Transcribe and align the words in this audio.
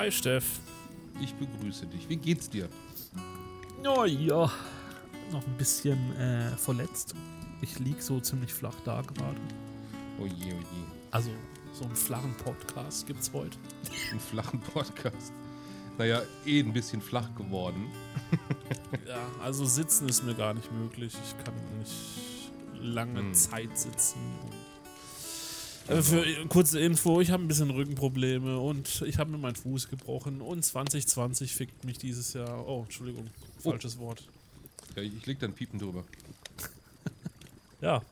Hi 0.00 0.10
Steff. 0.10 0.60
Ich 1.20 1.34
begrüße 1.34 1.86
dich. 1.86 2.08
Wie 2.08 2.16
geht's 2.16 2.48
dir? 2.48 2.70
Oh 3.86 4.06
ja, 4.06 4.50
noch 5.30 5.46
ein 5.46 5.56
bisschen 5.58 6.16
äh, 6.16 6.56
verletzt. 6.56 7.14
Ich 7.60 7.78
lieg 7.80 8.00
so 8.00 8.18
ziemlich 8.18 8.54
flach 8.54 8.76
da 8.86 9.02
gerade. 9.02 9.36
Oh 10.18 10.24
je, 10.24 10.54
oh 10.54 10.58
je. 10.58 10.84
Also, 11.10 11.28
so 11.74 11.84
einen 11.84 11.94
flachen 11.94 12.34
Podcast 12.42 13.06
gibt's 13.08 13.30
heute. 13.34 13.58
Einen 14.10 14.20
flachen 14.20 14.60
Podcast. 14.60 15.34
Naja, 15.98 16.22
eh 16.46 16.60
ein 16.60 16.72
bisschen 16.72 17.02
flach 17.02 17.34
geworden. 17.34 17.90
ja, 19.06 19.20
also 19.42 19.66
sitzen 19.66 20.08
ist 20.08 20.24
mir 20.24 20.34
gar 20.34 20.54
nicht 20.54 20.72
möglich. 20.72 21.12
Ich 21.22 21.44
kann 21.44 21.52
nicht 21.78 22.50
lange 22.80 23.20
hm. 23.20 23.34
Zeit 23.34 23.76
sitzen. 23.76 24.18
Äh, 25.90 26.02
für 26.02 26.46
kurze 26.48 26.78
Info, 26.78 27.20
ich 27.20 27.30
habe 27.30 27.42
ein 27.42 27.48
bisschen 27.48 27.70
Rückenprobleme 27.70 28.58
und 28.58 29.02
ich 29.06 29.18
habe 29.18 29.30
mir 29.30 29.38
meinen 29.38 29.56
Fuß 29.56 29.88
gebrochen 29.88 30.40
und 30.40 30.64
2020 30.64 31.54
fickt 31.54 31.84
mich 31.84 31.98
dieses 31.98 32.32
Jahr. 32.32 32.66
Oh, 32.66 32.82
Entschuldigung, 32.84 33.28
falsches 33.58 33.96
oh. 33.98 34.02
Wort. 34.02 34.22
Ja, 34.94 35.02
ich 35.02 35.26
leg 35.26 35.40
dann 35.40 35.52
Piepen 35.52 35.80
drüber. 35.80 36.04
ja. 37.80 38.02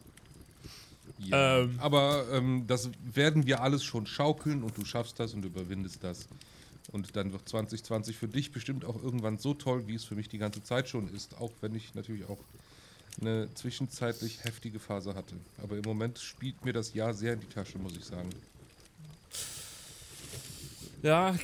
ja. 1.18 1.58
Ähm, 1.58 1.78
aber 1.78 2.26
ähm, 2.32 2.64
das 2.66 2.90
werden 3.12 3.46
wir 3.46 3.62
alles 3.62 3.84
schon 3.84 4.06
schaukeln 4.06 4.64
und 4.64 4.76
du 4.76 4.84
schaffst 4.84 5.20
das 5.20 5.34
und 5.34 5.44
überwindest 5.44 6.02
das. 6.02 6.28
Und 6.90 7.14
dann 7.16 7.32
wird 7.32 7.48
2020 7.48 8.16
für 8.16 8.28
dich 8.28 8.50
bestimmt 8.50 8.84
auch 8.84 9.00
irgendwann 9.00 9.38
so 9.38 9.54
toll, 9.54 9.86
wie 9.86 9.94
es 9.94 10.04
für 10.04 10.14
mich 10.14 10.28
die 10.28 10.38
ganze 10.38 10.62
Zeit 10.64 10.88
schon 10.88 11.08
ist. 11.14 11.36
Auch 11.38 11.52
wenn 11.60 11.74
ich 11.74 11.94
natürlich 11.94 12.24
auch 12.24 12.38
eine 13.20 13.52
zwischenzeitlich 13.54 14.44
heftige 14.44 14.78
Phase 14.78 15.14
hatte. 15.14 15.34
Aber 15.62 15.76
im 15.76 15.82
Moment 15.82 16.18
spielt 16.18 16.64
mir 16.64 16.72
das 16.72 16.94
Jahr 16.94 17.14
sehr 17.14 17.34
in 17.34 17.40
die 17.40 17.48
Tasche, 17.48 17.78
muss 17.78 17.96
ich 17.96 18.04
sagen. 18.04 18.30
Ja, 21.02 21.36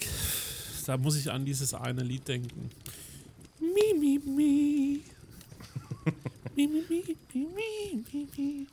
da 0.86 0.96
muss 0.96 1.16
ich 1.16 1.30
an 1.30 1.44
dieses 1.44 1.74
eine 1.74 2.02
Lied 2.02 2.26
denken. 2.28 2.70
Mi, 3.60 3.98
mi, 3.98 4.18
mi. 4.18 5.02
mi, 6.56 6.66
mi, 6.66 6.84
mi, 6.88 7.04
mi, 7.32 8.04
mi, 8.12 8.28
mi. 8.36 8.66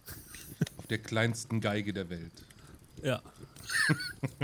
Auf 0.78 0.88
der 0.88 1.00
kleinsten 1.00 1.62
Geige 1.62 1.94
der 1.94 2.10
Welt. 2.10 2.34
Ja. 3.04 3.22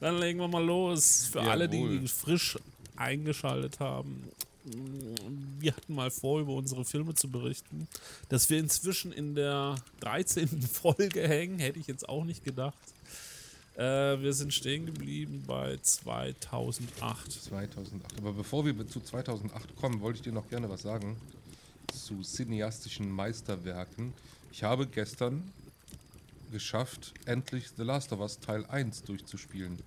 Dann 0.00 0.18
legen 0.18 0.40
wir 0.40 0.48
mal 0.48 0.64
los. 0.64 1.28
Für 1.30 1.38
Jawohl. 1.38 1.50
alle, 1.50 1.68
die 1.68 2.08
frisch 2.08 2.58
eingeschaltet 2.96 3.80
haben 3.80 4.28
wir 4.64 5.74
hatten 5.74 5.94
mal 5.94 6.10
vor, 6.10 6.40
über 6.40 6.52
unsere 6.52 6.84
Filme 6.84 7.14
zu 7.14 7.28
berichten. 7.28 7.88
Dass 8.28 8.48
wir 8.50 8.58
inzwischen 8.58 9.12
in 9.12 9.34
der 9.34 9.76
13. 10.00 10.48
Folge 10.72 11.26
hängen, 11.26 11.58
hätte 11.58 11.78
ich 11.78 11.86
jetzt 11.86 12.08
auch 12.08 12.24
nicht 12.24 12.44
gedacht. 12.44 12.76
Äh, 13.76 14.20
wir 14.20 14.32
sind 14.32 14.52
stehen 14.52 14.86
geblieben 14.86 15.44
bei 15.46 15.78
2008. 15.80 17.32
2008. 17.32 18.18
Aber 18.18 18.32
bevor 18.32 18.64
wir 18.64 18.86
zu 18.86 19.00
2008 19.00 19.76
kommen, 19.76 20.00
wollte 20.00 20.18
ich 20.18 20.22
dir 20.22 20.32
noch 20.32 20.48
gerne 20.48 20.68
was 20.68 20.82
sagen 20.82 21.16
zu 21.92 22.22
cineastischen 22.22 23.10
Meisterwerken. 23.10 24.12
Ich 24.50 24.62
habe 24.62 24.86
gestern 24.86 25.52
geschafft, 26.50 27.14
endlich 27.24 27.70
The 27.76 27.82
Last 27.82 28.12
of 28.12 28.20
Us 28.20 28.38
Teil 28.40 28.66
1 28.66 29.02
durchzuspielen. 29.04 29.78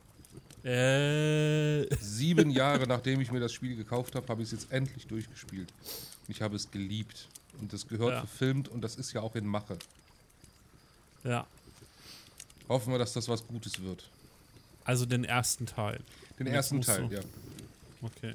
Äh. 0.66 1.96
Sieben 1.98 2.50
Jahre 2.50 2.88
nachdem 2.88 3.22
ich 3.22 3.32
mir 3.32 3.40
das 3.40 3.54
Spiel 3.54 3.76
gekauft 3.76 4.16
habe, 4.16 4.28
habe 4.28 4.42
ich 4.42 4.48
es 4.48 4.52
jetzt 4.52 4.72
endlich 4.72 5.06
durchgespielt. 5.06 5.72
Ich 6.28 6.42
habe 6.42 6.56
es 6.56 6.72
geliebt. 6.72 7.28
Und 7.62 7.72
das 7.72 7.88
gehört 7.88 8.12
ja. 8.12 8.20
verfilmt 8.20 8.68
und 8.68 8.82
das 8.82 8.96
ist 8.96 9.14
ja 9.14 9.22
auch 9.22 9.36
in 9.36 9.46
Mache. 9.46 9.78
Ja. 11.24 11.48
Hoffen 12.68 12.92
wir, 12.92 13.00
dass 13.00 13.14
das 13.14 13.30
was 13.30 13.48
Gutes 13.48 13.82
wird. 13.82 14.10
Also 14.84 15.06
den 15.06 15.24
ersten 15.24 15.66
Teil. 15.66 16.00
Den 16.38 16.48
ersten 16.48 16.82
Teil, 16.82 17.12
ja. 17.12 17.22
Okay. 18.02 18.34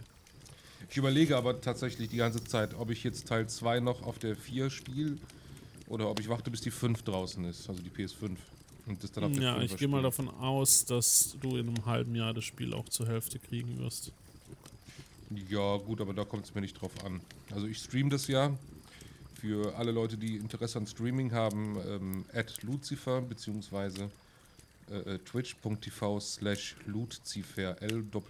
Ich 0.88 0.96
überlege 0.96 1.36
aber 1.36 1.60
tatsächlich 1.60 2.08
die 2.08 2.16
ganze 2.16 2.42
Zeit, 2.44 2.74
ob 2.74 2.90
ich 2.90 3.04
jetzt 3.04 3.28
Teil 3.28 3.48
2 3.48 3.80
noch 3.80 4.02
auf 4.02 4.18
der 4.18 4.36
4 4.36 4.70
spiele 4.70 5.18
oder 5.86 6.08
ob 6.08 6.18
ich 6.18 6.28
warte, 6.28 6.50
bis 6.50 6.60
die 6.62 6.70
5 6.70 7.02
draußen 7.02 7.44
ist, 7.44 7.68
also 7.68 7.80
die 7.80 7.90
PS5. 7.90 8.36
Und 8.90 9.02
das 9.04 9.12
dann 9.12 9.24
auf 9.24 9.32
Ja, 9.36 9.62
ich 9.62 9.76
gehe 9.76 9.86
mal 9.86 10.02
davon 10.02 10.28
aus, 10.28 10.84
dass 10.84 11.36
du 11.40 11.56
in 11.56 11.68
einem 11.68 11.86
halben 11.86 12.16
Jahr 12.16 12.34
das 12.34 12.42
Spiel 12.44 12.74
auch 12.74 12.88
zur 12.88 13.06
Hälfte 13.06 13.38
kriegen 13.38 13.78
wirst. 13.78 14.10
Ja, 15.48 15.76
gut, 15.76 16.00
aber 16.00 16.12
da 16.12 16.24
kommt 16.24 16.46
es 16.46 16.56
mir 16.56 16.60
nicht 16.60 16.80
drauf 16.80 16.90
an. 17.04 17.20
Also 17.52 17.68
ich 17.68 17.78
stream 17.78 18.10
das 18.10 18.26
ja. 18.26 18.52
Für 19.40 19.76
alle 19.76 19.92
Leute, 19.92 20.16
die 20.18 20.36
Interesse 20.36 20.78
an 20.78 20.88
Streaming 20.88 21.30
haben, 21.32 21.76
ähm, 21.86 22.24
at 22.34 22.60
Lucifer 22.64 23.22
beziehungsweise 23.22 24.10
äh, 24.90 25.14
äh 25.14 25.18
twitch.tv 25.18 26.18
slash 26.18 26.74
Lucifer, 26.86 27.80
L-O-T-C-I-P-H-E-R. 27.80 28.20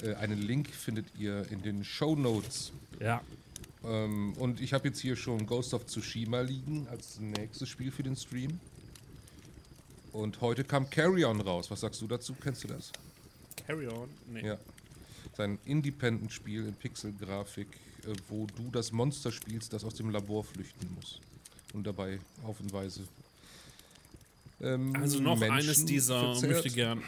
Äh, 0.00 0.14
einen 0.14 0.40
Link 0.40 0.70
findet 0.70 1.06
ihr 1.18 1.44
in 1.50 1.60
den 1.62 1.82
Show 1.84 2.14
Notes. 2.14 2.72
Ja. 3.00 3.20
Ähm, 3.84 4.32
und 4.34 4.60
ich 4.60 4.72
habe 4.72 4.88
jetzt 4.88 5.00
hier 5.00 5.16
schon 5.16 5.46
Ghost 5.46 5.74
of 5.74 5.86
Tsushima 5.86 6.40
liegen 6.40 6.86
als 6.88 7.20
nächstes 7.20 7.68
Spiel 7.68 7.90
für 7.90 8.02
den 8.02 8.16
Stream. 8.16 8.58
Und 10.12 10.40
heute 10.40 10.64
kam 10.64 10.88
Carry 10.90 11.24
On 11.24 11.40
raus. 11.40 11.70
Was 11.70 11.80
sagst 11.80 12.00
du 12.00 12.06
dazu? 12.06 12.34
Kennst 12.40 12.64
du 12.64 12.68
das? 12.68 12.90
Carry 13.66 13.86
On? 13.88 14.08
Nee. 14.32 14.46
Ja. 14.46 14.58
Sein 15.36 15.58
Independent-Spiel 15.64 16.66
in 16.66 16.74
Pixel-Grafik, 16.74 17.68
äh, 18.04 18.14
wo 18.28 18.46
du 18.56 18.70
das 18.72 18.90
Monster 18.90 19.30
spielst, 19.30 19.72
das 19.72 19.84
aus 19.84 19.94
dem 19.94 20.10
Labor 20.10 20.42
flüchten 20.42 20.88
muss. 20.94 21.20
Und 21.72 21.86
dabei 21.86 22.18
haufenweise. 22.44 23.02
Ähm, 24.60 24.96
also 24.96 25.20
noch 25.20 25.38
Menschen 25.38 25.58
eines 25.58 25.84
dieser 25.84 26.32
verzehrt. 26.32 26.52
möchte 26.52 26.70
gern 26.70 27.02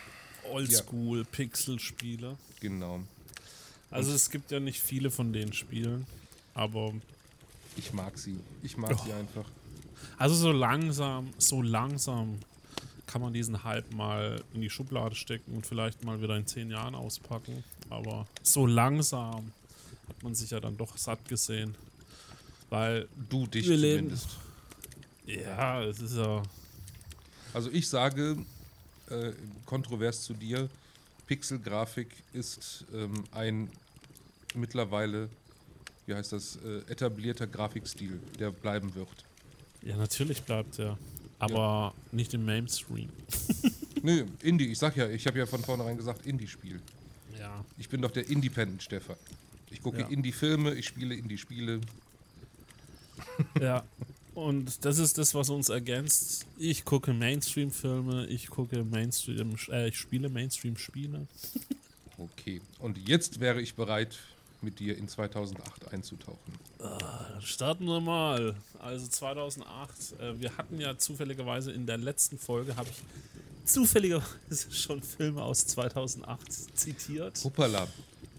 Oldschool-Pixel-Spiele. 0.50 2.36
Genau. 2.60 3.00
Also 3.90 4.10
Und 4.10 4.16
es 4.16 4.30
gibt 4.30 4.50
ja 4.52 4.60
nicht 4.60 4.80
viele 4.80 5.10
von 5.10 5.32
den 5.32 5.52
Spielen. 5.52 6.06
Aber. 6.60 6.92
Ich 7.76 7.92
mag 7.94 8.18
sie. 8.18 8.38
Ich 8.62 8.76
mag 8.76 8.92
oh. 8.92 9.02
sie 9.02 9.12
einfach. 9.14 9.46
Also 10.18 10.34
so 10.34 10.52
langsam, 10.52 11.30
so 11.38 11.62
langsam 11.62 12.38
kann 13.06 13.22
man 13.22 13.32
diesen 13.32 13.64
Hype 13.64 13.90
mal 13.94 14.42
in 14.52 14.60
die 14.60 14.68
Schublade 14.68 15.14
stecken 15.14 15.54
und 15.54 15.66
vielleicht 15.66 16.04
mal 16.04 16.20
wieder 16.20 16.36
in 16.36 16.46
zehn 16.46 16.70
Jahren 16.70 16.94
auspacken. 16.94 17.64
Aber 17.88 18.26
so 18.42 18.66
langsam 18.66 19.52
hat 20.06 20.22
man 20.22 20.34
sich 20.34 20.50
ja 20.50 20.60
dann 20.60 20.76
doch 20.76 20.98
satt 20.98 21.26
gesehen. 21.26 21.74
Weil 22.68 23.08
du 23.30 23.46
dich 23.46 23.64
zumindest. 23.64 24.28
Leben, 25.24 25.40
ja, 25.42 25.82
es 25.82 25.98
ist 26.00 26.16
ja. 26.16 26.42
Also 27.54 27.70
ich 27.70 27.88
sage, 27.88 28.36
äh, 29.08 29.32
kontrovers 29.64 30.22
zu 30.24 30.34
dir, 30.34 30.68
Pixelgrafik 31.26 32.08
ist 32.34 32.84
ähm, 32.92 33.24
ein 33.32 33.70
mittlerweile 34.54 35.30
wie 36.10 36.14
heißt 36.14 36.32
das, 36.32 36.56
äh, 36.56 36.90
etablierter 36.90 37.46
Grafikstil, 37.46 38.18
der 38.38 38.50
bleiben 38.50 38.94
wird. 38.94 39.08
Ja, 39.82 39.96
natürlich 39.96 40.42
bleibt 40.42 40.78
er. 40.78 40.98
Aber 41.38 41.94
ja. 41.94 41.94
nicht 42.12 42.34
im 42.34 42.44
Mainstream. 42.44 43.08
Nö, 44.02 44.26
Indie. 44.42 44.66
Ich 44.66 44.78
sag 44.78 44.96
ja, 44.96 45.08
ich 45.08 45.26
habe 45.26 45.38
ja 45.38 45.46
von 45.46 45.62
vornherein 45.62 45.96
gesagt, 45.96 46.26
Indie-Spiel. 46.26 46.80
Ja. 47.38 47.64
Ich 47.78 47.88
bin 47.88 48.02
doch 48.02 48.10
der 48.10 48.28
Independent-Stefan. 48.28 49.16
Ich 49.70 49.80
gucke 49.80 50.00
ja. 50.00 50.08
Indie-Filme, 50.08 50.74
ich 50.74 50.86
spiele 50.86 51.14
Indie-Spiele. 51.14 51.80
Ja. 53.60 53.84
Und 54.34 54.84
das 54.84 54.98
ist 54.98 55.18
das, 55.18 55.34
was 55.34 55.50
uns 55.50 55.68
ergänzt. 55.68 56.46
Ich 56.56 56.84
gucke 56.84 57.12
Mainstream-Filme, 57.12 58.26
ich 58.26 58.48
gucke 58.48 58.82
Mainstream, 58.84 59.54
äh, 59.68 59.88
ich 59.88 59.98
spiele 59.98 60.28
Mainstream-Spiele. 60.28 61.26
Okay. 62.18 62.60
Und 62.78 63.08
jetzt 63.08 63.40
wäre 63.40 63.62
ich 63.62 63.76
bereit 63.76 64.18
mit 64.62 64.78
dir 64.78 64.96
in 64.96 65.08
2008 65.08 65.92
einzutauchen. 65.92 66.54
Uh, 66.78 67.40
starten 67.40 67.86
wir 67.86 68.00
mal. 68.00 68.56
Also 68.78 69.06
2008. 69.06 70.20
Äh, 70.20 70.40
wir 70.40 70.56
hatten 70.56 70.80
ja 70.80 70.96
zufälligerweise 70.96 71.72
in 71.72 71.86
der 71.86 71.98
letzten 71.98 72.38
Folge, 72.38 72.76
habe 72.76 72.88
ich 72.88 73.02
zufälligerweise 73.64 74.70
schon 74.72 75.02
Filme 75.02 75.42
aus 75.42 75.66
2008 75.66 76.78
zitiert. 76.78 77.42
Hoppala. 77.44 77.86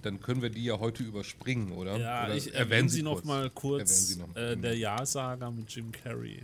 Dann 0.01 0.19
können 0.19 0.41
wir 0.41 0.49
die 0.49 0.63
ja 0.63 0.79
heute 0.79 1.03
überspringen, 1.03 1.71
oder? 1.73 1.97
Ja, 1.97 2.25
oder 2.25 2.35
ich 2.35 2.53
erwähne 2.53 2.89
sie 2.89 3.03
noch 3.03 3.15
kurz. 3.15 3.25
mal 3.25 3.49
kurz. 3.51 4.15
Noch. 4.15 4.35
Äh, 4.35 4.55
der 4.55 4.75
Ja-Sager 4.75 5.51
mit 5.51 5.73
Jim 5.73 5.91
Carrey. 5.91 6.43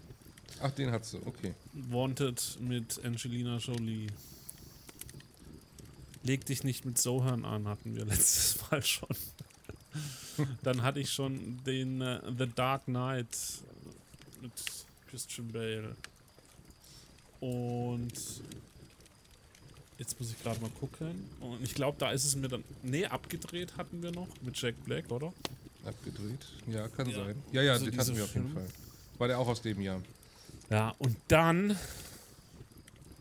Ach, 0.61 0.71
den 0.71 0.91
hast 0.91 1.13
du, 1.13 1.17
okay. 1.25 1.53
Wanted 1.73 2.57
mit 2.61 3.03
Angelina 3.03 3.57
Jolie. 3.57 4.07
Leg 6.23 6.45
dich 6.45 6.63
nicht 6.63 6.85
mit 6.85 6.97
Sohan 6.97 7.45
an, 7.45 7.67
hatten 7.67 7.95
wir 7.95 8.05
letztes 8.05 8.59
Mal 8.71 8.83
schon. 8.83 9.15
Dann 10.63 10.81
hatte 10.81 10.99
ich 10.99 11.11
schon 11.11 11.63
den 11.65 12.01
uh, 12.01 12.19
The 12.37 12.47
Dark 12.55 12.85
Knight 12.85 13.27
mit 14.41 14.51
Christian 15.09 15.51
Bale. 15.51 15.95
Und 17.39 18.13
jetzt 19.97 20.19
muss 20.19 20.31
ich 20.31 20.41
gerade 20.41 20.59
mal 20.59 20.69
gucken. 20.71 21.29
Und 21.39 21.61
ich 21.63 21.73
glaube, 21.73 21.97
da 21.99 22.11
ist 22.11 22.25
es 22.25 22.35
mir 22.35 22.47
dann. 22.47 22.63
Nee, 22.83 23.05
abgedreht 23.05 23.77
hatten 23.77 24.01
wir 24.01 24.11
noch 24.11 24.27
mit 24.41 24.59
Jack 24.59 24.75
Black, 24.85 25.11
oder? 25.11 25.33
Abgedreht? 25.85 26.45
Ja, 26.67 26.87
kann 26.87 27.09
ja. 27.09 27.15
sein. 27.15 27.43
Ja, 27.51 27.61
ja, 27.61 27.73
also 27.73 27.85
den 27.85 27.97
hatten 27.97 28.15
wir 28.15 28.23
auf 28.23 28.33
jeden 28.33 28.53
Fall. 28.53 28.67
War 29.17 29.27
der 29.27 29.39
auch 29.39 29.47
aus 29.47 29.61
dem 29.61 29.81
Jahr. 29.81 30.01
Ja, 30.69 30.93
und 30.99 31.15
dann 31.27 31.77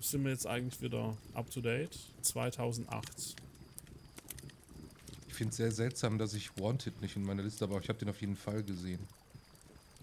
sind 0.01 0.25
wir 0.25 0.33
jetzt 0.33 0.47
eigentlich 0.47 0.81
wieder 0.83 1.17
up 1.35 1.51
to 1.51 1.61
date. 1.61 1.97
2008. 2.23 3.37
Ich 5.37 5.39
finde 5.39 5.51
es 5.51 5.57
sehr 5.59 5.71
seltsam, 5.71 6.17
dass 6.17 6.33
ich 6.33 6.49
Wanted 6.57 7.03
nicht 7.03 7.15
in 7.15 7.23
meiner 7.23 7.43
Liste 7.43 7.61
habe, 7.61 7.75
aber 7.75 7.83
ich 7.83 7.91
habe 7.91 7.99
den 7.99 8.09
auf 8.09 8.19
jeden 8.23 8.39
Fall 8.39 8.63
gesehen. 8.63 8.99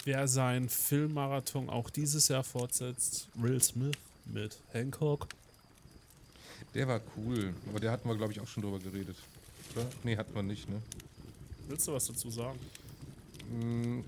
Wer 0.04 0.28
seinen 0.28 0.70
Filmmarathon 0.70 1.72
auch 1.72 1.90
dieses 1.90 2.28
Jahr 2.28 2.44
fortsetzt, 2.44 3.30
Will 3.34 3.60
Smith 3.60 3.96
mit 4.26 4.60
Hancock. 4.74 5.26
Der 6.76 6.88
war 6.88 7.02
cool, 7.18 7.52
aber 7.68 7.80
der 7.80 7.92
hatten 7.92 8.08
wir, 8.08 8.16
glaube 8.16 8.32
ich, 8.32 8.42
auch 8.42 8.48
schon 8.48 8.62
drüber 8.62 8.78
geredet. 8.78 9.16
Oder? 9.76 9.88
Nee, 10.04 10.18
hatten 10.18 10.36
wir 10.36 10.44
nicht, 10.44 10.70
ne? 10.70 10.80
Willst 11.68 11.88
du 11.88 11.94
was 11.94 12.06
dazu 12.06 12.30
sagen? 12.30 12.60
Mm, 13.50 14.02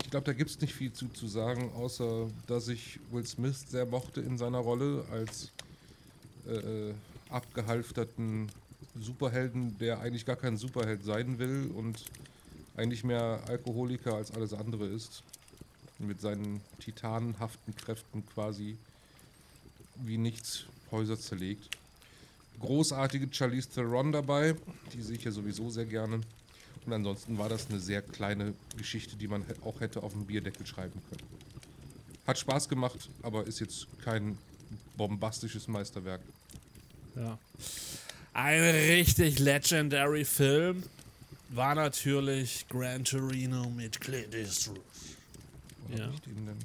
ich 0.00 0.10
glaube, 0.10 0.26
da 0.26 0.32
gibt 0.32 0.50
es 0.50 0.60
nicht 0.60 0.74
viel 0.74 0.92
zu, 0.92 1.08
zu 1.08 1.26
sagen, 1.26 1.72
außer 1.74 2.30
dass 2.46 2.68
ich 2.68 3.00
Will 3.10 3.26
Smith 3.26 3.64
sehr 3.68 3.84
mochte 3.84 4.20
in 4.20 4.38
seiner 4.38 4.58
Rolle 4.58 5.04
als 5.10 5.50
äh, 6.46 6.90
äh, 6.90 6.94
abgehalfterten 7.30 8.48
Superhelden, 9.00 9.78
der 9.78 10.00
eigentlich 10.00 10.26
gar 10.26 10.36
kein 10.36 10.56
Superheld 10.56 11.04
sein 11.04 11.38
will 11.38 11.70
und 11.74 12.04
eigentlich 12.76 13.04
mehr 13.04 13.42
Alkoholiker 13.46 14.14
als 14.14 14.30
alles 14.30 14.52
andere 14.52 14.86
ist. 14.86 15.22
Mit 15.98 16.20
seinen 16.20 16.60
titanenhaften 16.80 17.76
Kräften 17.76 18.26
quasi 18.26 18.76
wie 19.96 20.18
nichts 20.18 20.64
Häuser 20.90 21.18
zerlegt. 21.18 21.68
Großartige 22.60 23.28
Charlize 23.32 23.68
Theron 23.68 24.12
dabei, 24.12 24.54
die 24.92 25.02
sehe 25.02 25.16
ich 25.16 25.24
ja 25.24 25.30
sowieso 25.30 25.70
sehr 25.70 25.86
gerne. 25.86 26.20
Und 26.84 26.92
ansonsten 26.92 27.38
war 27.38 27.48
das 27.48 27.68
eine 27.68 27.78
sehr 27.78 28.02
kleine 28.02 28.54
Geschichte, 28.76 29.16
die 29.16 29.28
man 29.28 29.44
auch 29.64 29.80
hätte 29.80 30.02
auf 30.02 30.12
dem 30.12 30.26
Bierdeckel 30.26 30.66
schreiben 30.66 31.00
können. 31.08 31.28
Hat 32.26 32.38
Spaß 32.38 32.68
gemacht, 32.68 33.08
aber 33.22 33.46
ist 33.46 33.60
jetzt 33.60 33.86
kein 34.04 34.38
bombastisches 34.96 35.68
Meisterwerk. 35.68 36.20
Ja. 37.16 37.38
Ein 38.34 38.62
richtig 38.62 39.38
legendary 39.38 40.24
Film 40.24 40.84
war 41.50 41.74
natürlich 41.74 42.66
Gran 42.68 43.04
Torino 43.04 43.68
mit 43.68 44.00
Clint 44.00 44.34
Eastwood. 44.34 44.80
Wo 45.88 45.96
ja. 45.96 46.06
Hab 46.06 46.14
ich 46.14 46.20
den 46.20 46.46
denn? 46.46 46.58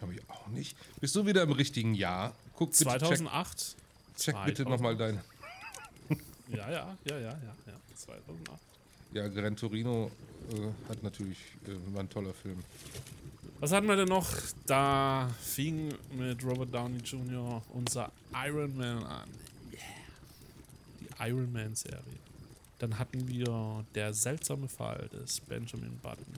Habe 0.00 0.14
ich 0.14 0.20
auch 0.30 0.46
nicht. 0.48 0.76
Bist 1.00 1.16
du 1.16 1.26
wieder 1.26 1.42
im 1.42 1.50
richtigen 1.50 1.94
Jahr? 1.94 2.34
Guck 2.54 2.70
bitte, 2.70 2.84
2008. 2.84 3.58
Check, 4.16 4.34
check 4.34 4.44
bitte 4.44 4.62
nochmal 4.62 4.96
deine. 4.96 5.24
ja, 6.48 6.70
ja, 6.70 6.96
ja, 7.04 7.18
ja, 7.18 7.18
ja, 7.18 7.32
ja. 7.66 7.74
2008. 7.96 8.60
Ja, 9.12 9.26
Gran 9.26 9.56
Torino 9.56 10.12
äh, 10.52 10.88
hat 10.88 11.02
natürlich 11.02 11.38
äh, 11.66 11.94
war 11.94 12.02
ein 12.02 12.10
toller 12.10 12.32
Film. 12.32 12.62
Was 13.58 13.72
hatten 13.72 13.88
wir 13.88 13.96
denn 13.96 14.08
noch? 14.08 14.28
Da 14.66 15.28
fing 15.40 15.92
mit 16.12 16.44
Robert 16.44 16.72
Downey 16.72 16.98
Jr. 16.98 17.60
unser 17.72 18.12
Iron 18.46 18.76
Man 18.76 19.02
an. 19.02 19.28
Iron 21.20 21.52
Man 21.52 21.74
Serie. 21.74 22.02
Dann 22.78 22.98
hatten 22.98 23.26
wir 23.26 23.84
der 23.94 24.14
seltsame 24.14 24.68
Fall 24.68 25.08
des 25.12 25.40
Benjamin 25.40 25.98
Button. 25.98 26.34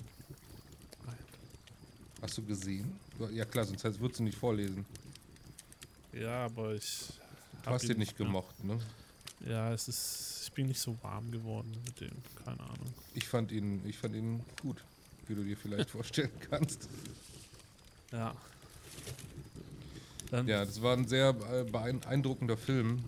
Hast 2.22 2.36
du 2.38 2.42
gesehen? 2.42 2.92
Ja 3.32 3.44
klar, 3.44 3.64
sonst 3.64 3.84
würdest 4.00 4.20
du 4.20 4.24
nicht 4.24 4.38
vorlesen. 4.38 4.84
Ja, 6.12 6.46
aber 6.46 6.74
ich. 6.74 7.08
Du 7.62 7.70
hast 7.70 7.84
ihn 7.84 7.98
nicht 7.98 8.16
gemocht, 8.16 8.62
ne? 8.64 8.78
Ja, 9.46 9.72
es 9.72 9.88
ist. 9.88 10.42
Ich 10.44 10.52
bin 10.52 10.66
nicht 10.66 10.80
so 10.80 10.96
warm 11.02 11.30
geworden 11.30 11.70
mit 11.84 12.00
dem, 12.00 12.10
keine 12.44 12.60
Ahnung. 12.60 12.92
Ich 13.14 13.26
fand 13.26 13.52
ihn, 13.52 13.80
ich 13.86 13.96
fand 13.96 14.16
ihn 14.16 14.42
gut, 14.60 14.82
wie 15.28 15.34
du 15.34 15.44
dir 15.44 15.56
vielleicht 15.56 15.90
vorstellen 15.90 16.32
kannst. 16.50 16.88
Ja. 18.10 18.34
Dann 20.30 20.46
ja, 20.46 20.64
das 20.64 20.82
war 20.82 20.96
ein 20.96 21.06
sehr 21.06 21.30
äh, 21.52 21.64
beeindruckender 21.64 22.56
Film, 22.56 23.04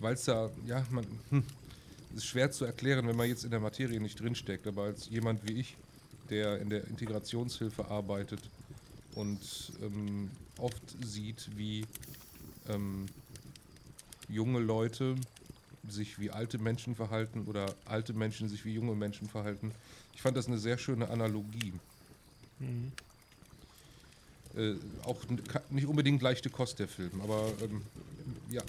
weil 0.00 0.14
es 0.14 0.24
da, 0.24 0.50
ja, 0.66 0.84
man, 0.90 1.06
hm, 1.30 1.44
ist 2.16 2.26
schwer 2.26 2.50
zu 2.50 2.64
erklären, 2.64 3.06
wenn 3.06 3.16
man 3.16 3.28
jetzt 3.28 3.44
in 3.44 3.50
der 3.50 3.60
Materie 3.60 4.00
nicht 4.00 4.18
drinsteckt, 4.18 4.66
aber 4.66 4.84
als 4.84 5.08
jemand 5.08 5.46
wie 5.48 5.60
ich, 5.60 5.76
der 6.28 6.60
in 6.60 6.70
der 6.70 6.86
Integrationshilfe 6.88 7.84
arbeitet 7.88 8.40
und 9.14 9.40
ähm, 9.82 10.30
oft 10.58 10.82
sieht, 11.04 11.50
wie 11.56 11.86
ähm, 12.68 13.06
junge 14.28 14.60
Leute 14.60 15.16
sich 15.88 16.18
wie 16.18 16.30
alte 16.30 16.58
Menschen 16.58 16.94
verhalten 16.94 17.44
oder 17.46 17.74
alte 17.84 18.12
Menschen 18.12 18.48
sich 18.48 18.64
wie 18.64 18.74
junge 18.74 18.94
Menschen 18.94 19.28
verhalten. 19.28 19.72
Ich 20.14 20.22
fand 20.22 20.36
das 20.36 20.46
eine 20.46 20.58
sehr 20.58 20.78
schöne 20.78 21.08
Analogie. 21.08 21.72
Mhm. 22.58 22.92
Äh, 24.56 24.74
auch 25.04 25.20
nicht 25.70 25.86
unbedingt 25.86 26.22
leichte 26.22 26.50
Kost 26.50 26.78
der 26.80 26.88
Film, 26.88 27.20
aber 27.22 27.52
ähm, 27.62 27.82
ja, 28.50 28.62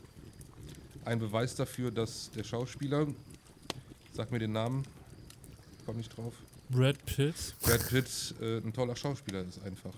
ein 1.06 1.19
Beweis 1.19 1.56
dafür, 1.56 1.92
dass 1.92 2.31
der 2.31 2.44
Schauspieler, 2.44 3.07
sag 4.13 4.31
mir 4.31 4.39
den 4.39 4.51
Namen, 4.51 4.83
komm 5.86 5.98
nicht 5.98 6.15
drauf. 6.15 6.33
Brad 6.69 7.03
Pitt. 7.06 7.36
Brad 7.62 7.88
Pitt 7.89 8.36
äh, 8.42 8.57
ein 8.57 8.74
toller 8.74 8.95
Schauspieler 8.95 9.42
ist 9.42 9.62
einfach. 9.63 9.94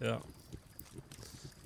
Ja. 0.00 0.20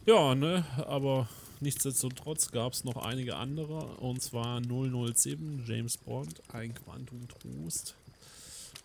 Ja, 0.06 0.34
ne, 0.34 0.64
aber 0.86 1.28
nichtsdestotrotz 1.60 2.50
gab 2.50 2.72
es 2.72 2.84
noch 2.84 2.96
einige 2.96 3.36
andere. 3.36 3.78
Und 3.96 4.22
zwar 4.22 4.62
007, 4.62 5.64
James 5.66 5.96
Bond, 5.98 6.40
ein 6.52 6.74
Quantum 6.74 7.26
Trost. 7.28 7.94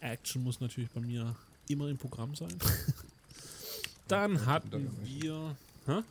Action 0.02 0.44
muss 0.44 0.60
natürlich 0.60 0.90
bei 0.90 1.02
mir 1.02 1.36
immer 1.70 1.88
im 1.88 1.98
Programm 1.98 2.36
sein. 2.36 2.54
Dann 4.08 4.46
hatten 4.46 4.92
wir. 5.04 5.56
Hä? 5.86 6.02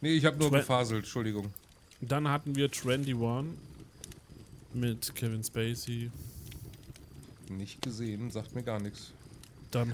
Nee, 0.00 0.12
ich 0.12 0.24
habe 0.26 0.36
nur 0.36 0.50
Tra 0.50 0.58
gefaselt, 0.58 1.04
Entschuldigung. 1.04 1.52
Dann 2.08 2.28
hatten 2.28 2.54
wir 2.56 2.66
21 2.66 3.14
mit 4.72 5.14
Kevin 5.14 5.42
Spacey. 5.44 6.10
Nicht 7.48 7.82
gesehen, 7.82 8.30
sagt 8.30 8.54
mir 8.54 8.62
gar 8.62 8.80
nichts. 8.80 9.12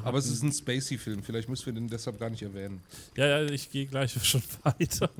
Aber 0.04 0.18
es 0.18 0.26
ist 0.26 0.42
ein 0.42 0.52
Spacey-Film, 0.52 1.22
vielleicht 1.22 1.48
müssen 1.48 1.66
wir 1.66 1.72
den 1.72 1.88
deshalb 1.88 2.18
gar 2.20 2.28
nicht 2.28 2.42
erwähnen. 2.42 2.82
Ja, 3.16 3.26
ja, 3.26 3.50
ich 3.50 3.70
gehe 3.70 3.86
gleich 3.86 4.12
schon 4.26 4.42
weiter. 4.62 5.10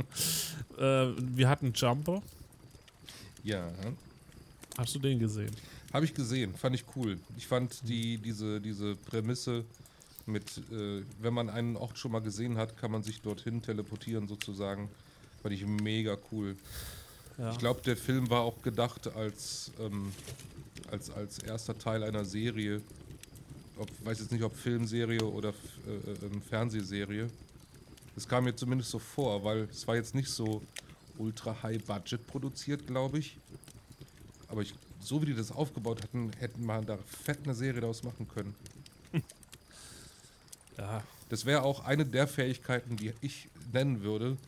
äh, 0.77 1.15
wir 1.19 1.49
hatten 1.49 1.73
Jumper. 1.75 2.23
Ja. 3.43 3.73
Hast 4.77 4.95
du 4.95 4.99
den 4.99 5.19
gesehen? 5.19 5.51
Habe 5.93 6.05
ich 6.05 6.15
gesehen, 6.15 6.55
fand 6.55 6.75
ich 6.75 6.85
cool. 6.95 7.19
Ich 7.37 7.47
fand 7.47 7.89
die, 7.89 8.19
diese, 8.19 8.61
diese 8.61 8.97
Prämisse 8.97 9.65
mit, 10.27 10.59
äh, 10.71 11.03
wenn 11.21 11.35
man 11.35 11.49
einen 11.49 11.77
Ort 11.77 11.99
schon 11.99 12.13
mal 12.13 12.21
gesehen 12.21 12.57
hat, 12.59 12.77
kann 12.77 12.91
man 12.91 13.03
sich 13.03 13.23
dorthin 13.23 13.63
teleportieren 13.63 14.29
sozusagen. 14.29 14.89
Fand 15.43 15.55
ich 15.55 15.65
mega 15.67 16.17
cool. 16.31 16.57
Ja. 17.39 17.53
Ich 17.53 17.59
glaube, 17.59 17.81
der 17.83 17.97
Film 17.97 18.29
war 18.29 18.43
auch 18.43 18.61
gedacht 18.63 19.09
als, 19.15 19.73
ähm, 19.81 20.13
als, 20.91 21.11
als 21.11 21.39
erster 21.39 21.79
Teil 21.79 22.03
einer 22.05 22.25
Serie. 22.25 22.83
Ob, 23.79 23.89
weiß 24.05 24.21
jetzt 24.21 24.33
nicht, 24.33 24.43
ob 24.43 24.55
Filmserie 24.55 25.25
oder 25.25 25.55
äh, 25.87 26.11
äh, 26.11 26.41
Fernsehserie. 26.49 27.31
Das 28.15 28.29
kam 28.29 28.45
mir 28.45 28.55
zumindest 28.55 28.91
so 28.91 28.99
vor, 28.99 29.43
weil 29.43 29.69
es 29.71 29.87
war 29.89 29.97
jetzt 29.97 30.15
nicht 30.15 30.29
so 30.29 30.61
ultra 31.17 31.63
high 31.63 31.83
budget 31.83 32.27
produziert, 32.27 32.87
glaube 32.87 33.19
ich. 33.19 33.39
Aber 34.49 34.61
ich, 34.61 34.75
so 35.01 35.23
wie 35.23 35.27
die 35.27 35.35
das 35.35 35.51
aufgebaut 35.51 36.03
hatten, 36.03 36.31
hätten 36.39 36.67
man 36.67 36.85
da 36.85 36.99
fett 37.25 37.39
eine 37.45 37.55
Serie 37.55 37.81
daraus 37.81 38.03
machen 38.03 38.29
können. 38.29 38.55
Ja. 40.79 41.03
Das 41.29 41.45
wäre 41.45 41.63
auch 41.63 41.85
eine 41.85 42.07
der 42.07 42.27
Fähigkeiten, 42.27 42.97
die 42.97 43.13
ich 43.21 43.49
nennen 43.71 44.03
würde, 44.03 44.39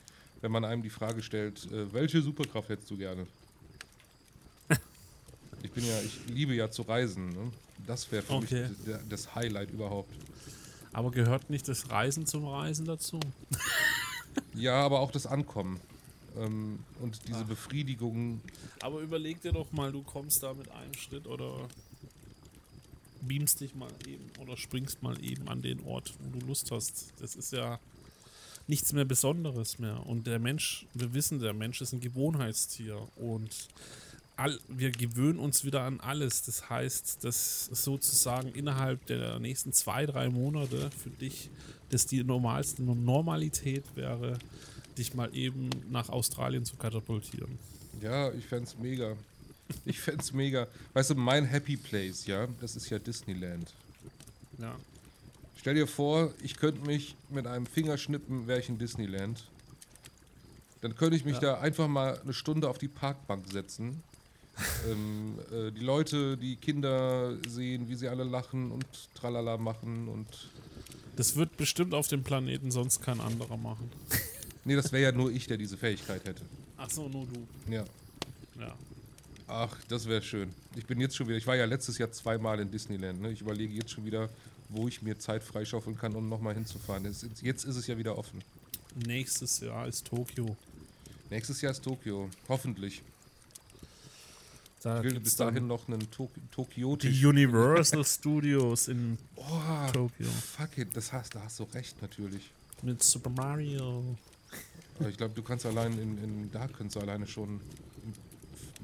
wenn 0.43 0.53
man 0.53 0.65
einem 0.65 0.83
die 0.83 0.91
Frage 0.91 1.23
stellt, 1.23 1.65
äh, 1.73 1.93
welche 1.93 2.21
Superkraft 2.21 2.69
hättest 2.69 2.91
du 2.91 2.99
gerne? 2.99 3.27
ich 5.63 5.71
bin 5.71 5.87
ja, 5.87 5.99
ich 6.01 6.27
liebe 6.27 6.55
ja 6.55 6.71
zu 6.71 6.83
reisen. 6.83 7.31
Ne? 7.31 7.51
Das 7.87 8.11
wäre 8.13 8.23
für 8.23 8.35
okay. 8.35 8.69
mich 8.69 8.97
das 9.09 9.35
Highlight 9.35 9.71
überhaupt. 9.71 10.13
Aber 10.93 11.11
gehört 11.11 11.49
nicht 11.49 11.67
das 11.69 11.91
Reisen 11.91 12.27
zum 12.27 12.47
Reisen 12.47 12.85
dazu? 12.85 13.19
ja, 14.55 14.75
aber 14.75 15.01
auch 15.01 15.11
das 15.11 15.27
Ankommen. 15.27 15.81
Ähm, 16.37 16.81
und 17.01 17.21
diese 17.29 17.41
Ach. 17.41 17.47
Befriedigung. 17.49 18.41
Aber 18.83 19.01
überleg 19.01 19.41
dir 19.41 19.53
doch 19.53 19.71
mal, 19.73 19.93
du 19.93 20.03
kommst 20.03 20.43
da 20.43 20.53
mit 20.53 20.71
einem 20.71 20.95
Schritt 20.95 21.27
oder 21.27 21.69
beamst 23.21 23.61
dich 23.61 23.75
mal 23.77 23.91
eben 24.09 24.29
oder 24.41 24.57
springst 24.57 25.03
mal 25.03 25.23
eben 25.25 25.49
an 25.49 25.63
den 25.63 25.85
Ort, 25.85 26.13
wo 26.19 26.39
du 26.39 26.47
Lust 26.47 26.73
hast. 26.73 27.13
Das 27.21 27.37
ist 27.37 27.53
ja 27.53 27.79
nichts 28.73 28.95
mehr 28.95 29.05
Besonderes 29.05 29.79
mehr. 29.79 30.07
Und 30.07 30.27
der 30.27 30.39
Mensch, 30.39 30.87
wir 30.95 31.13
wissen, 31.13 31.39
der 31.41 31.53
Mensch 31.53 31.83
ist 31.83 31.93
ein 31.93 32.01
Gewohnheitstier 32.01 33.07
und 33.17 33.69
all, 34.37 34.59
wir 34.67 34.91
gewöhnen 34.91 35.39
uns 35.39 35.67
wieder 35.67 35.83
an 35.83 36.01
alles. 36.01 36.45
Das 36.45 36.71
heißt, 36.71 37.23
dass 37.23 37.67
sozusagen 37.67 38.49
innerhalb 38.49 39.05
der 39.05 39.39
nächsten 39.41 39.75
zwei, 39.75 40.07
drei 40.07 40.31
Monate 40.31 40.91
für 40.91 41.11
dich 41.11 41.51
das 41.91 42.07
die 42.07 42.25
normalste 42.25 42.83
Normalität 42.83 43.85
wäre, 43.95 44.39
dich 44.97 45.13
mal 45.13 45.29
eben 45.37 45.69
nach 45.91 46.09
Australien 46.09 46.65
zu 46.65 46.77
katapultieren. 46.77 47.59
Ja, 48.01 48.33
ich 48.33 48.47
fände 48.47 48.65
es 48.65 48.79
mega. 48.79 49.15
Ich 49.85 50.01
fände 50.01 50.23
es 50.23 50.33
mega. 50.33 50.67
Weißt 50.95 51.11
du, 51.11 51.15
mein 51.15 51.45
Happy 51.45 51.77
Place, 51.77 52.27
ja, 52.27 52.49
das 52.63 52.75
ist 52.77 52.89
ja 52.89 52.99
Disneyland. 52.99 53.71
Ja. 54.59 54.75
Stell 55.57 55.75
dir 55.75 55.87
vor, 55.87 56.33
ich 56.43 56.57
könnte 56.57 56.85
mich 56.87 57.17
mit 57.31 57.47
einem 57.47 57.67
Fingerschnippen, 57.67 58.47
wäre 58.47 58.61
ich 58.61 58.69
in 58.69 58.79
Disneyland. 58.79 59.45
Dann 60.81 60.97
könnte 60.97 61.17
ich 61.17 61.25
mich 61.25 61.35
ja. 61.35 61.41
da 61.41 61.61
einfach 61.61 61.87
mal 61.87 62.21
eine 62.21 62.33
Stunde 62.33 62.69
auf 62.69 62.79
die 62.79 62.89
Parkbank 62.89 63.47
setzen. 63.51 64.03
ähm, 64.91 65.39
äh, 65.51 65.71
die 65.71 65.81
Leute, 65.81 66.37
die 66.37 66.57
Kinder 66.57 67.37
sehen, 67.49 67.89
wie 67.89 67.95
sie 67.95 68.09
alle 68.09 68.25
lachen 68.25 68.71
und 68.71 68.85
tralala 69.15 69.57
machen 69.57 70.09
und. 70.09 70.27
Das 71.17 71.37
wird 71.37 71.57
bestimmt 71.57 71.95
auf 71.95 72.09
dem 72.09 72.23
Planeten 72.23 72.71
sonst 72.71 73.01
kein 73.03 73.21
anderer 73.21 73.57
machen. 73.57 73.91
nee, 74.65 74.75
das 74.75 74.93
wäre 74.93 75.05
ja 75.05 75.13
nur 75.13 75.31
ich, 75.31 75.47
der 75.47 75.57
diese 75.57 75.77
Fähigkeit 75.77 76.25
hätte. 76.25 76.43
Ach 76.77 76.91
so, 76.91 77.09
nur 77.09 77.27
du. 77.27 77.73
Ja. 77.73 77.85
Ja. 78.59 78.75
Ach, 79.47 79.77
das 79.89 80.09
wäre 80.09 80.23
schön. 80.23 80.51
Ich 80.77 80.87
bin 80.87 81.01
jetzt 81.01 81.17
schon 81.17 81.29
wieder, 81.29 81.37
ich 81.37 81.47
war 81.47 81.57
ja 81.57 81.67
letztes 81.67 81.99
Jahr 81.99 82.11
zweimal 82.11 82.59
in 82.61 82.71
Disneyland. 82.71 83.21
Ne? 83.21 83.33
Ich 83.33 83.41
überlege 83.41 83.75
jetzt 83.75 83.91
schon 83.91 84.05
wieder, 84.05 84.31
wo 84.73 84.89
ich 84.89 85.03
mir 85.03 85.19
Zeit 85.19 85.43
freischaufeln 85.43 85.97
kann, 85.97 86.15
um 86.17 86.29
nochmal 86.29 86.55
hinzufahren. 86.55 87.05
Jetzt, 87.05 87.43
jetzt 87.43 87.65
ist 87.65 87.77
es 87.77 87.87
ja 87.87 87.97
wieder 87.99 88.19
offen. 88.19 88.43
Nächstes 89.07 89.61
Jahr 89.61 89.87
ist 89.87 90.07
Tokio. 90.07 90.57
Nächstes 91.31 91.61
Jahr 91.61 91.73
ist 91.73 91.83
Tokio. 91.83 92.29
Hoffentlich. 92.49 93.03
Da 94.83 94.99
ich 94.99 95.05
will 95.05 95.21
bis 95.21 95.37
dahin 95.37 95.67
noch 95.67 95.87
einen 95.87 96.11
Tok 96.11 96.31
Tokio. 96.51 96.97
Die 96.97 97.25
Universal 97.25 98.05
Studios 98.05 98.89
in 98.89 99.17
oh, 99.37 99.43
Tokio. 99.93 100.27
Fuck 100.27 100.79
it, 100.79 100.97
das 100.97 101.13
hast, 101.13 101.35
da 101.35 101.43
hast 101.43 101.61
du 101.61 101.65
recht 101.73 102.03
natürlich. 102.03 102.51
Mit 102.83 103.03
Super 103.03 103.31
Mario. 103.31 104.17
Aber 104.99 105.09
ich 105.09 105.17
glaube, 105.17 105.35
du 105.35 105.43
kannst 105.43 105.65
allein 105.67 105.93
in, 105.93 106.23
in 106.23 106.51
da 106.51 106.67
kannst 106.67 106.97
du 106.97 107.01
alleine 107.01 107.27
schon 107.27 107.61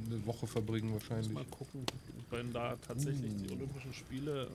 eine 0.07 0.25
Woche 0.25 0.47
verbringen 0.47 0.92
wahrscheinlich. 0.92 1.33
Mal 1.33 1.45
gucken, 1.47 1.85
wenn 2.30 2.52
da 2.52 2.76
tatsächlich 2.76 3.33
uh. 3.33 3.37
die 3.42 3.50
Olympischen 3.50 3.92
Spiele 3.92 4.49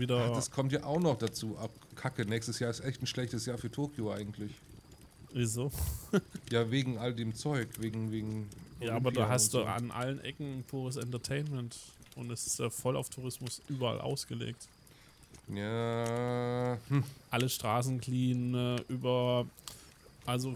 wieder. 0.00 0.28
Ach, 0.30 0.34
das 0.34 0.50
kommt 0.50 0.72
ja 0.72 0.84
auch 0.84 1.00
noch 1.00 1.18
dazu. 1.18 1.56
Ab 1.58 1.70
Kacke, 1.94 2.24
nächstes 2.24 2.58
Jahr 2.58 2.70
ist 2.70 2.80
echt 2.80 3.02
ein 3.02 3.06
schlechtes 3.06 3.46
Jahr 3.46 3.58
für 3.58 3.70
Tokio 3.70 4.12
eigentlich. 4.12 4.52
Wieso? 5.32 5.70
ja, 6.50 6.70
wegen 6.70 6.98
all 6.98 7.14
dem 7.14 7.34
Zeug, 7.34 7.68
wegen. 7.78 8.10
wegen 8.12 8.48
ja, 8.80 8.94
aber 8.94 9.10
da 9.10 9.28
hast 9.28 9.54
du 9.54 9.58
so. 9.58 9.64
an 9.64 9.90
allen 9.90 10.20
Ecken 10.20 10.64
pures 10.68 10.96
Entertainment 10.96 11.76
und 12.14 12.30
es 12.30 12.46
ist 12.46 12.58
ja 12.60 12.70
voll 12.70 12.96
auf 12.96 13.10
Tourismus 13.10 13.60
überall 13.68 14.00
ausgelegt. 14.00 14.68
Ja. 15.48 16.78
Hm. 16.88 17.04
Alle 17.30 17.48
Straßen 17.48 18.00
clean, 18.00 18.54
äh, 18.54 18.82
über. 18.88 19.46
Also 20.26 20.54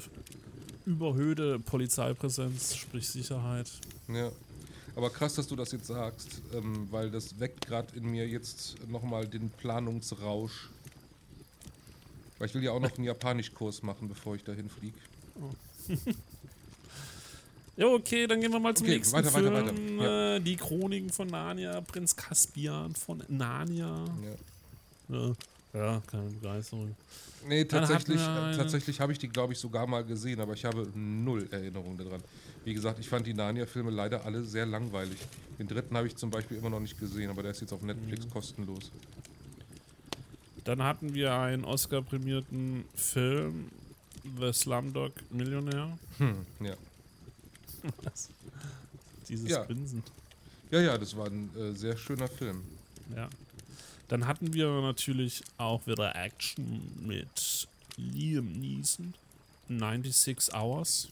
überhöhte 0.85 1.59
Polizeipräsenz, 1.59 2.77
sprich 2.77 3.09
Sicherheit. 3.09 3.71
Ja. 4.09 4.31
Aber 4.95 5.11
krass, 5.11 5.35
dass 5.35 5.47
du 5.47 5.57
das 5.57 5.73
jetzt 5.73 5.87
sagst, 5.87 6.43
ähm, 6.55 6.87
weil 6.91 7.11
das 7.11 7.41
weckt 7.41 7.67
gerade 7.67 7.97
in 7.97 8.05
mir 8.05 8.29
jetzt 8.29 8.77
nochmal 8.89 9.27
den 9.27 9.51
Planungsrausch. 9.51 10.69
Weil 12.39 12.49
ich 12.49 12.55
will 12.55 12.63
ja 12.63 12.73
auch 12.73 12.81
noch 12.81 12.95
einen 12.97 13.05
Japanischkurs 13.05 13.83
machen, 13.83 14.09
bevor 14.09 14.35
ich 14.35 14.45
dahin 14.45 14.69
fliege. 14.69 14.99
Oh. 15.41 15.51
ja, 17.77 17.87
okay, 17.87 18.27
dann 18.27 18.41
gehen 18.41 18.53
wir 18.53 18.61
mal 18.61 18.75
zum 18.75 18.87
okay, 18.87 18.97
nächsten 18.97 19.17
weiter, 19.17 19.31
Film. 19.31 19.55
Weiter, 19.55 19.67
weiter. 19.69 19.81
Ja. 19.81 20.37
Äh, 20.37 20.41
die 20.41 20.57
Chroniken 20.57 21.11
von 21.11 21.29
Narnia, 21.29 21.81
Prinz 21.81 22.15
Caspian 22.15 22.95
von 22.95 23.23
Narnia. 23.29 24.05
Ja. 25.09 25.17
ja. 25.17 25.33
Ja, 25.73 26.03
keine 26.07 26.29
Begeisterung. 26.31 26.95
Nee, 27.49 27.65
tatsächlich, 27.65 28.21
tatsächlich 28.21 29.01
habe 29.01 29.13
ich 29.13 29.19
die, 29.19 29.29
glaube 29.29 29.55
ich, 29.55 29.59
sogar 29.59 29.87
mal 29.87 30.05
gesehen, 30.05 30.41
aber 30.41 30.53
ich 30.53 30.65
habe 30.65 30.87
null 30.95 31.49
Erinnerung 31.51 31.97
daran. 31.97 32.23
Wie 32.65 32.75
gesagt, 32.75 32.99
ich 33.01 33.09
fand 33.09 33.27
die 33.27 33.35
Narnia-Filme 33.35 33.91
leider 33.91 34.25
alle 34.25 34.43
sehr 34.45 34.67
langweilig. 34.67 35.19
Den 35.59 35.67
dritten 35.67 35.97
habe 35.97 36.07
ich 36.07 36.17
zum 36.17 36.31
Beispiel 36.31 36.59
immer 36.59 36.71
noch 36.71 36.81
nicht 36.81 36.99
gesehen, 37.01 37.31
aber 37.31 37.43
der 37.43 37.53
ist 37.53 37.61
jetzt 37.61 37.73
auf 37.73 37.83
Netflix 37.83 38.27
mhm. 38.27 38.31
kostenlos. 38.31 38.93
Dann 40.65 40.83
hatten 40.83 41.15
wir 41.15 41.35
einen 41.35 41.65
Oscar-prämierten 41.65 42.85
Film, 42.95 43.71
The 44.39 44.53
Slumdog 44.53 45.13
Millionär. 45.31 45.99
Hm, 46.19 46.47
ja. 46.61 46.75
Was? 48.03 48.31
Dieses 49.29 49.51
ja. 49.51 49.65
Grinsen. 49.65 50.05
Ja, 50.71 50.81
ja, 50.81 50.99
das 50.99 51.17
war 51.17 51.27
ein 51.27 51.51
äh, 51.57 51.73
sehr 51.73 51.97
schöner 51.97 52.29
Film. 52.29 52.63
Ja. 53.17 53.29
Dann 54.09 54.27
hatten 54.27 54.53
wir 54.53 54.69
natürlich 54.83 55.43
auch 55.57 55.87
wieder 55.87 56.15
Action 56.15 56.93
mit 57.07 57.69
Liam 57.97 58.53
Neeson. 58.53 59.15
96 59.69 60.55
Hours. 60.55 61.09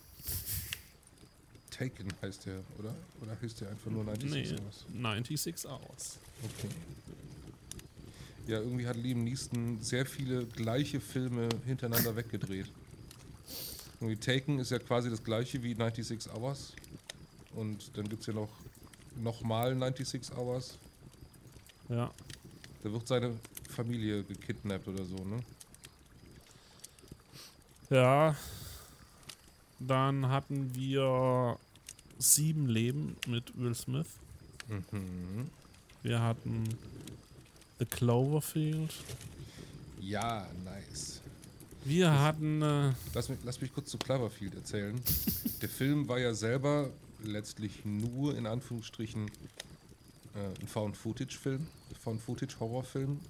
Taken 1.70 2.08
heißt 2.20 2.46
der, 2.46 2.60
oder? 2.78 2.94
Oder 3.22 3.36
heißt 3.40 3.60
der 3.60 3.70
einfach 3.70 3.90
nur 3.90 4.04
96 4.04 4.52
nee, 4.52 4.58
Hours? 4.60 4.84
96 5.22 5.70
Hours. 5.70 6.18
Okay. 6.44 6.68
Ja, 8.46 8.58
irgendwie 8.58 8.86
hat 8.86 8.96
Liam 8.96 9.24
Neeson 9.24 9.80
sehr 9.80 10.04
viele 10.04 10.44
gleiche 10.46 11.00
Filme 11.00 11.48
hintereinander 11.64 12.14
weggedreht. 12.16 12.66
Irgendwie 14.00 14.16
Taken 14.16 14.58
ist 14.58 14.70
ja 14.70 14.78
quasi 14.78 15.10
das 15.10 15.22
gleiche 15.22 15.62
wie 15.62 15.74
96 15.74 16.32
Hours. 16.32 16.72
Und 17.54 17.90
dann 17.96 18.08
gibt 18.08 18.22
es 18.22 18.26
ja 18.26 18.34
noch 18.34 18.50
nochmal 19.16 19.76
96 19.78 20.36
Hours. 20.36 20.78
Ja. 21.88 22.10
Da 22.82 22.92
wird 22.92 23.06
seine 23.06 23.38
Familie 23.68 24.24
gekidnappt 24.24 24.88
oder 24.88 25.04
so, 25.04 25.16
ne? 25.24 25.42
Ja. 27.90 28.36
Dann 29.78 30.28
hatten 30.28 30.74
wir 30.74 31.58
sieben 32.18 32.68
Leben 32.68 33.16
mit 33.26 33.58
Will 33.58 33.74
Smith. 33.74 34.08
Mhm. 34.68 35.50
Wir 36.02 36.22
hatten 36.22 36.64
The 37.78 37.86
Cloverfield. 37.86 38.92
Ja, 40.00 40.46
nice. 40.64 41.20
Wir 41.84 42.06
das, 42.06 42.18
hatten. 42.18 42.62
Äh 42.62 42.92
lass, 43.14 43.28
mich, 43.28 43.38
lass 43.44 43.60
mich 43.60 43.72
kurz 43.72 43.90
zu 43.90 43.98
Cloverfield 43.98 44.54
erzählen. 44.54 45.00
Der 45.62 45.68
Film 45.68 46.08
war 46.08 46.18
ja 46.18 46.34
selber 46.34 46.90
letztlich 47.22 47.84
nur 47.84 48.36
in 48.36 48.46
Anführungsstrichen 48.46 49.28
äh, 50.34 50.60
ein 50.60 50.66
Found-Footage-Film, 50.68 51.66
Found-Footage-Horrorfilm. 52.00 53.20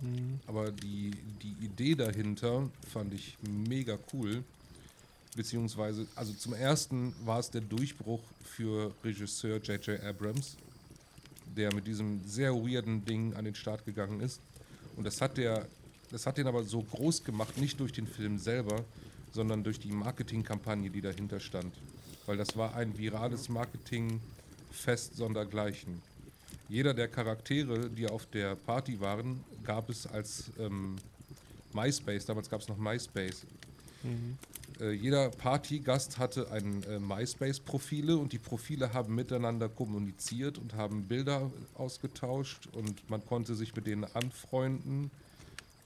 Mhm. 0.00 0.40
Aber 0.46 0.70
die, 0.70 1.10
die 1.42 1.56
Idee 1.64 1.94
dahinter 1.94 2.68
fand 2.92 3.14
ich 3.14 3.36
mega 3.42 3.98
cool. 4.12 4.44
Beziehungsweise, 5.36 6.06
also 6.14 6.32
zum 6.32 6.54
ersten 6.54 7.14
war 7.24 7.38
es 7.38 7.50
der 7.50 7.60
Durchbruch 7.60 8.22
für 8.42 8.92
Regisseur 9.04 9.58
J.J. 9.58 10.02
Abrams, 10.02 10.56
der 11.56 11.72
mit 11.74 11.86
diesem 11.86 12.26
sehr 12.26 12.54
weirden 12.54 13.04
Ding 13.04 13.34
an 13.34 13.44
den 13.44 13.54
Start 13.54 13.84
gegangen 13.84 14.20
ist. 14.20 14.40
Und 14.96 15.04
das 15.04 15.20
hat 15.20 15.36
der, 15.36 15.66
das 16.10 16.26
hat 16.26 16.38
den 16.38 16.46
aber 16.46 16.64
so 16.64 16.82
groß 16.82 17.22
gemacht, 17.24 17.58
nicht 17.58 17.78
durch 17.78 17.92
den 17.92 18.06
Film 18.06 18.38
selber, 18.38 18.84
sondern 19.32 19.62
durch 19.62 19.78
die 19.78 19.92
Marketingkampagne, 19.92 20.90
die 20.90 21.00
dahinter 21.00 21.38
stand. 21.38 21.74
Weil 22.26 22.36
das 22.36 22.56
war 22.56 22.74
ein 22.74 22.96
virales 22.98 23.48
Marketing-Fest 23.48 25.16
sondergleichen. 25.16 26.02
Jeder 26.68 26.92
der 26.92 27.08
Charaktere, 27.08 27.88
die 27.88 28.06
auf 28.06 28.26
der 28.26 28.54
Party 28.54 29.00
waren, 29.00 29.42
gab 29.64 29.88
es 29.88 30.06
als 30.06 30.50
ähm, 30.58 30.96
MySpace. 31.72 32.26
Damals 32.26 32.50
gab 32.50 32.60
es 32.60 32.68
noch 32.68 32.76
MySpace. 32.76 33.46
Mhm. 34.02 34.36
Äh, 34.78 34.92
jeder 34.92 35.30
Partygast 35.30 36.18
hatte 36.18 36.50
ein 36.52 36.82
äh, 36.84 36.98
MySpace-Profile 36.98 38.18
und 38.18 38.34
die 38.34 38.38
Profile 38.38 38.92
haben 38.92 39.14
miteinander 39.14 39.70
kommuniziert 39.70 40.58
und 40.58 40.74
haben 40.74 41.04
Bilder 41.04 41.50
ausgetauscht 41.74 42.68
und 42.72 43.08
man 43.08 43.24
konnte 43.24 43.54
sich 43.54 43.74
mit 43.74 43.86
denen 43.86 44.04
anfreunden. 44.04 45.10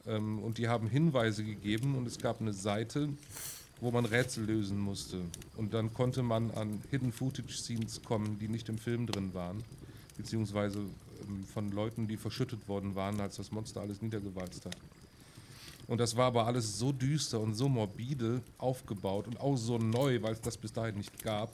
Ähm, 0.04 0.40
und 0.40 0.58
die 0.58 0.66
haben 0.66 0.88
Hinweise 0.88 1.44
gegeben 1.44 1.96
und 1.96 2.08
es 2.08 2.18
gab 2.18 2.40
eine 2.40 2.52
Seite, 2.52 3.08
wo 3.80 3.92
man 3.92 4.04
Rätsel 4.04 4.46
lösen 4.46 4.78
musste. 4.78 5.20
Und 5.56 5.74
dann 5.74 5.94
konnte 5.94 6.24
man 6.24 6.50
an 6.50 6.82
Hidden 6.90 7.12
Footage 7.12 7.52
Scenes 7.52 8.02
kommen, 8.02 8.40
die 8.40 8.48
nicht 8.48 8.68
im 8.68 8.78
Film 8.78 9.06
drin 9.06 9.32
waren 9.32 9.62
beziehungsweise 10.16 10.78
ähm, 10.78 11.44
von 11.52 11.70
Leuten, 11.72 12.08
die 12.08 12.16
verschüttet 12.16 12.66
worden 12.68 12.94
waren, 12.94 13.20
als 13.20 13.36
das 13.36 13.50
Monster 13.50 13.80
alles 13.80 14.02
niedergewalzt 14.02 14.64
hat. 14.66 14.76
Und 15.88 15.98
das 15.98 16.16
war 16.16 16.26
aber 16.26 16.46
alles 16.46 16.78
so 16.78 16.92
düster 16.92 17.40
und 17.40 17.54
so 17.54 17.68
morbide 17.68 18.40
aufgebaut 18.58 19.26
und 19.26 19.40
auch 19.40 19.56
so 19.56 19.78
neu, 19.78 20.22
weil 20.22 20.32
es 20.32 20.40
das 20.40 20.56
bis 20.56 20.72
dahin 20.72 20.96
nicht 20.96 21.22
gab, 21.22 21.52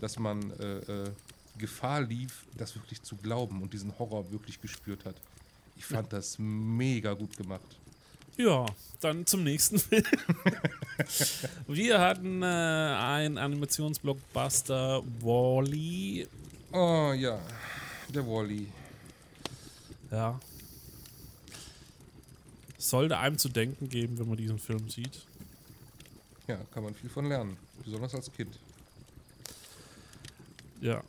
dass 0.00 0.18
man 0.18 0.50
äh, 0.60 0.78
äh, 0.78 1.10
Gefahr 1.58 2.02
lief, 2.02 2.44
das 2.56 2.74
wirklich 2.74 3.02
zu 3.02 3.16
glauben 3.16 3.62
und 3.62 3.72
diesen 3.72 3.98
Horror 3.98 4.30
wirklich 4.30 4.60
gespürt 4.60 5.04
hat. 5.04 5.16
Ich 5.76 5.84
fand 5.84 6.12
das 6.12 6.36
mega 6.38 7.14
gut 7.14 7.36
gemacht. 7.36 7.78
Ja, 8.36 8.66
dann 9.00 9.26
zum 9.26 9.44
nächsten 9.44 9.78
Film. 9.78 10.04
Wir 11.68 12.00
hatten 12.00 12.42
äh, 12.42 12.46
einen 12.46 13.38
Animationsblockbuster 13.38 15.02
Wally. 15.20 16.26
-E. 16.72 16.76
Oh 16.76 17.12
ja. 17.12 17.38
Der 18.12 18.26
Wally. 18.26 18.68
Ja. 20.10 20.38
Sollte 22.78 23.18
einem 23.18 23.38
zu 23.38 23.48
denken 23.48 23.88
geben, 23.88 24.18
wenn 24.18 24.28
man 24.28 24.36
diesen 24.36 24.58
Film 24.58 24.88
sieht. 24.90 25.26
Ja, 26.46 26.58
kann 26.72 26.84
man 26.84 26.94
viel 26.94 27.08
von 27.08 27.26
lernen. 27.26 27.56
Besonders 27.84 28.14
als 28.14 28.30
Kind. 28.32 28.58
Ja. 30.80 31.02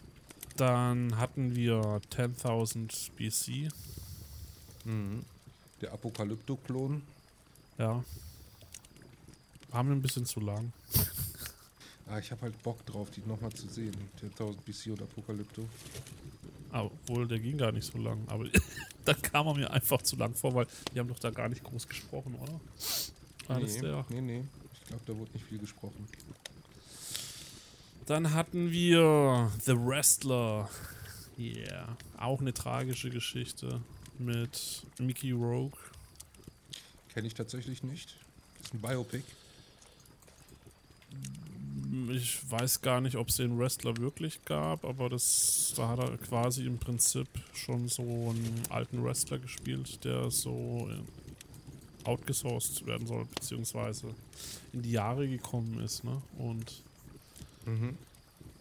Dann 0.55 1.17
hatten 1.17 1.53
wir 1.55 1.81
10.000 2.11 3.11
BC. 3.17 3.69
Mhm. 4.85 5.25
Der 5.81 5.91
Apokalypto-Klon. 5.91 7.01
Ja. 7.77 8.03
War 9.69 9.83
mir 9.83 9.91
ein 9.91 10.01
bisschen 10.01 10.25
zu 10.25 10.39
lang. 10.39 10.71
ah, 12.07 12.19
ich 12.19 12.31
habe 12.31 12.43
halt 12.43 12.63
Bock 12.63 12.85
drauf, 12.85 13.11
die 13.11 13.21
nochmal 13.27 13.51
zu 13.51 13.67
sehen. 13.67 13.95
Der 14.21 14.29
1000 14.29 14.63
BC 14.63 14.91
und 14.91 15.01
Apokalypto. 15.01 15.67
Obwohl, 16.83 17.27
der 17.27 17.39
ging 17.39 17.57
gar 17.57 17.71
nicht 17.71 17.91
so 17.91 17.97
lang. 17.97 18.27
Aber 18.27 18.45
dann 19.05 19.21
kam 19.21 19.47
er 19.47 19.55
mir 19.55 19.71
einfach 19.71 20.01
zu 20.01 20.15
lang 20.15 20.33
vor, 20.33 20.53
weil 20.53 20.67
die 20.93 20.99
haben 20.99 21.07
doch 21.07 21.19
da 21.19 21.29
gar 21.29 21.47
nicht 21.47 21.63
groß 21.63 21.87
gesprochen, 21.87 22.35
oder? 22.35 22.59
War 23.47 23.59
nee, 23.59 23.79
der? 23.79 24.05
nee, 24.09 24.21
nee. 24.21 24.43
Ich 24.73 24.87
glaube, 24.87 25.03
da 25.05 25.17
wurde 25.17 25.31
nicht 25.33 25.45
viel 25.45 25.59
gesprochen. 25.59 26.07
Dann 28.05 28.33
hatten 28.33 28.71
wir 28.71 29.51
The 29.63 29.75
Wrestler. 29.77 30.69
Yeah. 31.37 31.97
Auch 32.17 32.39
eine 32.39 32.53
tragische 32.53 33.09
Geschichte 33.09 33.81
mit 34.19 34.85
Mickey 34.99 35.31
Rogue. 35.31 35.77
Kenne 37.13 37.27
ich 37.27 37.33
tatsächlich 37.33 37.83
nicht. 37.83 38.17
Das 38.57 38.67
ist 38.67 38.73
ein 38.73 38.81
Biopic. 38.81 39.23
Ich 42.11 42.39
weiß 42.49 42.81
gar 42.81 43.01
nicht, 43.01 43.15
ob 43.15 43.29
es 43.29 43.37
den 43.37 43.57
Wrestler 43.57 43.97
wirklich 43.97 44.43
gab, 44.45 44.85
aber 44.85 45.09
das, 45.09 45.73
da 45.75 45.89
hat 45.89 45.99
er 45.99 46.17
quasi 46.17 46.65
im 46.65 46.77
Prinzip 46.77 47.27
schon 47.53 47.87
so 47.87 48.01
einen 48.01 48.63
alten 48.69 49.03
Wrestler 49.03 49.39
gespielt, 49.39 50.03
der 50.03 50.31
so 50.31 50.89
outgesourced 52.05 52.85
werden 52.85 53.07
soll, 53.07 53.25
beziehungsweise 53.25 54.13
in 54.73 54.81
die 54.81 54.91
Jahre 54.91 55.27
gekommen 55.27 55.79
ist, 55.79 56.03
ne? 56.03 56.21
Und 56.37 56.83
mhm. 57.65 57.97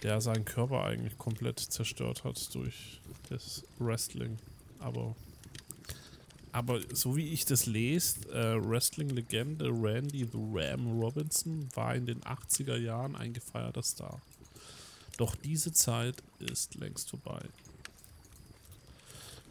der 0.02 0.20
seinen 0.20 0.44
Körper 0.44 0.84
eigentlich 0.84 1.18
komplett 1.18 1.60
zerstört 1.60 2.24
hat 2.24 2.54
durch 2.54 3.00
das 3.28 3.64
Wrestling. 3.78 4.38
Aber 4.78 5.14
aber 6.54 6.80
so 6.94 7.16
wie 7.16 7.30
ich 7.30 7.46
das 7.46 7.66
lese, 7.66 8.28
äh, 8.30 8.64
Wrestling-Legende 8.64 9.70
Randy 9.70 10.24
the 10.24 10.38
Ram 10.52 11.00
Robinson 11.00 11.68
war 11.74 11.96
in 11.96 12.06
den 12.06 12.20
80er 12.20 12.76
Jahren 12.76 13.16
ein 13.16 13.32
gefeierter 13.32 13.82
Star. 13.82 14.22
Doch 15.16 15.34
diese 15.34 15.72
Zeit 15.72 16.22
ist 16.38 16.76
längst 16.76 17.10
vorbei. 17.10 17.40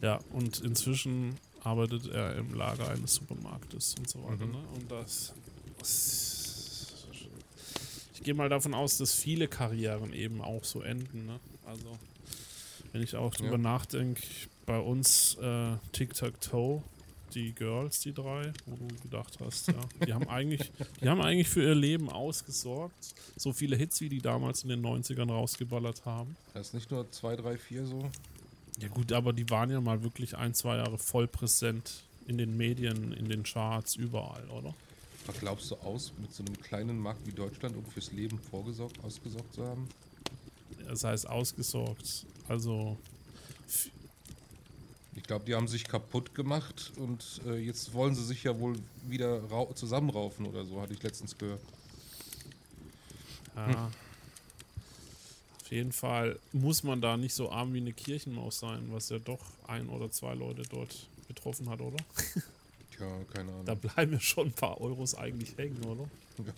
Ja, 0.00 0.18
und 0.30 0.60
inzwischen 0.60 1.36
arbeitet 1.62 2.06
er 2.06 2.36
im 2.36 2.54
Lager 2.54 2.88
eines 2.88 3.16
Supermarktes 3.16 3.96
und 3.98 4.08
so 4.08 4.24
weiter. 4.24 4.46
Mhm. 4.46 4.52
Ne? 4.52 4.64
Und 4.74 4.90
das, 4.90 5.34
das 5.78 7.04
ich 8.14 8.22
gehe 8.22 8.32
mal 8.32 8.48
davon 8.48 8.72
aus, 8.72 8.96
dass 8.96 9.12
viele 9.12 9.46
Karrieren 9.46 10.14
eben 10.14 10.40
auch 10.40 10.64
so 10.64 10.80
enden. 10.80 11.26
Ne? 11.26 11.38
Also, 11.66 11.98
wenn 12.92 13.02
ich 13.02 13.14
auch 13.14 13.34
drüber 13.34 13.52
ja. 13.52 13.58
nachdenke, 13.58 14.22
bei 14.64 14.78
uns 14.78 15.34
äh, 15.34 15.76
Tic-Tac-Toe 15.92 16.82
die 17.34 17.52
Girls, 17.54 18.00
die 18.00 18.12
drei, 18.12 18.52
wo 18.66 18.76
du 18.76 18.86
gedacht 19.02 19.38
hast, 19.40 19.68
ja. 19.68 19.80
Die 20.06 20.12
haben 20.12 20.28
eigentlich, 20.28 20.70
die 21.02 21.08
haben 21.08 21.20
eigentlich 21.20 21.48
für 21.48 21.62
ihr 21.62 21.74
Leben 21.74 22.08
ausgesorgt. 22.08 23.14
So 23.36 23.52
viele 23.52 23.76
Hits, 23.76 24.00
wie 24.00 24.08
die 24.08 24.20
damals 24.20 24.62
in 24.62 24.68
den 24.68 24.84
90ern 24.84 25.30
rausgeballert 25.30 26.04
haben. 26.04 26.36
Das 26.52 26.68
ist 26.68 26.74
nicht 26.74 26.90
nur 26.90 27.10
2, 27.10 27.36
3, 27.36 27.58
4 27.58 27.86
so. 27.86 28.10
Ja 28.80 28.88
gut, 28.88 29.12
aber 29.12 29.32
die 29.32 29.48
waren 29.50 29.70
ja 29.70 29.80
mal 29.80 30.02
wirklich 30.02 30.36
ein, 30.36 30.54
zwei 30.54 30.76
Jahre 30.76 30.98
voll 30.98 31.28
präsent 31.28 32.02
in 32.26 32.38
den 32.38 32.56
Medien, 32.56 33.12
in 33.12 33.28
den 33.28 33.42
Charts, 33.42 33.96
überall, 33.96 34.48
oder? 34.50 34.74
Was 35.26 35.38
glaubst 35.38 35.70
du 35.70 35.76
aus, 35.76 36.12
mit 36.20 36.32
so 36.34 36.44
einem 36.44 36.60
kleinen 36.60 36.98
Markt 36.98 37.26
wie 37.26 37.32
Deutschland, 37.32 37.76
um 37.76 37.84
fürs 37.86 38.12
Leben 38.12 38.38
vorgesorgt, 38.38 39.02
ausgesorgt 39.02 39.54
zu 39.54 39.64
haben? 39.64 39.88
Das 40.86 41.04
heißt 41.04 41.28
ausgesorgt. 41.28 42.26
Also 42.48 42.98
ich 45.16 45.22
glaube, 45.22 45.44
die 45.44 45.54
haben 45.54 45.68
sich 45.68 45.84
kaputt 45.84 46.34
gemacht 46.34 46.92
und 46.96 47.40
äh, 47.46 47.56
jetzt 47.56 47.92
wollen 47.94 48.14
sie 48.14 48.24
sich 48.24 48.44
ja 48.44 48.58
wohl 48.58 48.76
wieder 49.06 49.42
zusammenraufen 49.74 50.46
oder 50.46 50.64
so, 50.64 50.80
hatte 50.80 50.92
ich 50.92 51.02
letztens 51.02 51.36
gehört. 51.36 51.60
Ja. 53.56 53.66
Hm. 53.66 53.92
Auf 55.62 55.70
jeden 55.70 55.92
Fall 55.92 56.38
muss 56.52 56.82
man 56.82 57.00
da 57.00 57.16
nicht 57.16 57.34
so 57.34 57.50
arm 57.50 57.72
wie 57.72 57.78
eine 57.78 57.92
Kirchenmaus 57.92 58.58
sein, 58.58 58.86
was 58.90 59.08
ja 59.08 59.18
doch 59.18 59.40
ein 59.66 59.88
oder 59.88 60.10
zwei 60.10 60.34
Leute 60.34 60.62
dort 60.68 61.08
betroffen 61.26 61.70
hat, 61.70 61.80
oder? 61.80 61.96
Tja, 62.96 63.06
keine 63.32 63.50
Ahnung. 63.50 63.64
Da 63.64 63.74
bleiben 63.74 64.12
ja 64.12 64.20
schon 64.20 64.48
ein 64.48 64.52
paar 64.52 64.80
Euros 64.80 65.14
eigentlich 65.14 65.56
hängen, 65.56 65.82
oder? 65.84 66.08
Ja. 66.38 66.52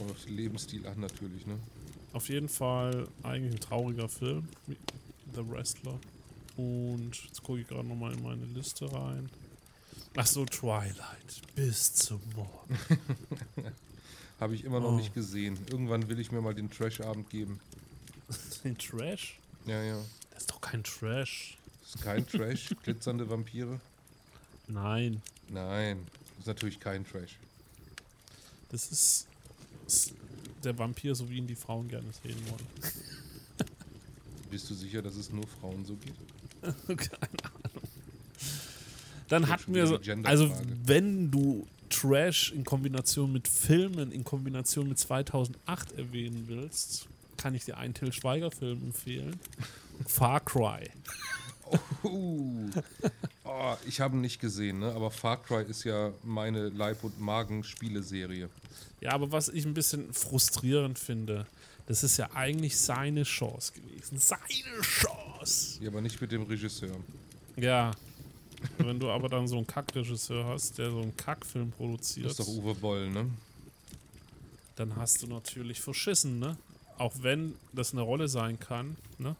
Und 0.00 0.28
Lebensstil 0.28 0.86
an 0.86 1.00
natürlich, 1.00 1.46
ne? 1.46 1.58
Auf 2.12 2.28
jeden 2.28 2.48
Fall 2.48 3.08
eigentlich 3.22 3.52
ein 3.52 3.60
trauriger 3.60 4.08
Film. 4.08 4.48
The 5.34 5.46
Wrestler. 5.46 5.98
Und 6.56 7.24
jetzt 7.24 7.42
gucke 7.42 7.60
ich 7.60 7.68
gerade 7.68 7.86
nochmal 7.86 8.12
in 8.14 8.22
meine 8.22 8.44
Liste 8.46 8.90
rein. 8.90 9.28
Ach 10.16 10.26
so, 10.26 10.46
Twilight. 10.46 11.42
Bis 11.54 11.92
zum 11.94 12.20
Morgen. 12.34 12.78
Habe 14.40 14.54
ich 14.54 14.64
immer 14.64 14.80
noch 14.80 14.92
oh. 14.92 14.96
nicht 14.96 15.14
gesehen. 15.14 15.58
Irgendwann 15.70 16.08
will 16.08 16.18
ich 16.18 16.32
mir 16.32 16.40
mal 16.40 16.54
den 16.54 16.70
Trash-Abend 16.70 17.28
geben. 17.30 17.60
Den 18.64 18.76
Trash? 18.76 19.38
Ja, 19.66 19.82
ja. 19.82 20.02
Das 20.30 20.42
ist 20.42 20.50
doch 20.50 20.60
kein 20.60 20.82
Trash. 20.82 21.58
Das 21.82 21.94
ist 21.94 22.02
kein 22.02 22.26
Trash? 22.26 22.70
Glitzernde 22.82 23.28
Vampire? 23.28 23.80
Nein. 24.66 25.22
Nein. 25.48 26.06
Das 26.30 26.40
ist 26.40 26.46
natürlich 26.46 26.80
kein 26.80 27.06
Trash. 27.06 27.38
Das 28.70 28.90
ist, 28.90 29.28
ist 29.86 30.14
der 30.64 30.76
Vampir, 30.76 31.14
so 31.14 31.28
wie 31.30 31.36
ihn 31.36 31.46
die 31.46 31.54
Frauen 31.54 31.88
gerne 31.88 32.08
sehen 32.22 32.40
wollen. 32.48 32.66
Bist 34.50 34.68
du 34.70 34.74
sicher, 34.74 35.02
dass 35.02 35.16
es 35.16 35.30
nur 35.30 35.46
Frauen 35.46 35.84
so 35.84 35.94
geht? 35.96 36.14
Keine 36.86 37.44
Ahnung. 37.44 37.82
Dann 39.28 39.48
hatten 39.48 39.74
wir 39.74 39.86
so, 39.86 39.98
also 40.22 40.52
wenn 40.84 41.30
du 41.30 41.66
Trash 41.88 42.52
in 42.52 42.64
Kombination 42.64 43.32
mit 43.32 43.48
Filmen, 43.48 44.12
in 44.12 44.24
Kombination 44.24 44.88
mit 44.88 44.98
2008 44.98 45.92
erwähnen 45.98 46.44
willst, 46.46 47.08
kann 47.36 47.54
ich 47.54 47.64
dir 47.64 47.76
einen 47.76 47.94
Till 47.94 48.12
Schweiger 48.12 48.50
Film 48.50 48.82
empfehlen. 48.82 49.38
Far 50.06 50.40
Cry. 50.40 50.88
Oh, 52.02 52.70
oh 53.44 53.74
ich 53.86 54.00
habe 54.00 54.16
ihn 54.16 54.20
nicht 54.20 54.40
gesehen, 54.40 54.78
ne? 54.78 54.92
aber 54.92 55.10
Far 55.10 55.42
Cry 55.42 55.64
ist 55.68 55.84
ja 55.84 56.12
meine 56.22 56.68
Leib- 56.68 57.02
und 57.02 57.20
Magen-Spieleserie. 57.20 58.48
Ja, 59.00 59.10
aber 59.12 59.32
was 59.32 59.48
ich 59.48 59.64
ein 59.64 59.74
bisschen 59.74 60.12
frustrierend 60.12 60.98
finde, 60.98 61.46
das 61.86 62.02
ist 62.02 62.16
ja 62.16 62.30
eigentlich 62.34 62.76
seine 62.76 63.22
Chance 63.22 63.72
gewesen. 63.72 64.18
Seine 64.18 64.80
Chance! 64.82 65.78
Ja, 65.80 65.88
aber 65.88 66.00
nicht 66.00 66.20
mit 66.20 66.32
dem 66.32 66.42
Regisseur. 66.42 66.96
Ja. 67.56 67.92
Wenn 68.78 68.98
du 68.98 69.10
aber 69.10 69.28
dann 69.28 69.46
so 69.46 69.56
einen 69.56 69.66
Kackregisseur 69.66 70.44
hast, 70.46 70.78
der 70.78 70.90
so 70.90 71.00
einen 71.00 71.16
Kackfilm 71.16 71.70
produziert. 71.70 72.26
Das 72.26 72.38
ist 72.38 72.40
doch 72.40 72.48
Uwe 72.48 72.74
Boll, 72.74 73.10
ne? 73.10 73.30
Dann 74.76 74.96
hast 74.96 75.22
du 75.22 75.26
natürlich 75.26 75.80
verschissen, 75.80 76.38
ne? 76.38 76.56
Auch 76.98 77.14
wenn 77.20 77.54
das 77.72 77.92
eine 77.92 78.02
Rolle 78.02 78.28
sein 78.28 78.58
kann, 78.58 78.96
ne? 79.18 79.36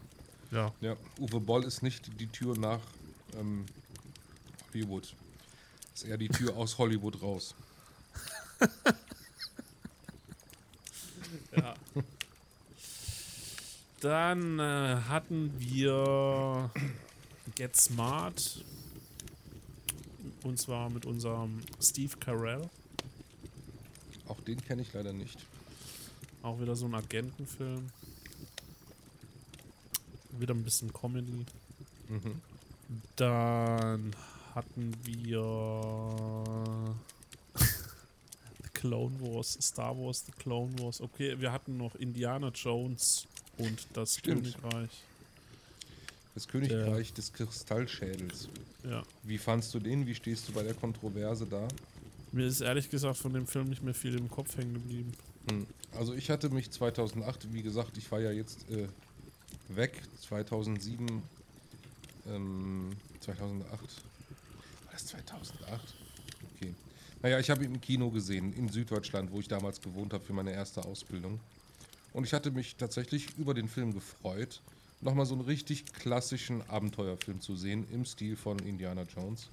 Ja. 0.50 0.72
Ja, 0.80 0.96
Uwe 1.18 1.40
Boll 1.40 1.64
ist 1.64 1.82
nicht 1.82 2.20
die 2.20 2.28
Tür 2.28 2.56
nach 2.56 2.80
ähm, 3.36 3.66
Hollywood. 4.72 5.14
Ist 5.94 6.04
eher 6.04 6.18
die 6.18 6.28
Tür 6.28 6.56
aus 6.56 6.78
Hollywood 6.78 7.20
raus. 7.22 7.54
ja. 11.56 11.74
Dann 14.06 14.60
äh, 14.60 15.00
hatten 15.08 15.52
wir 15.58 16.70
Get 17.56 17.74
Smart. 17.74 18.64
Und 20.44 20.60
zwar 20.60 20.90
mit 20.90 21.06
unserem 21.06 21.60
Steve 21.82 22.16
Carell. 22.20 22.70
Auch 24.28 24.40
den 24.42 24.64
kenne 24.64 24.82
ich 24.82 24.92
leider 24.92 25.12
nicht. 25.12 25.44
Auch 26.44 26.60
wieder 26.60 26.76
so 26.76 26.86
ein 26.86 26.94
Agentenfilm. 26.94 27.90
Wieder 30.38 30.54
ein 30.54 30.62
bisschen 30.62 30.92
Comedy. 30.92 31.44
Mhm. 32.08 32.40
Dann 33.16 34.14
hatten 34.54 34.94
wir 35.02 36.44
The 37.58 38.68
Clone 38.72 39.20
Wars, 39.20 39.58
Star 39.60 39.98
Wars, 39.98 40.24
The 40.26 40.30
Clone 40.30 40.78
Wars. 40.78 41.00
Okay, 41.00 41.40
wir 41.40 41.50
hatten 41.50 41.76
noch 41.76 41.96
Indiana 41.96 42.52
Jones 42.54 43.26
und 43.58 43.86
das 43.94 44.16
Stimmt. 44.16 44.56
Königreich. 44.60 44.90
Das 46.34 46.46
Königreich 46.48 47.08
der, 47.08 47.16
des 47.16 47.32
Kristallschädels. 47.32 48.48
Ja. 48.84 49.02
Wie 49.22 49.38
fandst 49.38 49.72
du 49.72 49.78
den? 49.78 50.06
Wie 50.06 50.14
stehst 50.14 50.48
du 50.48 50.52
bei 50.52 50.62
der 50.62 50.74
Kontroverse 50.74 51.46
da? 51.46 51.66
Mir 52.32 52.46
ist 52.46 52.60
ehrlich 52.60 52.90
gesagt 52.90 53.16
von 53.16 53.32
dem 53.32 53.46
Film 53.46 53.70
nicht 53.70 53.82
mehr 53.82 53.94
viel 53.94 54.14
im 54.16 54.28
Kopf 54.30 54.56
hängen 54.58 54.74
geblieben. 54.74 55.12
Hm. 55.50 55.66
Also 55.92 56.12
ich 56.14 56.28
hatte 56.28 56.50
mich 56.50 56.70
2008, 56.70 57.52
wie 57.54 57.62
gesagt, 57.62 57.96
ich 57.96 58.10
war 58.12 58.20
ja 58.20 58.30
jetzt 58.30 58.70
äh, 58.70 58.88
weg. 59.68 60.02
2007, 60.20 61.22
ähm, 62.28 62.90
2008. 63.20 63.70
War 63.70 63.80
das 64.92 65.06
2008? 65.06 65.94
Okay. 66.54 66.74
Naja, 67.22 67.38
ich 67.38 67.48
habe 67.48 67.64
ihn 67.64 67.74
im 67.74 67.80
Kino 67.80 68.10
gesehen, 68.10 68.52
in 68.52 68.68
Süddeutschland, 68.68 69.30
wo 69.32 69.40
ich 69.40 69.48
damals 69.48 69.80
gewohnt 69.80 70.12
habe 70.12 70.24
für 70.24 70.34
meine 70.34 70.52
erste 70.52 70.84
Ausbildung. 70.84 71.40
Und 72.16 72.24
ich 72.24 72.32
hatte 72.32 72.50
mich 72.50 72.76
tatsächlich 72.76 73.36
über 73.36 73.52
den 73.52 73.68
Film 73.68 73.92
gefreut, 73.92 74.62
nochmal 75.02 75.26
so 75.26 75.34
einen 75.34 75.44
richtig 75.44 75.84
klassischen 75.92 76.66
Abenteuerfilm 76.66 77.42
zu 77.42 77.56
sehen 77.56 77.86
im 77.92 78.06
Stil 78.06 78.36
von 78.36 78.58
Indiana 78.60 79.02
Jones. 79.02 79.50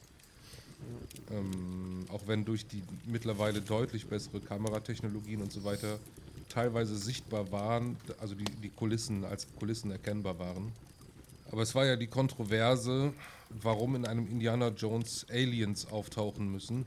Ähm, 1.30 2.06
auch 2.08 2.22
wenn 2.26 2.46
durch 2.46 2.66
die 2.66 2.82
mittlerweile 3.06 3.60
deutlich 3.60 4.06
bessere 4.06 4.40
Kameratechnologien 4.40 5.42
und 5.42 5.52
so 5.52 5.66
weiter 5.66 6.00
teilweise 6.48 6.96
sichtbar 6.96 7.52
waren, 7.52 7.98
also 8.22 8.34
die, 8.34 8.46
die 8.46 8.70
Kulissen 8.70 9.26
als 9.26 9.46
Kulissen 9.60 9.92
erkennbar 9.92 10.40
waren. 10.40 10.72
Aber 11.52 11.64
es 11.64 11.76
war 11.76 11.86
ja 11.86 11.98
die 11.98 12.08
Kontroverse, 12.08 13.12
warum 13.50 13.96
in 13.96 14.06
einem 14.06 14.26
Indiana 14.26 14.70
Jones 14.70 15.26
Aliens 15.30 15.86
auftauchen 15.92 16.50
müssen. 16.50 16.86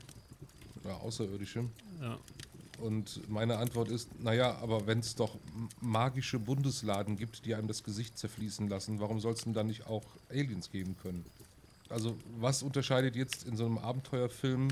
Oder 0.83 0.99
Außerirdische. 1.01 1.65
Ja. 2.01 2.17
Und 2.79 3.27
meine 3.29 3.57
Antwort 3.57 3.89
ist, 3.89 4.21
naja, 4.21 4.55
aber 4.61 4.85
wenn 4.85 4.99
es 4.99 5.15
doch 5.15 5.35
magische 5.81 6.37
Bundesladen 6.37 7.17
gibt, 7.17 7.45
die 7.45 7.55
einem 7.55 7.67
das 7.67 7.83
Gesicht 7.83 8.17
zerfließen 8.17 8.69
lassen, 8.69 8.99
warum 8.99 9.19
soll 9.19 9.33
es 9.33 9.43
denn 9.43 9.53
dann 9.53 9.67
nicht 9.67 9.87
auch 9.87 10.03
Aliens 10.29 10.71
geben 10.71 10.95
können? 11.01 11.25
Also 11.89 12.15
was 12.39 12.63
unterscheidet 12.63 13.15
jetzt 13.15 13.47
in 13.47 13.57
so 13.57 13.65
einem 13.65 13.77
Abenteuerfilm 13.77 14.69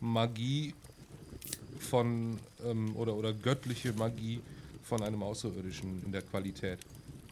Magie 0.00 0.74
von 1.80 2.38
ähm, 2.64 2.94
oder, 2.96 3.14
oder 3.14 3.32
göttliche 3.32 3.92
Magie 3.92 4.40
von 4.84 5.02
einem 5.02 5.22
Außerirdischen 5.22 6.02
in 6.04 6.12
der 6.12 6.22
Qualität? 6.22 6.78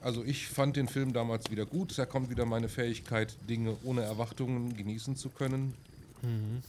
Also 0.01 0.25
ich 0.25 0.49
fand 0.49 0.77
den 0.77 0.89
Film 0.89 1.13
damals 1.13 1.51
wieder 1.51 1.65
gut. 1.65 1.97
Da 1.97 2.07
kommt 2.07 2.29
wieder 2.29 2.45
meine 2.45 2.69
Fähigkeit, 2.69 3.35
Dinge 3.49 3.77
ohne 3.85 4.03
Erwartungen 4.03 4.77
genießen 4.77 5.17
zu 5.17 5.31
können. 5.31 5.75
Mhm. 6.23 6.63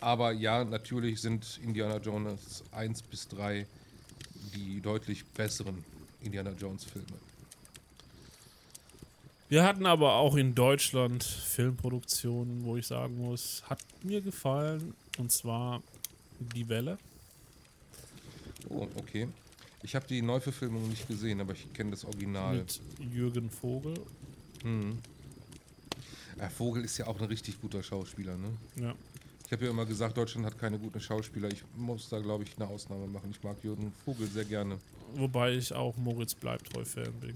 Aber 0.00 0.32
ja, 0.32 0.64
natürlich 0.64 1.20
sind 1.20 1.58
Indiana 1.62 1.98
Jones 1.98 2.62
1 2.72 3.02
bis 3.02 3.28
3 3.28 3.66
die 4.54 4.80
deutlich 4.80 5.24
besseren 5.26 5.84
Indiana 6.22 6.52
Jones 6.52 6.84
Filme. 6.84 7.06
Wir 9.48 9.64
hatten 9.64 9.86
aber 9.86 10.14
auch 10.14 10.36
in 10.36 10.54
Deutschland 10.54 11.24
Filmproduktionen, 11.24 12.64
wo 12.64 12.76
ich 12.76 12.86
sagen 12.86 13.16
muss, 13.18 13.62
hat 13.68 13.78
mir 14.02 14.20
gefallen. 14.20 14.94
Und 15.16 15.32
zwar 15.32 15.82
Die 16.38 16.68
Welle. 16.68 16.98
Oh, 18.68 18.86
okay. 18.96 19.28
Ich 19.82 19.94
habe 19.94 20.06
die 20.06 20.22
Neuverfilmung 20.22 20.88
nicht 20.88 21.08
gesehen, 21.08 21.40
aber 21.40 21.54
ich 21.54 21.72
kenne 21.72 21.92
das 21.92 22.04
Original. 22.04 22.58
Mit 22.58 22.80
Jürgen 23.12 23.50
Vogel. 23.50 23.94
Mhm. 24.62 24.98
Ja, 26.36 26.48
Vogel 26.50 26.84
ist 26.84 26.98
ja 26.98 27.06
auch 27.06 27.18
ein 27.18 27.26
richtig 27.26 27.60
guter 27.60 27.82
Schauspieler, 27.82 28.36
ne? 28.36 28.50
Ja. 28.76 28.94
Ich 29.48 29.52
habe 29.52 29.64
ja 29.64 29.70
immer 29.70 29.86
gesagt, 29.86 30.14
Deutschland 30.14 30.44
hat 30.44 30.58
keine 30.58 30.78
guten 30.78 31.00
Schauspieler. 31.00 31.48
Ich 31.50 31.64
muss 31.74 32.10
da, 32.10 32.18
glaube 32.20 32.44
ich, 32.44 32.54
eine 32.58 32.68
Ausnahme 32.68 33.06
machen. 33.06 33.30
Ich 33.30 33.42
mag 33.42 33.56
Jürgen 33.64 33.94
Vogel 34.04 34.26
sehr 34.26 34.44
gerne. 34.44 34.76
Wobei 35.14 35.54
ich 35.54 35.72
auch 35.72 35.96
Moritz 35.96 36.34
Bleibtreu-Fan 36.34 37.14
bin. 37.14 37.34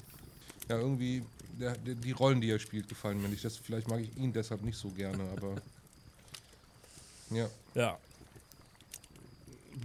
Ja, 0.68 0.76
irgendwie, 0.78 1.22
der, 1.58 1.74
der, 1.78 1.94
die 1.94 2.12
Rollen, 2.12 2.42
die 2.42 2.50
er 2.50 2.58
spielt, 2.58 2.86
gefallen 2.86 3.22
mir 3.22 3.30
nicht. 3.30 3.42
Das, 3.42 3.56
vielleicht 3.56 3.88
mag 3.88 4.00
ich 4.00 4.14
ihn 4.18 4.30
deshalb 4.30 4.62
nicht 4.62 4.76
so 4.76 4.90
gerne, 4.90 5.22
aber. 5.34 5.54
ja. 7.30 7.48
Ja. 7.74 7.98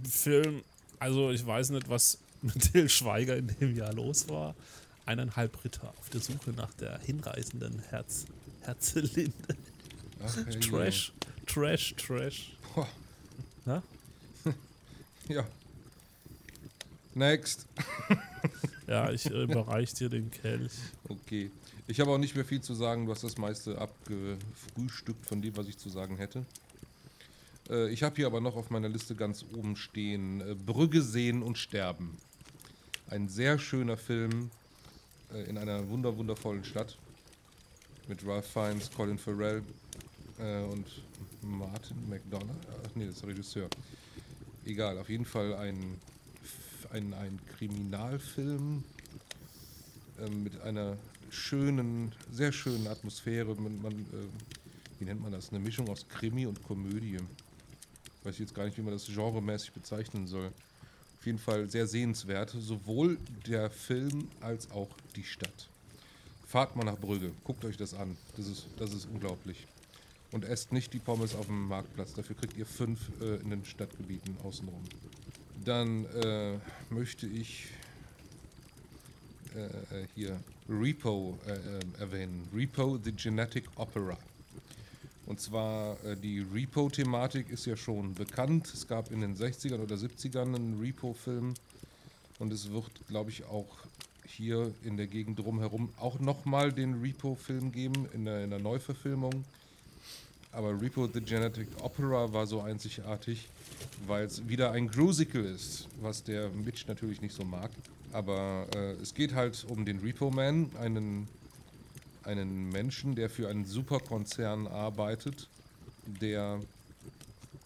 Film, 0.06 0.62
also 0.98 1.30
ich 1.30 1.46
weiß 1.46 1.70
nicht, 1.70 1.88
was 1.88 2.18
mit 2.42 2.72
Till 2.72 2.90
Schweiger 2.90 3.38
in 3.38 3.46
dem 3.58 3.74
Jahr 3.74 3.94
los 3.94 4.28
war. 4.28 4.54
Eineinhalb 5.06 5.64
Ritter 5.64 5.94
auf 5.98 6.10
der 6.10 6.20
Suche 6.20 6.50
nach 6.50 6.74
der 6.74 6.98
hinreißenden 6.98 7.78
Herz, 7.88 8.26
Herzelinde. 8.60 9.32
Ach, 10.22 10.36
hey, 10.44 10.60
Trash. 10.60 11.14
Trash, 11.48 11.94
Trash. 11.96 12.52
Boah. 12.74 12.86
Na? 13.64 13.82
ja. 15.28 15.44
Next. 17.14 17.66
ja, 18.86 19.10
ich 19.10 19.26
äh, 19.26 19.42
überreiche 19.42 19.94
dir 19.94 20.08
den 20.10 20.30
Kelch. 20.30 20.72
Okay. 21.08 21.50
Ich 21.86 22.00
habe 22.00 22.10
auch 22.10 22.18
nicht 22.18 22.36
mehr 22.36 22.44
viel 22.44 22.60
zu 22.60 22.74
sagen. 22.74 23.06
Du 23.06 23.12
hast 23.12 23.24
das 23.24 23.38
meiste 23.38 23.78
abgefrühstückt 23.78 25.24
von 25.26 25.40
dem, 25.40 25.56
was 25.56 25.68
ich 25.68 25.78
zu 25.78 25.88
sagen 25.88 26.18
hätte. 26.18 26.44
Äh, 27.70 27.88
ich 27.90 28.02
habe 28.02 28.16
hier 28.16 28.26
aber 28.26 28.42
noch 28.42 28.54
auf 28.54 28.68
meiner 28.68 28.90
Liste 28.90 29.14
ganz 29.14 29.44
oben 29.56 29.74
stehen: 29.74 30.42
äh, 30.42 30.54
Brügge 30.54 31.02
sehen 31.02 31.42
und 31.42 31.56
sterben. 31.56 32.18
Ein 33.08 33.28
sehr 33.28 33.58
schöner 33.58 33.96
Film 33.96 34.50
äh, 35.32 35.44
in 35.44 35.56
einer 35.56 35.88
wunder 35.88 36.14
wundervollen 36.16 36.64
Stadt 36.64 36.98
mit 38.06 38.24
Ralph 38.26 38.46
Fiennes, 38.46 38.90
Colin 38.90 39.18
Farrell 39.18 39.62
äh, 40.38 40.62
und 40.64 40.86
Martin 41.48 41.96
McDonough. 42.08 42.56
Ach 42.84 42.90
nee, 42.94 43.06
das 43.06 43.16
ist 43.16 43.22
der 43.22 43.30
Regisseur. 43.30 43.68
Egal, 44.64 44.98
auf 44.98 45.08
jeden 45.08 45.24
Fall 45.24 45.54
ein, 45.54 45.98
ein, 46.90 47.14
ein 47.14 47.38
Kriminalfilm 47.56 48.84
äh, 50.18 50.28
mit 50.30 50.60
einer 50.62 50.96
schönen, 51.30 52.12
sehr 52.30 52.52
schönen 52.52 52.86
Atmosphäre. 52.86 53.54
Man, 53.54 53.80
man 53.80 53.92
äh, 53.92 54.26
wie 54.98 55.04
nennt 55.04 55.22
man 55.22 55.32
das? 55.32 55.50
Eine 55.50 55.60
Mischung 55.60 55.88
aus 55.88 56.06
Krimi 56.08 56.46
und 56.46 56.62
Komödie 56.64 57.18
weiß 58.24 58.34
ich 58.34 58.40
jetzt 58.40 58.54
gar 58.54 58.64
nicht, 58.64 58.76
wie 58.76 58.82
man 58.82 58.92
das 58.92 59.06
genremäßig 59.06 59.72
bezeichnen 59.72 60.26
soll. 60.26 60.50
Auf 61.18 61.26
jeden 61.26 61.38
Fall 61.38 61.68
sehr 61.68 61.86
sehenswert, 61.86 62.50
sowohl 62.50 63.18
der 63.46 63.70
Film 63.70 64.28
als 64.40 64.70
auch 64.70 64.88
die 65.16 65.24
Stadt. 65.24 65.68
Fahrt 66.46 66.76
mal 66.76 66.84
nach 66.84 66.98
Brügge, 66.98 67.32
guckt 67.44 67.64
euch 67.64 67.76
das 67.76 67.94
an. 67.94 68.16
Das 68.36 68.46
ist, 68.46 68.66
das 68.76 68.92
ist 68.92 69.06
unglaublich. 69.06 69.66
Und 70.30 70.44
esst 70.44 70.72
nicht 70.72 70.92
die 70.92 70.98
Pommes 70.98 71.34
auf 71.34 71.46
dem 71.46 71.68
Marktplatz, 71.68 72.12
dafür 72.12 72.36
kriegt 72.36 72.56
ihr 72.56 72.66
fünf 72.66 72.98
äh, 73.20 73.36
in 73.36 73.50
den 73.50 73.64
Stadtgebieten 73.64 74.36
außenrum. 74.44 74.82
Dann 75.64 76.04
äh, 76.06 76.58
möchte 76.90 77.26
ich 77.26 77.68
äh, 79.54 79.64
äh 79.64 80.06
hier 80.14 80.40
Repo 80.68 81.38
äh, 81.46 81.52
äh, 81.52 81.80
erwähnen. 82.00 82.46
Repo, 82.54 82.98
the 83.02 83.12
Genetic 83.12 83.64
Opera. 83.76 84.16
Und 85.24 85.40
zwar 85.40 85.98
die 86.22 86.40
Repo-Thematik 86.40 87.50
ist 87.50 87.66
ja 87.66 87.76
schon 87.76 88.14
bekannt. 88.14 88.72
Es 88.72 88.88
gab 88.88 89.12
in 89.12 89.20
den 89.20 89.36
60ern 89.36 89.78
oder 89.78 89.96
70ern 89.96 90.54
einen 90.54 90.80
Repo-Film. 90.80 91.52
Und 92.38 92.50
es 92.50 92.70
wird, 92.70 92.90
glaube 93.08 93.28
ich, 93.28 93.44
auch 93.44 93.76
hier 94.26 94.72
in 94.84 94.96
der 94.96 95.06
Gegend 95.06 95.38
drumherum 95.38 95.90
auch 95.98 96.18
nochmal 96.18 96.72
den 96.72 97.02
Repo-Film 97.02 97.72
geben, 97.72 98.08
in 98.14 98.24
der, 98.24 98.44
in 98.44 98.48
der 98.48 98.58
Neuverfilmung. 98.58 99.44
Aber 100.58 100.72
Repo 100.82 101.06
the 101.06 101.20
Genetic 101.20 101.68
Opera 101.82 102.32
war 102.32 102.44
so 102.44 102.60
einzigartig, 102.60 103.48
weil 104.08 104.24
es 104.24 104.48
wieder 104.48 104.72
ein 104.72 104.88
Grusical 104.88 105.44
ist, 105.44 105.86
was 106.00 106.24
der 106.24 106.48
Mitch 106.48 106.86
natürlich 106.88 107.20
nicht 107.20 107.32
so 107.32 107.44
mag. 107.44 107.70
Aber 108.12 108.66
äh, 108.74 108.94
es 108.94 109.14
geht 109.14 109.36
halt 109.36 109.64
um 109.68 109.84
den 109.84 110.00
Repo 110.00 110.32
Man, 110.32 110.68
einen 110.80 111.28
einen 112.24 112.70
Menschen, 112.70 113.14
der 113.14 113.30
für 113.30 113.48
einen 113.48 113.66
Superkonzern 113.66 114.66
arbeitet, 114.66 115.48
der 116.20 116.60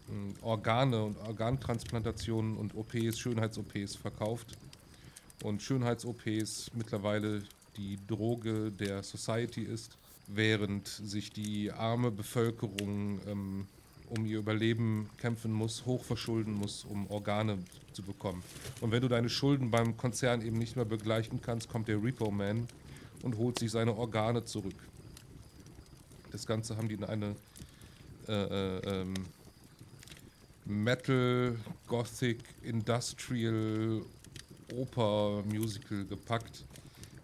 hm, 0.09 0.35
Organe 0.43 1.03
und 1.03 1.17
Organtransplantationen 1.17 2.59
und 2.59 2.75
OPs, 2.77 3.19
Schönheits-OPs 3.19 3.97
verkauft. 3.97 4.59
Und 5.43 5.63
Schönheits-OPs 5.63 6.73
mittlerweile 6.75 7.43
die 7.79 7.99
Droge 8.07 8.71
der 8.71 9.03
Society 9.03 9.63
ist, 9.63 9.97
während 10.35 10.89
sich 10.89 11.33
die 11.33 11.73
arme 11.73 12.11
Bevölkerung 12.11 13.21
ähm, 13.27 13.67
um 14.09 14.27
ihr 14.27 14.39
Überleben 14.39 15.09
kämpfen 15.17 15.53
muss, 15.53 15.87
hochverschulden 15.87 16.53
muss, 16.53 16.85
um 16.85 17.11
Organe 17.11 17.59
zu 17.93 18.03
bekommen. 18.03 18.43
Und 18.81 18.91
wenn 18.91 19.01
du 19.01 19.09
deine 19.09 19.31
Schulden 19.31 19.71
beim 19.71 19.97
Konzern 19.97 20.43
eben 20.43 20.59
nicht 20.59 20.77
mehr 20.77 20.85
begleichen 20.85 21.41
kannst, 21.41 21.69
kommt 21.69 21.89
der 21.89 22.03
Repo 22.03 22.31
Man 22.31 22.69
und 23.23 23.39
holt 23.39 23.59
sich 23.59 23.71
seine 23.71 23.97
Organe 23.97 24.45
zurück. 24.45 24.75
Das 26.31 26.47
Ganze 26.47 26.77
haben 26.77 26.89
die 26.89 26.95
in 26.95 27.05
eine 27.05 27.37
äh, 28.29 28.33
äh, 28.33 29.01
ähm, 29.01 29.15
Metal, 30.65 31.57
Gothic, 31.87 32.39
Industrial, 32.63 34.03
Oper, 34.75 35.43
Musical 35.47 36.05
gepackt. 36.05 36.65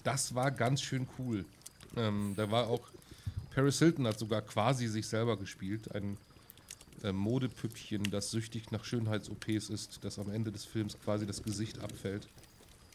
Das 0.04 0.34
war 0.34 0.50
ganz 0.50 0.82
schön 0.82 1.06
cool. 1.18 1.44
Ähm, 1.96 2.34
da 2.36 2.50
war 2.50 2.68
auch 2.68 2.80
Paris 3.58 3.80
Hilton 3.80 4.06
hat 4.06 4.16
sogar 4.16 4.40
quasi 4.42 4.86
sich 4.86 5.08
selber 5.08 5.36
gespielt. 5.36 5.92
Ein 5.92 6.16
äh, 7.02 7.10
Modepüppchen, 7.10 8.04
das 8.04 8.30
süchtig 8.30 8.70
nach 8.70 8.84
Schönheits-OPs 8.84 9.68
ist, 9.70 9.98
das 10.04 10.20
am 10.20 10.30
Ende 10.30 10.52
des 10.52 10.64
Films 10.64 10.96
quasi 11.02 11.26
das 11.26 11.42
Gesicht 11.42 11.80
abfällt. 11.80 12.28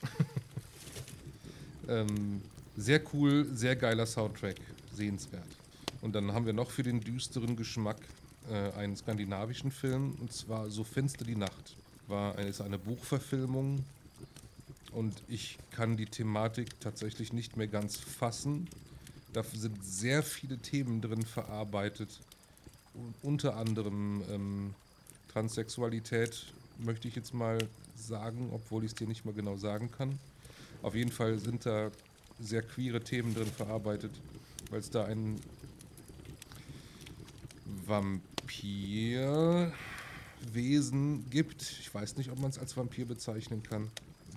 ähm, 1.90 2.42
sehr 2.78 3.02
cool, 3.14 3.46
sehr 3.54 3.76
geiler 3.76 4.06
Soundtrack, 4.06 4.56
sehenswert. 4.96 5.44
Und 6.00 6.16
dann 6.16 6.32
haben 6.32 6.46
wir 6.46 6.54
noch 6.54 6.72
für 6.72 6.84
den 6.84 7.02
düsteren 7.02 7.58
Geschmack 7.58 8.00
äh, 8.50 8.72
einen 8.80 8.96
skandinavischen 8.96 9.70
Film, 9.70 10.16
und 10.22 10.32
zwar 10.32 10.70
So 10.70 10.86
finster 10.86 11.26
die 11.26 11.36
Nacht. 11.36 11.76
War 12.08 12.38
eine, 12.38 12.48
ist 12.48 12.62
eine 12.62 12.80
Buchverfilmung 12.80 13.84
und 14.94 15.24
ich 15.28 15.58
kann 15.72 15.98
die 15.98 16.06
Thematik 16.06 16.80
tatsächlich 16.80 17.34
nicht 17.34 17.58
mehr 17.58 17.68
ganz 17.68 17.98
fassen. 17.98 18.70
Da 19.34 19.44
sind 19.44 19.84
sehr 19.84 20.24
viele 20.24 20.60
Themen 20.60 21.02
drin 21.02 21.24
verarbeitet, 21.24 22.20
unter 23.24 23.58
anderem 23.58 24.22
ähm, 24.30 24.76
Transsexualität, 25.30 26.46
möchte 26.78 27.08
ich 27.08 27.16
jetzt 27.16 27.34
mal 27.34 27.58
sagen, 27.96 28.52
obwohl 28.54 28.84
ich 28.84 28.92
es 28.92 28.96
dir 28.96 29.08
nicht 29.08 29.26
mal 29.26 29.34
genau 29.34 29.58
sagen 29.58 29.90
kann. 29.92 30.20
Auf 30.84 30.94
jeden 30.94 31.12
Fall 31.12 31.40
sind 31.40 31.66
da 31.66 31.90
sehr 32.40 32.62
queere 32.62 33.02
Themen 33.02 33.34
drin 33.34 33.48
verarbeitet, 33.48 34.12
weil 34.70 34.80
es 34.80 34.92
da 34.92 35.06
einen 35.06 35.42
Vampirwesen 37.86 39.72
gibt, 41.32 41.62
ich 41.64 41.94
weiß 41.94 42.18
nicht, 42.18 42.30
ob 42.32 42.40
man 42.40 42.52
es 42.52 42.60
als 42.60 42.78
Vampir 42.78 43.06
bezeichnen 43.06 43.64
kann, 43.64 43.90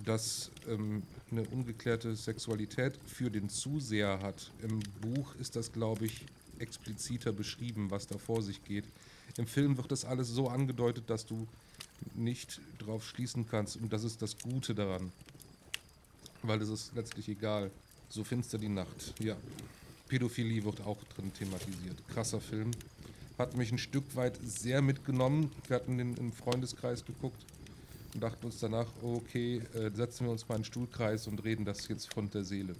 das 0.07 0.51
ähm, 0.67 1.03
eine 1.31 1.43
ungeklärte 1.43 2.15
Sexualität 2.15 2.97
für 3.05 3.29
den 3.29 3.49
Zuseher 3.49 4.19
hat. 4.21 4.51
Im 4.61 4.79
Buch 5.01 5.35
ist 5.35 5.55
das, 5.55 5.71
glaube 5.71 6.05
ich, 6.05 6.25
expliziter 6.59 7.33
beschrieben, 7.33 7.91
was 7.91 8.07
da 8.07 8.17
vor 8.17 8.41
sich 8.41 8.63
geht. 8.63 8.85
Im 9.37 9.45
Film 9.45 9.77
wird 9.77 9.91
das 9.91 10.05
alles 10.05 10.29
so 10.29 10.47
angedeutet, 10.47 11.09
dass 11.09 11.25
du 11.25 11.47
nicht 12.15 12.61
drauf 12.79 13.05
schließen 13.05 13.47
kannst. 13.49 13.77
Und 13.77 13.91
das 13.91 14.03
ist 14.03 14.21
das 14.21 14.37
Gute 14.39 14.73
daran. 14.73 15.11
Weil 16.41 16.61
es 16.61 16.69
ist 16.69 16.95
letztlich 16.95 17.27
egal. 17.27 17.69
So 18.09 18.23
finster 18.23 18.57
die 18.57 18.69
Nacht. 18.69 19.13
Ja. 19.19 19.35
Pädophilie 20.07 20.63
wird 20.63 20.81
auch 20.81 21.03
drin 21.15 21.33
thematisiert. 21.33 21.97
Krasser 22.07 22.39
Film. 22.39 22.71
Hat 23.37 23.57
mich 23.57 23.71
ein 23.71 23.77
Stück 23.77 24.15
weit 24.15 24.39
sehr 24.43 24.81
mitgenommen. 24.81 25.51
Wir 25.67 25.75
hatten 25.75 25.97
den 25.97 26.15
im 26.15 26.31
Freundeskreis 26.31 27.05
geguckt 27.05 27.45
und 28.13 28.21
dachten 28.21 28.45
uns 28.45 28.59
danach, 28.59 28.87
okay, 29.01 29.61
äh, 29.73 29.91
setzen 29.93 30.25
wir 30.25 30.31
uns 30.31 30.47
mal 30.47 30.55
in 30.55 30.57
einen 30.57 30.65
Stuhlkreis 30.65 31.27
und 31.27 31.43
reden 31.43 31.65
das 31.65 31.87
jetzt 31.87 32.13
von 32.13 32.29
der 32.29 32.43
Seele. 32.43 32.75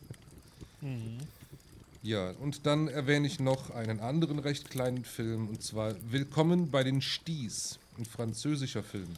mhm. 0.80 1.18
Ja, 2.02 2.30
und 2.40 2.66
dann 2.66 2.88
erwähne 2.88 3.26
ich 3.26 3.40
noch 3.40 3.70
einen 3.70 3.98
anderen 4.00 4.38
recht 4.38 4.70
kleinen 4.70 5.04
Film, 5.04 5.48
und 5.48 5.62
zwar 5.62 5.94
Willkommen 6.08 6.70
bei 6.70 6.84
den 6.84 7.02
Sties, 7.02 7.78
ein 7.98 8.04
französischer 8.04 8.82
Film. 8.82 9.08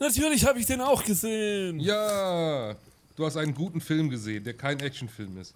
Natürlich 0.00 0.44
habe 0.44 0.58
ich 0.58 0.66
den 0.66 0.80
auch 0.80 1.04
gesehen. 1.04 1.78
Ja, 1.78 2.74
du 3.14 3.24
hast 3.24 3.36
einen 3.36 3.54
guten 3.54 3.80
Film 3.80 4.10
gesehen, 4.10 4.42
der 4.42 4.54
kein 4.54 4.80
Actionfilm 4.80 5.38
ist. 5.38 5.54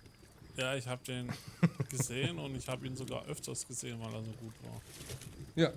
Ja, 0.57 0.77
ich 0.77 0.87
habe 0.87 1.03
den 1.05 1.29
gesehen 1.91 2.39
und 2.39 2.55
ich 2.55 2.69
habe 2.69 2.87
ihn 2.87 2.97
sogar 2.97 3.27
öfters 3.27 3.67
gesehen, 3.67 3.99
weil 4.01 4.15
er 4.15 4.23
so 4.23 4.31
gut 4.41 4.55
war. 4.63 4.81
Ja, 5.57 5.73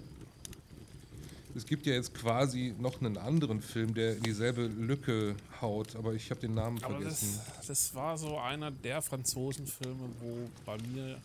es 1.56 1.66
gibt 1.66 1.86
ja 1.86 1.94
jetzt 1.94 2.14
quasi 2.14 2.74
noch 2.78 3.00
einen 3.02 3.18
anderen 3.18 3.62
Film, 3.62 3.94
der 3.94 4.18
in 4.18 4.24
dieselbe 4.24 4.68
Lücke 4.68 5.36
haut, 5.62 5.96
aber 5.96 6.14
ich 6.14 6.30
habe 6.30 6.42
den 6.42 6.54
Namen 6.54 6.84
aber 6.84 6.96
vergessen. 6.96 7.40
Das, 7.58 7.68
das, 7.68 7.96
war 7.96 8.18
so 8.18 8.38
einer 8.38 8.72
der 8.72 9.02
Franzosenfilme, 9.02 10.10
wo 10.20 10.50
bei 10.66 10.78
mir, 10.78 11.20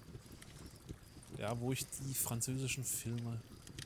ja, 1.38 1.58
wo 1.60 1.72
ich 1.72 1.86
die 1.86 2.14
französischen 2.14 2.84
Filme 2.84 3.40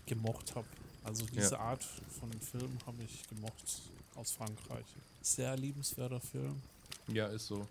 gemocht 0.07 0.55
habe. 0.55 0.67
Also 1.05 1.25
diese 1.27 1.55
ja. 1.55 1.61
Art 1.61 1.85
von 2.19 2.31
Film 2.41 2.79
habe 2.87 3.03
ich 3.03 3.29
gemocht 3.29 3.83
aus 4.15 4.33
Frankreich. 4.33 4.85
Sehr 5.23 5.57
liebenswerter 5.57 6.21
Film. 6.21 6.61
Ja, 7.09 7.27
ist 7.29 7.47
so. 7.47 7.67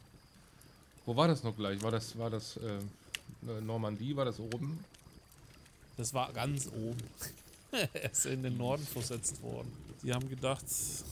Wo 1.05 1.15
war 1.15 1.27
das 1.27 1.43
noch 1.43 1.55
gleich? 1.55 1.81
War 1.81 1.91
das, 1.91 2.17
war 2.17 2.29
das 2.29 2.57
äh, 2.57 3.61
Normandie? 3.61 4.15
War 4.15 4.25
das 4.25 4.39
oben? 4.39 4.83
Das 5.95 6.13
war 6.13 6.31
ganz 6.33 6.67
oben. 6.67 6.97
er 7.93 8.11
ist 8.11 8.25
in 8.25 8.43
den 8.43 8.57
Norden 8.57 8.85
versetzt 8.85 9.41
worden. 9.41 9.71
Die 10.03 10.13
haben 10.13 10.29
gedacht, 10.29 10.65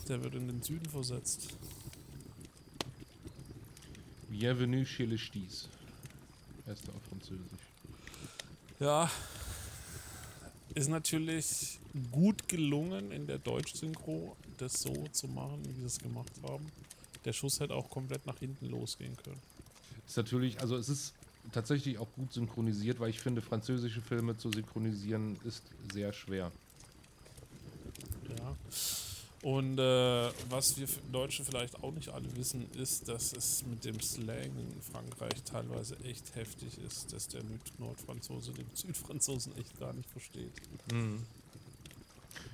der 0.08 0.24
wird 0.24 0.36
in 0.36 0.48
den 0.48 0.62
Süden 0.62 0.90
versetzt. 0.90 1.50
Bienvenue 4.30 4.86
chez 4.86 5.08
les 5.08 5.22
Sties. 5.22 5.70
Erst 6.68 6.90
auf 6.90 7.02
Französisch. 7.10 7.44
Ja, 8.80 9.10
ist 10.74 10.90
natürlich 10.90 11.80
gut 12.12 12.48
gelungen 12.48 13.12
in 13.12 13.28
der 13.28 13.38
Deutsch-Synchro, 13.38 14.36
das 14.58 14.82
so 14.82 15.08
zu 15.12 15.28
machen, 15.28 15.64
wie 15.66 15.74
sie 15.74 15.86
es 15.86 16.00
gemacht 16.00 16.32
haben. 16.44 16.66
Der 17.24 17.34
Schuss 17.34 17.60
hätte 17.60 17.74
auch 17.74 17.90
komplett 17.90 18.26
nach 18.26 18.40
hinten 18.40 18.66
losgehen 18.68 19.16
können. 19.18 19.42
Ist 20.06 20.18
natürlich, 20.18 20.60
also 20.60 20.76
es 20.76 20.90
ist 20.90 21.14
tatsächlich 21.52 21.98
auch 21.98 22.12
gut 22.16 22.34
synchronisiert, 22.34 23.00
weil 23.00 23.10
ich 23.10 23.20
finde, 23.20 23.42
französische 23.42 24.02
Filme 24.02 24.38
zu 24.38 24.52
synchronisieren 24.52 25.38
ist 25.46 25.64
sehr 25.94 26.14
schwer. 26.14 26.52
Ja. 28.30 28.56
Und 29.42 29.78
äh, 29.78 30.32
was 30.50 30.76
wir 30.78 30.88
Deutsche 31.12 31.44
vielleicht 31.44 31.84
auch 31.84 31.92
nicht 31.92 32.10
alle 32.10 32.36
wissen, 32.36 32.66
ist, 32.74 33.08
dass 33.08 33.32
es 33.34 33.64
mit 33.68 33.86
dem 33.86 34.00
Slang 34.02 34.58
in 34.58 34.82
Frankreich 34.82 35.44
teilweise 35.44 35.96
echt 36.04 36.36
heftig 36.36 36.80
ist, 36.80 37.14
dass 37.14 37.28
der 37.28 37.44
Nordfranzose 37.78 38.54
den 38.54 38.66
Südfranzosen 38.74 39.56
echt 39.58 39.80
gar 39.80 39.94
nicht 39.94 40.10
versteht. 40.10 40.52
Mhm. 40.92 41.24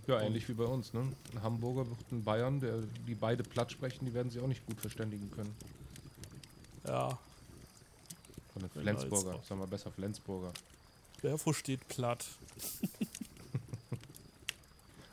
Ja, 0.08 0.20
ähnlich 0.22 0.50
wie 0.50 0.54
bei 0.54 0.66
uns. 0.66 0.94
Ne? 0.94 1.08
Ein 1.32 1.44
Hamburger 1.44 1.88
wird 1.88 2.12
ein 2.12 2.24
Bayern, 2.24 2.60
der, 2.60 2.80
die 3.08 3.16
beide 3.16 3.44
platt 3.44 3.72
sprechen, 3.72 4.06
die 4.06 4.14
werden 4.14 4.30
sich 4.30 4.42
auch 4.42 4.48
nicht 4.48 4.66
gut 4.66 4.82
verständigen 4.82 5.32
können. 5.32 5.56
Ja, 6.86 7.18
von 8.54 8.62
den 8.62 8.70
Flensburger, 8.70 9.40
sagen 9.48 9.62
wir 9.62 9.68
besser 9.68 9.92
Flensburger. 9.92 10.54
Wer 11.22 11.38
versteht 11.38 11.88
platt? 11.88 12.26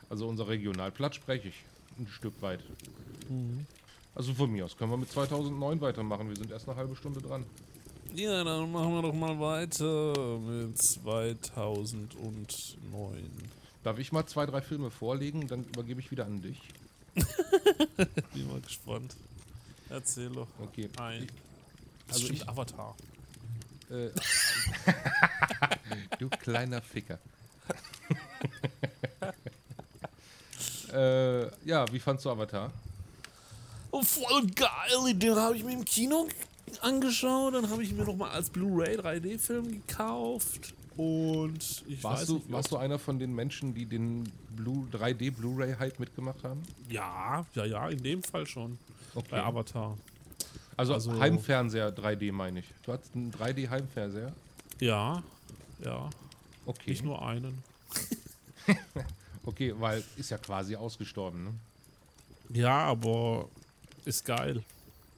also 0.09 0.27
unser 0.27 0.47
Regionalplatt 0.47 1.15
spreche 1.15 1.49
ich 1.49 1.55
ein 1.97 2.07
Stück 2.07 2.41
weit. 2.41 2.61
Mhm. 3.29 3.65
Also 4.15 4.33
von 4.33 4.51
mir 4.51 4.65
aus 4.65 4.75
können 4.75 4.91
wir 4.91 4.97
mit 4.97 5.11
2009 5.11 5.81
weitermachen. 5.81 6.29
Wir 6.29 6.35
sind 6.35 6.51
erst 6.51 6.67
eine 6.67 6.77
halbe 6.77 6.95
Stunde 6.95 7.21
dran. 7.21 7.45
Ja, 8.15 8.43
dann 8.43 8.71
machen 8.71 8.93
wir 8.93 9.01
doch 9.03 9.13
mal 9.13 9.39
weiter 9.39 10.39
mit 10.39 10.77
2009. 10.77 12.09
Darf 13.83 13.99
ich 13.99 14.11
mal 14.11 14.25
zwei, 14.25 14.45
drei 14.45 14.61
Filme 14.61 14.89
vorlegen? 14.89 15.47
Dann 15.47 15.63
übergebe 15.63 16.01
ich 16.01 16.11
wieder 16.11 16.25
an 16.25 16.41
dich. 16.41 16.59
Bin 18.33 18.47
mal 18.47 18.59
gespannt. 18.61 19.15
Erzähl 19.89 20.29
doch. 20.29 20.47
Okay. 20.59 20.89
Ein. 20.97 21.27
Also 22.09 22.29
ich, 22.29 22.47
Avatar. 22.47 22.95
Äh, 23.89 24.09
du 26.19 26.29
kleiner 26.29 26.81
Ficker. 26.81 27.17
äh, 30.93 31.67
ja, 31.67 31.91
wie 31.91 31.99
fandst 31.99 32.25
du 32.25 32.29
Avatar? 32.29 32.71
Oh, 33.91 34.03
voll 34.03 34.45
geil. 34.47 35.13
Den 35.15 35.35
habe 35.35 35.57
ich 35.57 35.63
mir 35.63 35.73
im 35.73 35.85
Kino 35.85 36.27
angeschaut. 36.81 37.55
Dann 37.55 37.69
habe 37.69 37.83
ich 37.83 37.93
mir 37.93 38.03
noch 38.03 38.15
mal 38.15 38.29
als 38.31 38.49
Blu-ray 38.49 38.97
3D-Film 38.99 39.71
gekauft. 39.87 40.73
Und 40.95 41.83
ich 41.87 42.03
warst 42.03 42.21
weiß 42.21 42.27
du, 42.27 42.33
nicht, 42.35 42.51
Warst 42.51 42.71
du 42.71 42.77
einer 42.77 42.99
von 42.99 43.19
den 43.19 43.33
Menschen, 43.33 43.73
die 43.73 43.85
den 43.85 44.31
3D 44.57 45.31
Blu-ray-Hype 45.31 45.99
mitgemacht 45.99 46.43
haben? 46.43 46.61
Ja, 46.89 47.45
ja, 47.55 47.65
ja, 47.65 47.89
in 47.89 48.03
dem 48.03 48.21
Fall 48.21 48.45
schon. 48.45 48.77
Okay. 49.15 49.27
Bei 49.31 49.43
Avatar. 49.43 49.97
Also, 50.79 50.93
also 50.93 51.19
Heimfernseher 51.19 51.93
3D 51.93 52.31
meine 52.31 52.59
ich. 52.59 52.65
Du 52.83 52.93
hast 52.93 53.13
einen 53.13 53.33
3D-Heimfernseher? 53.33 54.31
Ja, 54.79 55.21
ja. 55.83 56.09
Okay. 56.65 56.91
Nicht 56.91 57.03
nur 57.03 57.21
einen. 57.21 57.61
okay, 59.45 59.75
weil 59.77 60.01
ist 60.15 60.29
ja 60.29 60.37
quasi 60.37 60.77
ausgestorben, 60.77 61.43
ne? 61.43 61.53
Ja, 62.57 62.85
aber 62.85 63.49
ist 64.05 64.23
geil. 64.23 64.63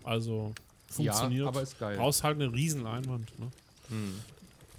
Also 0.03 0.51
funktioniert. 0.87 1.43
Ja, 1.43 1.49
aber 1.49 1.61
ist 1.61 1.77
geil. 1.77 1.95
Brauchst 1.95 2.23
halt 2.23 2.41
eine 2.41 2.51
riesen 2.51 2.81
Leinwand, 2.81 3.39
ne? 3.39 3.51
Hm. 3.89 4.19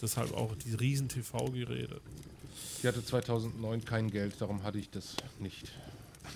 Deshalb 0.00 0.34
auch 0.34 0.52
die 0.56 0.74
riesen 0.74 1.08
TV-Geräte. 1.08 2.00
Ich 2.80 2.86
hatte 2.86 3.04
2009 3.04 3.84
kein 3.84 4.10
Geld, 4.10 4.34
darum 4.40 4.64
hatte 4.64 4.80
ich 4.80 4.90
das 4.90 5.14
nicht. 5.38 5.70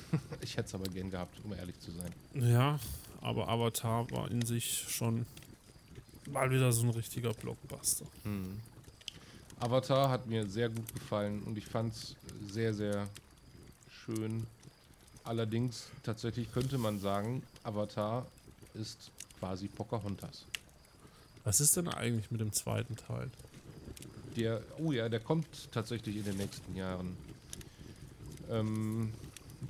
ich 0.41 0.57
hätte 0.57 0.69
es 0.69 0.75
aber 0.77 0.89
gern 0.89 1.11
gehabt, 1.11 1.37
um 1.43 1.53
ehrlich 1.53 1.81
zu 1.81 1.91
sein. 1.91 2.13
Ja, 2.35 2.79
aber 3.27 3.49
Avatar 3.49 4.09
war 4.13 4.31
in 4.31 4.47
sich 4.47 4.87
schon 4.89 5.27
mal 6.31 6.49
wieder 6.49 6.71
so 6.73 6.85
ein 6.85 6.91
richtiger 6.91 7.35
Blockbuster. 7.35 8.07
Hm. 8.23 8.61
Avatar 9.59 10.11
hat 10.11 10.29
mir 10.29 10.47
sehr 10.47 10.69
gut 10.69 10.95
gefallen 10.95 11.43
und 11.43 11.59
ich 11.59 11.67
fand 11.67 11.93
es 11.93 12.15
sehr, 12.49 12.73
sehr 12.73 13.09
schön. 13.91 14.47
Allerdings, 15.25 15.89
tatsächlich 16.05 16.53
könnte 16.53 16.79
man 16.79 17.01
sagen, 17.01 17.43
Avatar 17.65 18.27
ist 18.75 19.11
quasi 19.41 19.67
Pocahontas. 19.67 20.45
Was 21.43 21.61
ist 21.61 21.77
denn 21.77 21.89
eigentlich 21.89 22.31
mit 22.31 22.41
dem 22.41 22.53
zweiten 22.53 22.95
Teil? 22.95 23.29
Der, 24.37 24.63
oh 24.79 24.93
ja, 24.93 25.09
der 25.09 25.19
kommt 25.19 25.73
tatsächlich 25.73 26.17
in 26.17 26.25
den 26.25 26.37
nächsten 26.37 26.77
Jahren. 26.77 27.17
Ähm, 28.51 29.13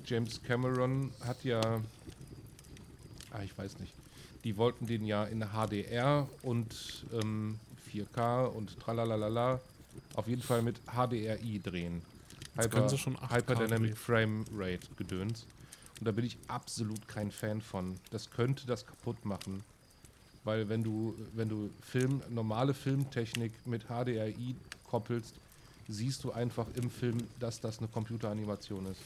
James 0.05 0.43
Cameron 0.43 1.11
hat 1.25 1.43
ja 1.43 1.81
ah, 3.37 3.43
ich 3.43 3.57
weiß 3.57 3.79
nicht, 3.79 3.93
die 4.45 4.57
wollten 4.57 4.87
den 4.87 5.05
ja 5.05 5.25
in 5.25 5.41
HDR 5.41 6.29
und 6.43 7.05
ähm, 7.13 7.59
4K 7.93 8.47
und 8.47 8.79
tralalala, 8.81 9.61
auf 10.15 10.29
jeden 10.29 10.43
Fall 10.43 10.63
mit 10.63 10.81
HDRI 10.87 11.61
drehen. 11.63 12.03
Hyper, 12.57 12.89
Hyperdynamic 13.31 13.97
Frame 13.97 14.45
Rate 14.55 14.87
Gedöns. 14.97 15.47
Und 15.99 16.07
da 16.07 16.13
bin 16.13 16.25
ich 16.25 16.37
absolut 16.49 17.07
kein 17.09 17.31
Fan 17.31 17.61
von. 17.61 17.99
Das 18.11 18.31
könnte 18.31 18.67
das 18.67 18.87
kaputt 18.87 19.25
machen. 19.25 19.63
Weil 20.45 20.69
wenn 20.69 20.83
du, 20.83 21.15
wenn 21.35 21.49
du 21.49 21.71
Film, 21.83 22.23
normale 22.31 22.73
Filmtechnik 22.73 23.53
mit 23.67 23.87
HDRI 23.89 24.55
koppelst, 24.89 25.35
siehst 25.89 26.25
du 26.25 26.33
einfach 26.33 26.67
im 26.75 26.91
Film, 26.91 27.19
dass 27.41 27.61
das 27.61 27.79
eine 27.79 27.89
Computeranimation 27.89 28.87
ist. 28.87 29.01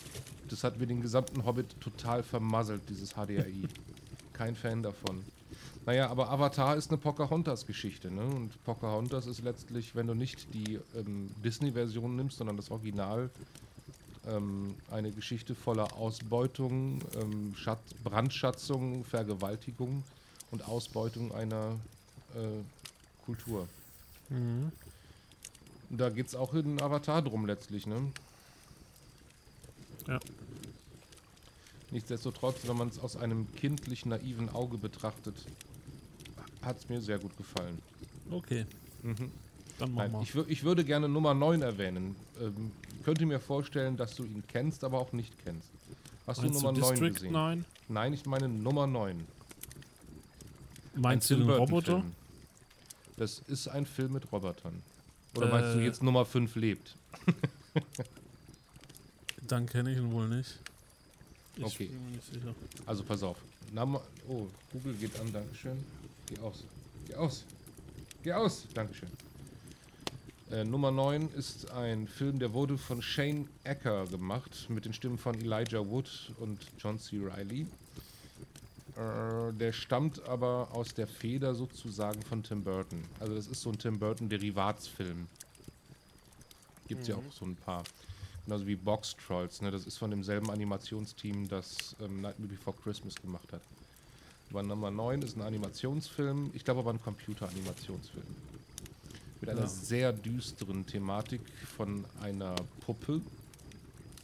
Das 0.49 0.65
hat 0.65 0.79
mir 0.79 0.87
den 0.87 1.01
gesamten 1.01 1.45
Hobbit 1.45 1.81
total 1.81 2.23
vermasselt, 2.23 2.83
dieses 2.89 3.15
HDRI. 3.15 3.69
Kein 4.41 4.57
Fan 4.57 4.83
davon. 4.83 5.23
Naja, 5.85 6.09
aber 6.09 6.31
Avatar 6.31 6.75
ist 6.75 6.91
eine 6.91 6.97
Pocahontas-Geschichte. 6.97 8.11
Ne? 8.11 8.23
Und 8.23 8.65
Pocahontas 8.65 9.27
ist 9.27 9.43
letztlich, 9.43 9.95
wenn 9.95 10.07
du 10.07 10.15
nicht 10.15 10.55
die 10.55 10.81
ähm, 10.97 11.31
Disney-Version 11.45 12.17
nimmst, 12.17 12.39
sondern 12.39 12.57
das 12.57 12.71
Original, 12.71 13.29
ähm, 14.27 14.77
eine 14.91 15.13
Geschichte 15.13 15.55
voller 15.55 15.95
Ausbeutung, 15.95 17.03
ähm, 17.21 17.55
Brandschatzung, 18.03 19.05
Vergewaltigung 19.05 20.05
und 20.53 20.67
Ausbeutung 20.67 21.35
einer 21.35 21.79
äh, 22.35 23.25
Kultur. 23.27 23.69
Mhm. 24.31 24.73
Da 25.91 26.09
geht 26.09 26.29
es 26.29 26.35
auch 26.35 26.55
in 26.55 26.81
Avatar 26.81 27.21
drum 27.21 27.45
letztlich, 27.45 27.87
ne? 27.87 28.11
Ja. 30.07 30.19
Nichtsdestotrotz, 31.91 32.67
wenn 32.67 32.77
man 32.77 32.89
es 32.89 32.99
aus 32.99 33.17
einem 33.17 33.53
kindlich 33.55 34.07
naiven 34.07 34.49
Auge 34.51 34.79
betrachtet, 34.79 35.35
hat 36.63 36.79
es 36.79 36.89
mir 36.89 37.01
sehr 37.01 37.19
gut 37.19 37.37
gefallen. 37.37 37.79
Okay. 38.31 38.67
Mhm. 39.03 39.31
Dann 39.79 39.95
machen 39.95 40.13
wir. 40.13 40.23
Ich, 40.23 40.35
ich, 40.49 40.65
würde 40.65 40.85
gerne 40.85 41.09
Nummer 41.09 41.35
9 41.35 41.63
erwähnen. 41.63 42.15
Ähm, 42.41 42.71
könnte 43.03 43.27
mir 43.27 43.41
vorstellen, 43.41 43.97
dass 43.97 44.15
du 44.15 44.25
ihn 44.25 44.45
kennst, 44.47 44.85
aber 44.85 44.99
auch 44.99 45.13
nicht 45.13 45.33
kennst. 45.45 45.69
Hast 46.27 46.43
Meinst 46.43 46.61
du 46.61 46.67
Nummer 46.67 46.75
du 46.75 46.81
9 46.81 46.91
District 46.91 47.15
gesehen? 47.15 47.33
9? 47.33 47.65
Nein, 47.89 48.13
ich 48.13 48.27
meine 48.27 48.49
Nummer 48.49 48.87
9. 48.87 49.27
Meinst 50.95 51.31
du 51.31 51.37
den 51.37 51.51
Roboter? 51.51 52.05
Das 53.17 53.39
ist 53.41 53.69
ein 53.69 53.87
Film 53.87 54.13
mit 54.13 54.31
Robotern. 54.33 54.83
Oder 55.37 55.49
äh, 55.49 55.51
meinst 55.51 55.75
du 55.75 55.81
äh. 55.81 55.85
jetzt 55.85 56.03
Nummer 56.03 56.25
5 56.25 56.55
lebt? 56.57 56.97
Dann 59.47 59.67
kenne 59.67 59.93
ich 59.93 59.99
ihn 59.99 60.13
wohl 60.13 60.29
nicht. 60.29 60.59
Ich 61.57 61.65
okay. 61.65 61.87
bin 61.87 62.05
mir 62.05 62.17
nicht 62.17 62.33
sicher. 62.33 62.55
Also 62.87 63.03
pass 63.05 63.23
auf. 63.23 63.37
Name, 63.73 64.01
oh, 64.29 64.47
Google 64.73 64.95
geht 64.95 65.19
an, 65.21 65.33
Dankeschön. 65.33 65.85
Geh 66.27 66.39
aus. 66.39 66.65
Geh 67.07 67.15
aus. 67.15 67.45
Geh 68.23 68.33
aus. 68.33 68.67
Dankeschön. 68.75 69.11
Äh, 70.51 70.65
Nummer 70.65 70.91
9 70.91 71.29
ist 71.37 71.71
ein 71.71 72.09
Film, 72.09 72.41
der 72.41 72.53
wurde 72.53 72.77
von 72.77 73.01
Shane 73.03 73.49
Ecker 73.63 74.07
gemacht, 74.07 74.67
mit 74.69 74.85
den 74.85 74.93
Stimmen 74.93 75.17
von 75.17 75.37
Elijah 75.37 75.87
Wood 75.87 76.33
und 76.39 76.59
John 76.79 76.99
C. 76.99 77.21
Reilly. 77.23 77.67
Äh, 78.97 79.53
der 79.53 79.73
stammt 79.73 80.23
aber 80.25 80.69
aus 80.73 80.93
der 80.93 81.07
Feder 81.07 81.55
sozusagen 81.55 82.21
von 82.23 82.43
Tim 82.43 82.65
Burton. 82.65 83.05
Also 83.21 83.35
das 83.35 83.47
ist 83.47 83.63
so 83.63 83.71
ein 83.71 83.79
Tim 83.79 83.99
Burton-Derivatsfilm. 83.99 85.29
Gibt 86.89 87.03
es 87.03 87.09
mhm. 87.09 87.15
ja 87.15 87.21
auch 87.21 87.33
so 87.33 87.45
ein 87.45 87.55
paar. 87.55 87.85
Genauso 88.51 88.67
wie 88.67 88.75
Box 88.75 89.15
Trolls. 89.15 89.63
Ne? 89.63 89.71
Das 89.71 89.87
ist 89.87 89.97
von 89.97 90.11
demselben 90.11 90.51
Animationsteam, 90.51 91.49
das 91.49 91.95
ähm, 92.03 92.21
Nightmare 92.21 92.49
Before 92.49 92.77
Christmas 92.83 93.15
gemacht 93.15 93.53
hat. 93.53 93.61
Aber 94.51 94.65
Nummer 94.65 94.91
9 94.91 95.23
ist 95.23 95.37
ein 95.37 95.43
Animationsfilm. 95.43 96.51
Ich 96.53 96.65
glaube 96.65 96.81
aber 96.81 96.91
ein 96.91 97.01
Computer-Animationsfilm. 97.01 98.27
Mit 99.41 99.51
einer 99.51 99.61
ja. 99.61 99.67
sehr 99.69 100.13
düsteren 100.13 100.85
Thematik 100.85 101.43
von 101.77 102.05
einer 102.21 102.57
Puppe. 102.81 103.21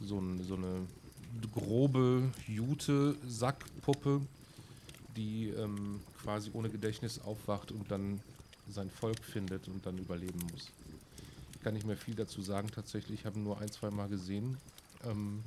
So, 0.01 0.19
ein, 0.19 0.43
so 0.43 0.55
eine 0.55 0.85
grobe 1.53 2.23
Jute-Sackpuppe, 2.49 4.19
die 5.15 5.51
ähm, 5.51 6.01
quasi 6.21 6.49
ohne 6.51 6.67
Gedächtnis 6.67 7.21
aufwacht 7.21 7.71
und 7.71 7.89
dann 7.89 8.19
sein 8.69 8.89
Volk 8.89 9.23
findet 9.23 9.69
und 9.69 9.85
dann 9.85 9.97
überleben 9.97 10.41
muss. 10.51 10.69
Kann 11.67 11.73
nicht 11.73 11.85
mehr 11.85 11.97
viel 11.97 12.15
dazu 12.15 12.41
sagen 12.41 12.69
tatsächlich, 12.73 13.19
ich 13.19 13.25
habe 13.25 13.37
ihn 13.37 13.43
nur 13.43 13.59
ein, 13.59 13.69
zwei 13.69 13.89
Mal 13.89 14.07
gesehen. 14.07 14.55
Ähm, 15.03 15.43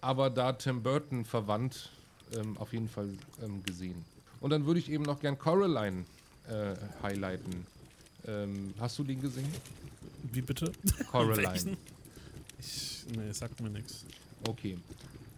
aber 0.00 0.30
da 0.30 0.54
Tim 0.54 0.82
Burton 0.82 1.26
verwandt, 1.26 1.90
ähm, 2.32 2.56
auf 2.56 2.72
jeden 2.72 2.88
Fall 2.88 3.10
ähm, 3.42 3.62
gesehen. 3.62 4.06
Und 4.40 4.48
dann 4.48 4.64
würde 4.64 4.80
ich 4.80 4.90
eben 4.90 5.04
noch 5.04 5.20
gern 5.20 5.38
Coraline 5.38 6.06
äh, 6.48 6.76
highlighten. 7.02 7.66
Ähm, 8.26 8.72
hast 8.80 8.98
du 8.98 9.04
den 9.04 9.20
gesehen? 9.20 9.52
Wie 10.32 10.40
bitte? 10.40 10.72
Coraline. 11.10 11.76
ich, 12.58 13.04
nee, 13.14 13.30
sagt 13.32 13.60
mir 13.60 13.68
nichts. 13.68 14.06
Okay. 14.48 14.78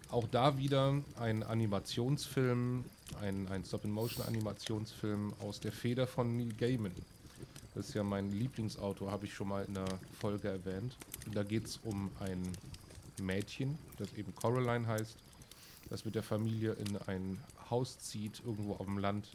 Auch 0.08 0.28
da 0.30 0.56
wieder 0.56 1.02
ein 1.18 1.42
Animationsfilm, 1.42 2.84
ein, 3.20 3.48
ein 3.48 3.64
Stop-in-Motion-Animationsfilm 3.64 5.32
aus 5.40 5.58
der 5.58 5.72
Feder 5.72 6.06
von 6.06 6.36
Neil 6.36 6.52
Gaiman. 6.52 6.92
Das 7.74 7.88
ist 7.88 7.94
ja 7.94 8.02
mein 8.02 8.30
Lieblingsautor, 8.32 9.10
habe 9.10 9.26
ich 9.26 9.34
schon 9.34 9.48
mal 9.48 9.64
in 9.64 9.74
der 9.74 9.86
Folge 10.18 10.48
erwähnt. 10.48 10.96
Da 11.32 11.42
geht 11.42 11.66
es 11.66 11.78
um 11.84 12.10
ein 12.18 12.42
Mädchen, 13.20 13.78
das 13.98 14.12
eben 14.14 14.34
Coraline 14.34 14.86
heißt, 14.86 15.16
das 15.88 16.04
mit 16.04 16.14
der 16.14 16.22
Familie 16.22 16.72
in 16.72 16.96
ein 17.06 17.38
Haus 17.70 17.98
zieht, 17.98 18.42
irgendwo 18.44 18.72
auf 18.74 18.86
dem 18.86 18.98
Land. 18.98 19.28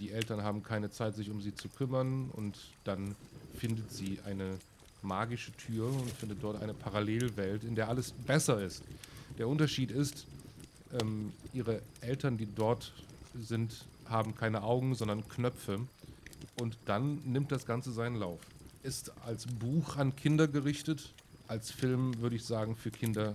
Die 0.00 0.10
Eltern 0.10 0.42
haben 0.42 0.62
keine 0.62 0.90
Zeit, 0.90 1.14
sich 1.14 1.30
um 1.30 1.40
sie 1.40 1.54
zu 1.54 1.68
kümmern 1.68 2.30
und 2.30 2.58
dann 2.84 3.14
findet 3.54 3.92
sie 3.92 4.18
eine 4.24 4.58
magische 5.02 5.52
Tür 5.52 5.88
und 5.88 6.10
findet 6.12 6.42
dort 6.42 6.62
eine 6.62 6.74
Parallelwelt, 6.74 7.64
in 7.64 7.74
der 7.74 7.88
alles 7.88 8.12
besser 8.12 8.62
ist. 8.62 8.82
Der 9.38 9.48
Unterschied 9.48 9.90
ist, 9.90 10.26
ähm, 11.00 11.32
ihre 11.52 11.82
Eltern, 12.00 12.38
die 12.38 12.46
dort 12.46 12.92
sind, 13.34 13.84
haben 14.06 14.34
keine 14.34 14.62
Augen, 14.62 14.94
sondern 14.94 15.26
Knöpfe. 15.28 15.80
Und 16.60 16.76
dann 16.84 17.20
nimmt 17.24 17.52
das 17.52 17.66
Ganze 17.66 17.92
seinen 17.92 18.16
Lauf. 18.16 18.40
Ist 18.82 19.12
als 19.24 19.46
Buch 19.46 19.96
an 19.96 20.14
Kinder 20.16 20.48
gerichtet, 20.48 21.12
als 21.48 21.70
Film 21.70 22.20
würde 22.20 22.36
ich 22.36 22.44
sagen 22.44 22.76
für 22.76 22.90
Kinder 22.90 23.34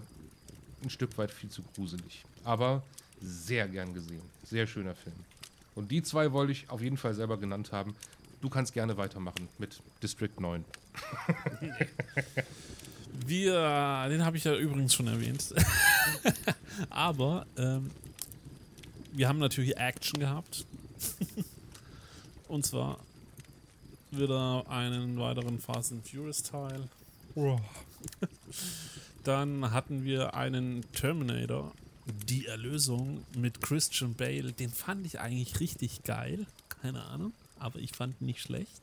ein 0.84 0.90
Stück 0.90 1.18
weit 1.18 1.32
viel 1.32 1.50
zu 1.50 1.62
gruselig. 1.76 2.24
Aber 2.44 2.84
sehr 3.22 3.68
gern 3.68 3.94
gesehen. 3.94 4.22
Sehr 4.44 4.68
schöner 4.68 4.96
Film. 4.96 5.16
Und 5.76 5.92
die 5.92 6.04
zwei 6.04 6.32
wollte 6.32 6.52
ich 6.52 6.70
auf 6.70 6.82
jeden 6.82 6.98
Fall 6.98 7.14
selber 7.14 7.38
genannt 7.38 7.72
haben. 7.72 7.96
Du 8.42 8.50
kannst 8.50 8.74
gerne 8.74 8.98
weitermachen 8.98 9.48
mit 9.58 9.82
District 10.02 10.40
9. 10.40 10.64
Wir, 13.26 14.08
den 14.10 14.24
habe 14.24 14.38
ich 14.38 14.44
ja 14.44 14.56
übrigens 14.56 14.94
schon 14.94 15.08
erwähnt. 15.08 15.54
Aber 16.90 17.48
ähm, 17.58 17.90
wir 19.12 19.28
haben 19.28 19.40
natürlich 19.40 19.76
Action 19.78 20.20
gehabt. 20.20 20.66
Und 22.48 22.66
zwar 22.66 23.00
wieder 24.12 24.66
einen 24.70 25.20
weiteren 25.20 25.60
Fast 25.60 25.92
and 25.92 26.08
Furious 26.08 26.44
Teil. 26.44 26.88
Dann 29.24 29.72
hatten 29.72 30.04
wir 30.04 30.34
einen 30.34 30.84
Terminator, 30.94 31.74
die 32.28 32.46
Erlösung 32.46 33.26
mit 33.36 33.62
Christian 33.62 34.16
Bale. 34.16 34.54
Den 34.54 34.70
fand 34.70 35.06
ich 35.06 35.20
eigentlich 35.20 35.60
richtig 35.60 36.04
geil. 36.04 36.46
Keine 36.82 37.04
Ahnung, 37.04 37.34
aber 37.60 37.80
ich 37.80 37.92
fand 37.92 38.20
ihn 38.22 38.28
nicht 38.28 38.42
schlecht. 38.42 38.82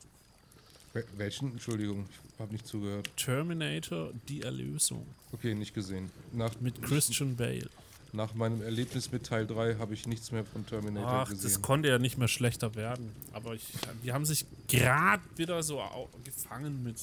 Welchen? 1.17 1.51
Entschuldigung, 1.53 2.05
ich 2.33 2.39
habe 2.39 2.53
nicht 2.53 2.67
zugehört. 2.67 3.09
Terminator, 3.17 4.11
die 4.29 4.43
Erlösung. 4.43 5.05
Okay, 5.33 5.53
nicht 5.53 5.73
gesehen. 5.73 6.09
Nach, 6.31 6.59
mit 6.61 6.81
Christian 6.81 7.35
Bale. 7.35 7.69
Nach 8.15 8.33
meinem 8.33 8.61
Erlebnis 8.61 9.11
mit 9.11 9.25
Teil 9.25 9.45
3 9.45 9.75
habe 9.75 9.93
ich 9.93 10.07
nichts 10.07 10.31
mehr 10.31 10.45
von 10.45 10.65
Terminator 10.65 11.09
Ach, 11.09 11.29
gesehen. 11.29 11.43
Das 11.43 11.61
konnte 11.61 11.89
ja 11.89 11.99
nicht 11.99 12.17
mehr 12.17 12.27
schlechter 12.27 12.75
werden. 12.75 13.11
Aber 13.33 13.53
ich, 13.55 13.63
die 14.03 14.13
haben 14.13 14.25
sich 14.25 14.45
gerade 14.67 15.23
wieder 15.35 15.61
so 15.63 15.81
gefangen 16.23 16.83
mit 16.83 16.97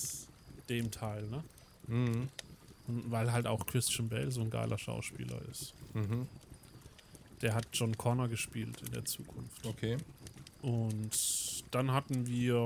dem 0.68 0.90
Teil, 0.90 1.22
ne? 1.28 1.44
Mhm. 1.86 2.28
Weil 2.86 3.32
halt 3.32 3.46
auch 3.46 3.66
Christian 3.66 4.08
Bale 4.08 4.30
so 4.30 4.40
ein 4.40 4.50
geiler 4.50 4.78
Schauspieler 4.78 5.38
ist. 5.50 5.74
Mhm. 5.94 6.26
Der 7.42 7.54
hat 7.54 7.66
John 7.72 7.96
Connor 7.96 8.28
gespielt 8.28 8.80
in 8.86 8.92
der 8.92 9.04
Zukunft. 9.04 9.66
Okay. 9.66 9.98
Und 10.62 11.10
dann 11.72 11.90
hatten 11.90 12.26
wir 12.26 12.56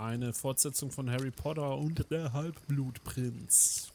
eine 0.00 0.32
Fortsetzung 0.32 0.90
von 0.90 1.08
Harry 1.08 1.30
Potter 1.30 1.76
und 1.78 2.10
der 2.10 2.32
Halbblutprinz. 2.32 3.91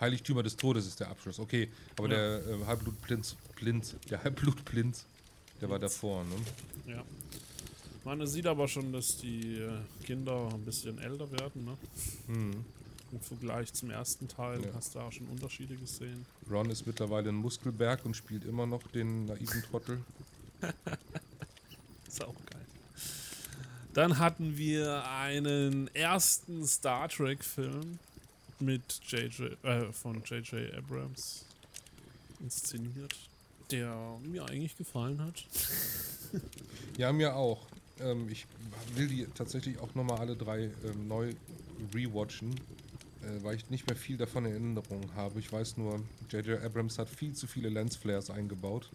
Heiligtümer 0.00 0.42
des 0.42 0.56
Todes 0.56 0.86
ist 0.86 1.00
der 1.00 1.08
Abschluss. 1.08 1.38
Okay, 1.38 1.68
aber 1.98 2.08
ja. 2.08 2.38
der 2.38 2.46
äh, 2.46 2.64
Halbblutprinz, 2.66 3.36
Plinz, 3.54 3.96
der 4.08 4.22
Halbblutprinz, 4.22 5.04
der 5.60 5.68
war 5.68 5.78
davor, 5.78 6.24
ne? 6.24 6.36
Ja. 6.86 7.04
Man 8.04 8.26
sieht 8.26 8.46
aber 8.46 8.66
schon, 8.66 8.92
dass 8.92 9.18
die 9.18 9.58
äh, 9.58 9.70
Kinder 10.04 10.48
ein 10.54 10.64
bisschen 10.64 10.98
älter 10.98 11.30
werden, 11.32 11.64
ne? 11.64 11.76
Mhm. 12.28 12.64
Im 13.12 13.20
Vergleich 13.20 13.72
zum 13.72 13.90
ersten 13.90 14.28
Teil 14.28 14.64
ja. 14.64 14.68
hast 14.74 14.94
du 14.94 15.00
auch 15.00 15.12
schon 15.12 15.26
Unterschiede 15.26 15.74
gesehen. 15.76 16.24
Ron 16.48 16.70
ist 16.70 16.86
mittlerweile 16.86 17.28
ein 17.28 17.34
Muskelberg 17.34 18.04
und 18.04 18.16
spielt 18.16 18.44
immer 18.44 18.66
noch 18.66 18.82
den 18.88 19.26
naiven 19.26 19.62
Trottel. 19.64 20.00
ist 22.06 22.24
auch 22.24 22.34
geil. 22.46 22.66
Dann 23.92 24.18
hatten 24.18 24.56
wir 24.56 25.04
einen 25.10 25.92
ersten 25.94 26.64
Star 26.66 27.08
Trek-Film 27.08 27.98
mit 28.60 29.00
JJ, 29.06 29.54
äh, 29.62 29.92
von 29.92 30.22
J.J. 30.24 30.74
Abrams 30.74 31.44
inszeniert, 32.40 33.14
der 33.70 34.18
mir 34.22 34.44
eigentlich 34.46 34.76
gefallen 34.76 35.22
hat. 35.22 35.44
ja, 36.96 37.12
mir 37.12 37.36
auch. 37.36 37.66
Ähm, 38.00 38.28
ich 38.30 38.46
will 38.94 39.08
die 39.08 39.26
tatsächlich 39.34 39.78
auch 39.78 39.94
nochmal 39.94 40.18
alle 40.18 40.36
drei 40.36 40.70
ähm, 40.84 41.08
neu 41.08 41.32
rewatchen, 41.94 42.54
äh, 43.22 43.42
weil 43.42 43.56
ich 43.56 43.68
nicht 43.70 43.86
mehr 43.86 43.96
viel 43.96 44.16
davon 44.16 44.44
in 44.46 44.52
Erinnerung 44.52 45.14
habe. 45.14 45.38
Ich 45.38 45.52
weiß 45.52 45.76
nur, 45.76 46.02
J.J. 46.30 46.62
Abrams 46.62 46.98
hat 46.98 47.08
viel 47.08 47.34
zu 47.34 47.46
viele 47.46 47.68
Lensflares 47.68 48.30
eingebaut. 48.30 48.88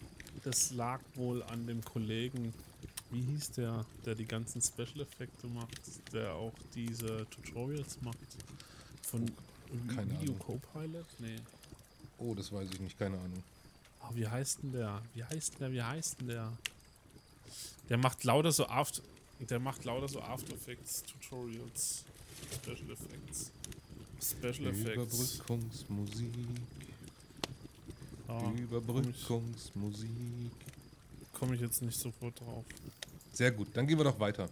Das 0.43 0.71
lag 0.71 1.01
wohl 1.15 1.43
an 1.43 1.65
dem 1.67 1.83
Kollegen, 1.83 2.53
wie 3.11 3.21
hieß 3.21 3.51
der, 3.51 3.85
der 4.05 4.15
die 4.15 4.25
ganzen 4.25 4.61
Special 4.61 5.01
Effekte 5.01 5.47
macht, 5.47 5.79
der 6.13 6.33
auch 6.33 6.53
diese 6.73 7.25
Tutorials 7.29 8.01
macht? 8.01 8.17
Von 9.01 9.31
keine 9.87 10.11
Video 10.11 10.33
Ahnung. 10.33 10.39
Copilot? 10.39 11.05
Nee. 11.19 11.37
Oh, 12.17 12.33
das 12.33 12.51
weiß 12.51 12.69
ich 12.71 12.79
nicht, 12.79 12.97
keine 12.97 13.17
Ahnung. 13.17 13.43
Oh, 14.01 14.09
wie 14.13 14.27
heißt 14.27 14.63
denn 14.63 14.71
der? 14.71 15.01
Wie 15.13 15.23
heißt 15.23 15.53
denn 15.53 15.59
der? 15.59 15.71
Wie 15.71 15.81
heißt 15.81 16.19
denn 16.21 16.27
der? 16.27 16.51
Der 17.89 17.97
macht 17.97 18.23
lauter 18.23 18.51
so 18.51 18.67
After. 18.67 19.01
Der 19.39 19.59
macht 19.59 19.83
lauter 19.85 20.07
so 20.07 20.21
After 20.21 20.53
Effects 20.53 21.03
Tutorials. 21.03 22.05
Special 22.53 22.91
Effects. 22.91 23.51
Special 24.21 24.67
Effects. 24.67 25.35
Überbrückungsmusik. 25.35 26.33
Ah, 28.27 28.51
Überbrückungsmusik. 28.51 30.09
Komme 31.33 31.55
ich 31.55 31.61
jetzt 31.61 31.81
nicht 31.81 31.99
sofort 31.99 32.39
drauf. 32.39 32.65
Sehr 33.33 33.51
gut, 33.51 33.67
dann 33.73 33.85
gehen 33.85 33.97
wir 33.97 34.05
doch 34.05 34.19
weiter. 34.19 34.49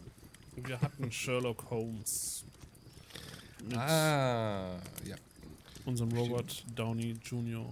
Wir 0.55 0.79
hatten 0.79 1.11
Sherlock 1.11 1.69
Holmes. 1.69 2.43
Mit 3.67 3.77
Ah, 3.77 4.79
ja. 5.05 5.15
unserem 5.85 6.11
Robert 6.11 6.63
Downey 6.75 7.15
Jr. 7.23 7.65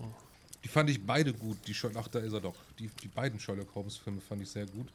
Die 0.63 0.67
fand 0.67 0.89
ich 0.89 1.03
beide 1.03 1.33
gut. 1.33 1.57
Die 1.67 1.73
Sherlock, 1.73 2.03
ach, 2.05 2.07
da 2.07 2.19
ist 2.19 2.33
er 2.33 2.41
doch. 2.41 2.55
Die, 2.79 2.89
die 3.01 3.07
beiden 3.07 3.39
Sherlock 3.39 3.73
Holmes-Filme 3.75 4.21
fand 4.21 4.41
ich 4.43 4.49
sehr 4.49 4.65
gut. 4.67 4.87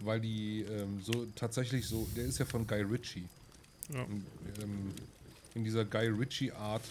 Weil 0.00 0.20
die 0.20 0.62
ähm, 0.62 1.00
so 1.04 1.26
tatsächlich 1.36 1.86
so, 1.86 2.08
der 2.16 2.24
ist 2.24 2.38
ja 2.38 2.44
von 2.44 2.66
Guy 2.66 2.82
Ritchie. 2.82 3.24
Ja. 3.92 4.02
Und, 4.02 4.24
ähm, 4.62 4.92
in 5.54 5.64
dieser 5.64 5.84
Guy 5.84 6.08
Ritchie-Art 6.08 6.82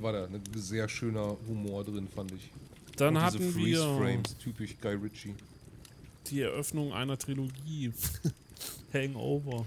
war 0.00 0.12
da 0.12 0.24
ein 0.26 0.42
sehr 0.56 0.88
schöner 0.88 1.36
Humor 1.48 1.84
drin, 1.84 2.06
fand 2.14 2.32
ich. 2.32 2.50
Dann 2.96 3.16
Und 3.16 3.22
hatten 3.22 3.38
diese 3.38 3.54
wir 3.56 3.78
Freeze-Frames, 3.78 4.36
typisch 4.38 4.76
Guy 4.80 4.94
Ritchie. 4.96 5.34
die 6.28 6.40
Eröffnung 6.42 6.92
einer 6.92 7.16
Trilogie. 7.18 7.92
Hangover. 8.92 9.64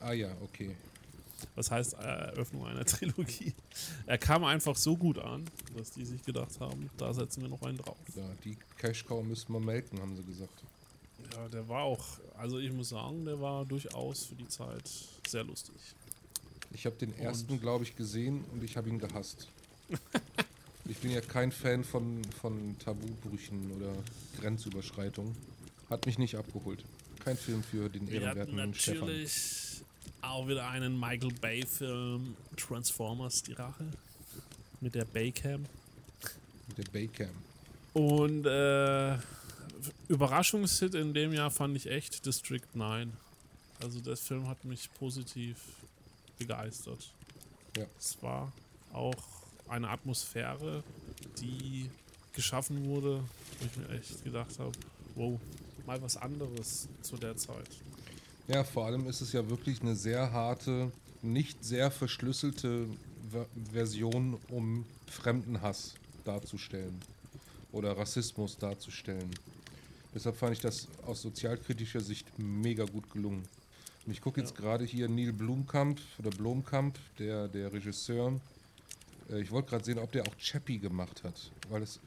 Ah 0.00 0.12
ja, 0.12 0.28
okay. 0.42 0.74
Was 1.54 1.70
heißt 1.70 1.94
äh, 1.94 1.96
Eröffnung 1.96 2.66
einer 2.66 2.84
Trilogie? 2.84 3.54
Er 4.06 4.18
kam 4.18 4.44
einfach 4.44 4.76
so 4.76 4.96
gut 4.96 5.18
an, 5.18 5.44
dass 5.76 5.90
die 5.90 6.04
sich 6.04 6.22
gedacht 6.22 6.60
haben, 6.60 6.90
da 6.96 7.12
setzen 7.12 7.42
wir 7.42 7.48
noch 7.48 7.62
einen 7.62 7.78
drauf. 7.78 7.96
Ja, 8.14 8.28
die 8.44 8.56
Cash-Cow 8.78 9.24
müssen 9.24 9.52
wir 9.52 9.60
melken, 9.60 10.00
haben 10.00 10.16
sie 10.16 10.22
gesagt. 10.22 10.62
Ja, 11.32 11.48
der 11.48 11.68
war 11.68 11.82
auch, 11.84 12.04
also 12.36 12.58
ich 12.58 12.72
muss 12.72 12.90
sagen, 12.90 13.24
der 13.24 13.40
war 13.40 13.64
durchaus 13.64 14.24
für 14.24 14.34
die 14.34 14.48
Zeit 14.48 14.88
sehr 15.26 15.44
lustig. 15.44 15.74
Ich 16.72 16.86
habe 16.86 16.96
den 16.96 17.16
ersten, 17.18 17.60
glaube 17.60 17.84
ich, 17.84 17.96
gesehen 17.96 18.44
und 18.52 18.62
ich 18.64 18.76
habe 18.76 18.88
ihn 18.88 18.98
gehasst. 18.98 19.48
ich 20.86 20.98
bin 20.98 21.12
ja 21.12 21.20
kein 21.20 21.52
Fan 21.52 21.84
von, 21.84 22.22
von 22.40 22.76
Tabubrüchen 22.78 23.70
oder 23.72 23.92
Grenzüberschreitungen. 24.40 25.34
Hat 25.88 26.06
mich 26.06 26.18
nicht 26.18 26.34
abgeholt. 26.34 26.84
Kein 27.24 27.36
Film 27.36 27.62
für 27.62 27.88
den 27.88 28.08
ehrenwerten 28.08 28.74
Stefan. 28.74 29.06
natürlich 29.06 29.63
auch 30.30 30.48
wieder 30.48 30.68
einen 30.68 30.98
Michael 30.98 31.32
Bay-Film, 31.40 32.36
Transformers, 32.56 33.42
die 33.42 33.52
Rache, 33.52 33.84
mit 34.80 34.94
der 34.94 35.04
Baycam. 35.04 35.64
Mit 36.68 36.78
der 36.78 36.92
Baycam. 36.92 37.30
Und 37.92 38.46
äh, 38.46 39.16
Überraschungshit 40.08 40.94
in 40.94 41.14
dem 41.14 41.32
Jahr 41.32 41.50
fand 41.50 41.76
ich 41.76 41.86
echt 41.86 42.26
District 42.26 42.66
9. 42.74 43.12
Also 43.82 44.00
der 44.00 44.16
Film 44.16 44.48
hat 44.48 44.64
mich 44.64 44.92
positiv 44.94 45.56
begeistert. 46.38 47.10
Ja. 47.76 47.84
Es 47.98 48.16
war 48.22 48.52
auch 48.92 49.22
eine 49.68 49.88
Atmosphäre, 49.88 50.82
die 51.40 51.88
geschaffen 52.32 52.84
wurde, 52.86 53.22
wo 53.60 53.66
ich 53.66 53.76
mir 53.76 53.96
echt 53.96 54.24
gedacht 54.24 54.58
habe, 54.58 54.72
wow, 55.14 55.40
mal 55.86 56.00
was 56.02 56.16
anderes 56.16 56.88
zu 57.02 57.16
der 57.16 57.36
Zeit. 57.36 57.68
Ja, 58.48 58.62
vor 58.62 58.86
allem 58.86 59.06
ist 59.08 59.20
es 59.20 59.32
ja 59.32 59.48
wirklich 59.48 59.80
eine 59.80 59.96
sehr 59.96 60.32
harte, 60.32 60.92
nicht 61.22 61.64
sehr 61.64 61.90
verschlüsselte 61.90 62.86
Ver 63.30 63.46
Version, 63.72 64.38
um 64.50 64.84
Fremdenhass 65.06 65.94
darzustellen 66.24 67.00
oder 67.72 67.96
Rassismus 67.96 68.58
darzustellen. 68.58 69.30
Deshalb 70.14 70.36
fand 70.36 70.52
ich 70.52 70.60
das 70.60 70.86
aus 71.06 71.22
sozialkritischer 71.22 72.00
Sicht 72.00 72.26
mega 72.38 72.84
gut 72.84 73.10
gelungen. 73.10 73.42
Und 74.06 74.12
ich 74.12 74.20
gucke 74.20 74.40
jetzt 74.40 74.50
Ja. 74.54 74.56
gerade 74.60 74.84
hier 74.84 75.08
Neil 75.08 75.32
Blumkamp 75.32 76.00
oder 76.18 76.30
Blomkamp, 76.30 76.98
der, 77.18 77.48
der 77.48 77.72
Regisseur. 77.72 78.38
Äh, 79.30 79.40
Ich 79.40 79.50
wollte 79.50 79.70
gerade 79.70 79.84
sehen, 79.84 79.98
ob 79.98 80.12
der 80.12 80.22
auch 80.28 80.36
Chappie 80.36 80.78
gemacht 80.78 81.24
hat, 81.24 81.50
weil 81.70 81.82
es 81.82 81.98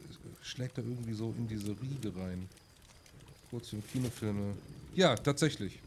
schlägt 0.43 0.77
da 0.77 0.83
irgendwie 0.83 1.13
so 1.13 1.33
in 1.37 1.47
diese 1.47 1.71
Riege 1.81 2.15
rein. 2.15 2.47
Kurz 3.49 3.69
für 3.69 3.77
Kinofilme. 3.77 4.53
Ja, 4.93 5.15
tatsächlich. 5.15 5.79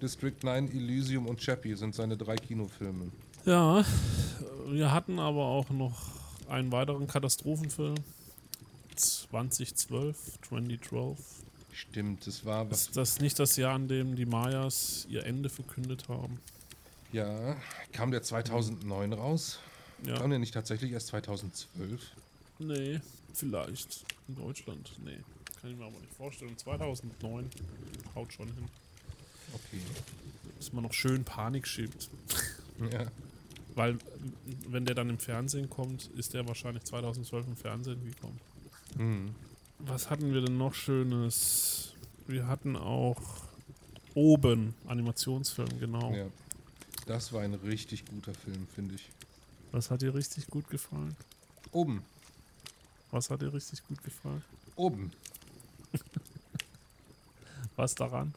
District 0.00 0.36
9, 0.42 0.68
Elysium 0.68 1.26
und 1.26 1.40
Chappie 1.40 1.74
sind 1.74 1.94
seine 1.94 2.16
drei 2.16 2.36
Kinofilme. 2.36 3.10
Ja, 3.44 3.84
wir 4.66 4.92
hatten 4.92 5.18
aber 5.18 5.46
auch 5.46 5.70
noch 5.70 5.98
einen 6.48 6.72
weiteren 6.72 7.06
Katastrophenfilm. 7.06 7.96
2012, 8.96 10.40
2012. 10.48 11.18
Stimmt, 11.72 12.26
das 12.26 12.44
war 12.44 12.68
was. 12.70 12.82
Ist 12.82 12.96
das 12.96 13.20
nicht 13.20 13.38
das 13.38 13.56
Jahr, 13.56 13.76
in 13.76 13.86
dem 13.88 14.16
die 14.16 14.26
Mayas 14.26 15.06
ihr 15.08 15.24
Ende 15.24 15.48
verkündet 15.48 16.08
haben? 16.08 16.40
Ja, 17.12 17.56
kam 17.92 18.10
der 18.10 18.22
2009 18.22 19.12
raus? 19.12 19.60
Ja. 20.04 20.18
Kam 20.18 20.30
der 20.30 20.38
nicht 20.38 20.52
tatsächlich 20.54 20.92
erst 20.92 21.08
2012? 21.08 22.00
Nee, 22.58 23.00
vielleicht. 23.32 24.04
In 24.26 24.36
Deutschland. 24.36 24.92
Nee. 25.04 25.18
Kann 25.60 25.70
ich 25.70 25.76
mir 25.76 25.86
aber 25.86 25.98
nicht 26.00 26.14
vorstellen. 26.14 26.56
2009 26.58 27.48
haut 28.14 28.32
schon 28.32 28.46
hin. 28.46 28.64
Okay. 29.52 29.80
Dass 30.58 30.72
man 30.72 30.84
noch 30.84 30.92
schön 30.92 31.24
Panik 31.24 31.66
schiebt. 31.66 32.08
Ja. 32.92 33.06
Weil, 33.74 33.98
wenn 34.68 34.84
der 34.84 34.94
dann 34.94 35.10
im 35.10 35.18
Fernsehen 35.18 35.68
kommt, 35.68 36.10
ist 36.16 36.32
der 36.32 36.46
wahrscheinlich 36.46 36.84
2012 36.84 37.48
im 37.48 37.56
Fernsehen 37.56 38.00
gekommen. 38.04 38.40
Mhm. 38.96 39.34
Was 39.80 40.10
hatten 40.10 40.32
wir 40.32 40.42
denn 40.42 40.56
noch 40.58 40.74
Schönes? 40.74 41.94
Wir 42.28 42.46
hatten 42.46 42.76
auch 42.76 43.20
Oben, 44.14 44.74
Animationsfilm, 44.86 45.80
genau. 45.80 46.12
ja. 46.12 46.26
Das 47.06 47.32
war 47.32 47.42
ein 47.42 47.54
richtig 47.54 48.04
guter 48.04 48.34
Film, 48.34 48.66
finde 48.74 48.94
ich. 48.96 49.08
Was 49.72 49.90
hat 49.90 50.02
dir 50.02 50.14
richtig 50.14 50.46
gut 50.46 50.68
gefallen? 50.70 51.16
Oben. 51.72 52.04
Was 53.10 53.30
hat 53.30 53.42
dir 53.42 53.52
richtig 53.52 53.86
gut 53.86 54.02
gefallen? 54.04 54.44
Oben. 54.76 55.12
Was 57.76 57.94
daran? 57.94 58.34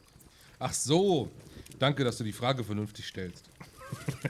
Ach 0.64 0.72
so. 0.72 1.28
Danke, 1.80 2.04
dass 2.04 2.18
du 2.18 2.22
die 2.22 2.32
Frage 2.32 2.62
vernünftig 2.62 3.08
stellst. 3.08 3.44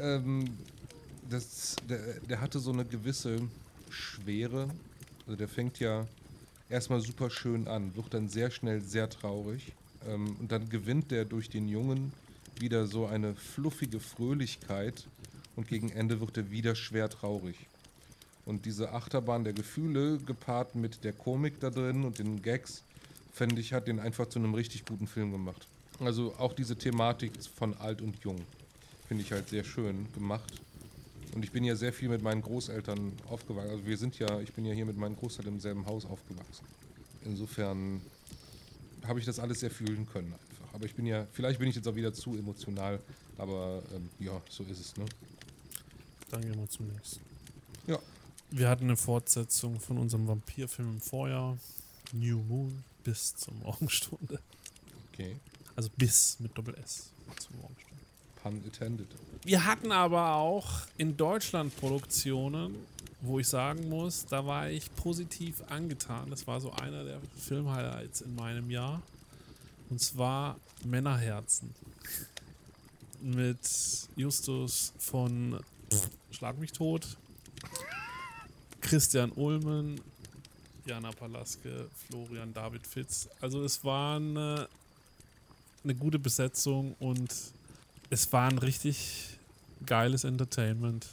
ähm, 0.00 0.58
das, 1.30 1.76
der, 1.88 2.18
der 2.18 2.40
hatte 2.40 2.58
so 2.58 2.72
eine 2.72 2.84
gewisse 2.84 3.38
Schwere. 3.90 4.68
Also 5.24 5.36
der 5.36 5.46
fängt 5.46 5.78
ja 5.78 6.08
erstmal 6.68 7.00
super 7.00 7.30
schön 7.30 7.68
an, 7.68 7.94
wird 7.94 8.12
dann 8.12 8.28
sehr 8.28 8.50
schnell 8.50 8.82
sehr 8.82 9.08
traurig. 9.08 9.72
Ähm, 10.08 10.34
und 10.40 10.50
dann 10.50 10.68
gewinnt 10.68 11.12
der 11.12 11.24
durch 11.24 11.48
den 11.48 11.68
Jungen 11.68 12.12
wieder 12.58 12.88
so 12.88 13.06
eine 13.06 13.36
fluffige 13.36 14.00
Fröhlichkeit 14.00 15.06
und 15.54 15.68
gegen 15.68 15.90
Ende 15.90 16.18
wird 16.18 16.38
er 16.38 16.50
wieder 16.50 16.74
schwer 16.74 17.08
traurig. 17.08 17.54
Und 18.44 18.64
diese 18.64 18.92
Achterbahn 18.92 19.44
der 19.44 19.52
Gefühle 19.52 20.18
gepaart 20.18 20.74
mit 20.74 21.04
der 21.04 21.12
Komik 21.12 21.60
da 21.60 21.70
drin 21.70 22.02
und 22.02 22.18
den 22.18 22.42
Gags, 22.42 22.82
fände 23.32 23.60
ich, 23.60 23.72
hat 23.72 23.88
den 23.88 24.00
einfach 24.00 24.28
zu 24.28 24.38
einem 24.38 24.54
richtig 24.54 24.84
guten 24.84 25.06
Film 25.06 25.32
gemacht. 25.32 25.68
Also 26.00 26.34
auch 26.38 26.52
diese 26.52 26.76
Thematik 26.76 27.32
von 27.56 27.74
alt 27.74 28.02
und 28.02 28.18
jung 28.22 28.40
finde 29.08 29.24
ich 29.24 29.32
halt 29.32 29.48
sehr 29.48 29.64
schön 29.64 30.12
gemacht. 30.12 30.52
Und 31.34 31.44
ich 31.44 31.50
bin 31.50 31.64
ja 31.64 31.76
sehr 31.76 31.92
viel 31.92 32.08
mit 32.08 32.22
meinen 32.22 32.42
Großeltern 32.42 33.12
aufgewachsen. 33.28 33.70
Also 33.70 33.86
wir 33.86 33.98
sind 33.98 34.18
ja, 34.18 34.40
ich 34.40 34.52
bin 34.52 34.64
ja 34.64 34.74
hier 34.74 34.86
mit 34.86 34.96
meinen 34.96 35.16
Großeltern 35.16 35.54
im 35.54 35.60
selben 35.60 35.86
Haus 35.86 36.04
aufgewachsen. 36.04 36.66
Insofern 37.24 38.00
habe 39.06 39.18
ich 39.18 39.24
das 39.24 39.38
alles 39.38 39.60
sehr 39.60 39.70
fühlen 39.70 40.06
können 40.06 40.32
einfach. 40.32 40.74
Aber 40.74 40.84
ich 40.84 40.94
bin 40.94 41.06
ja, 41.06 41.26
vielleicht 41.32 41.58
bin 41.58 41.68
ich 41.68 41.76
jetzt 41.76 41.88
auch 41.88 41.94
wieder 41.94 42.12
zu 42.12 42.36
emotional, 42.36 43.00
aber 43.36 43.82
ähm, 43.94 44.08
ja, 44.18 44.40
so 44.48 44.62
ist 44.64 44.80
es, 44.80 44.96
ne? 44.96 45.04
Dann 46.30 46.42
gehen 46.42 46.58
wir 46.58 46.68
zum 46.68 46.88
nächsten. 46.88 47.20
Ja. 47.86 47.98
Wir 48.50 48.68
hatten 48.68 48.84
eine 48.84 48.96
Fortsetzung 48.96 49.80
von 49.80 49.98
unserem 49.98 50.26
Vampirfilm 50.26 50.92
im 50.92 51.00
Vorjahr. 51.00 51.58
New 52.12 52.42
Moon 52.42 52.84
bis 53.08 53.34
zur 53.36 53.54
Morgenstunde. 53.54 54.38
Okay. 55.10 55.36
Also 55.74 55.88
bis 55.96 56.38
mit 56.40 56.56
Doppel 56.58 56.74
S 56.74 57.08
zur 57.38 57.56
Morgenstunde. 57.56 58.04
Pun 58.42 58.62
intended. 58.62 59.06
Wir 59.44 59.64
hatten 59.64 59.92
aber 59.92 60.34
auch 60.34 60.68
in 60.98 61.16
Deutschland 61.16 61.74
Produktionen, 61.78 62.74
wo 63.22 63.38
ich 63.38 63.48
sagen 63.48 63.88
muss, 63.88 64.26
da 64.26 64.44
war 64.44 64.68
ich 64.68 64.94
positiv 64.94 65.62
angetan. 65.70 66.28
Das 66.28 66.46
war 66.46 66.60
so 66.60 66.70
einer 66.72 67.02
der 67.02 67.18
Filmhighlights 67.38 68.20
in 68.20 68.34
meinem 68.34 68.70
Jahr. 68.70 69.00
Und 69.88 70.02
zwar 70.02 70.60
Männerherzen. 70.84 71.74
Mit 73.22 73.58
Justus 74.16 74.92
von 74.98 75.58
Schlag 76.30 76.58
mich 76.58 76.72
tot, 76.72 77.16
Christian 78.82 79.32
Ulmen, 79.32 79.98
Jana 80.88 81.10
Palaske, 81.12 81.88
Florian 82.06 82.52
David 82.54 82.86
Fitz. 82.86 83.28
Also 83.42 83.62
es 83.62 83.84
war 83.84 84.16
eine, 84.16 84.68
eine 85.84 85.94
gute 85.94 86.18
Besetzung 86.18 86.94
und 86.98 87.30
es 88.08 88.32
war 88.32 88.48
ein 88.48 88.56
richtig 88.56 89.38
geiles 89.84 90.24
Entertainment. 90.24 91.06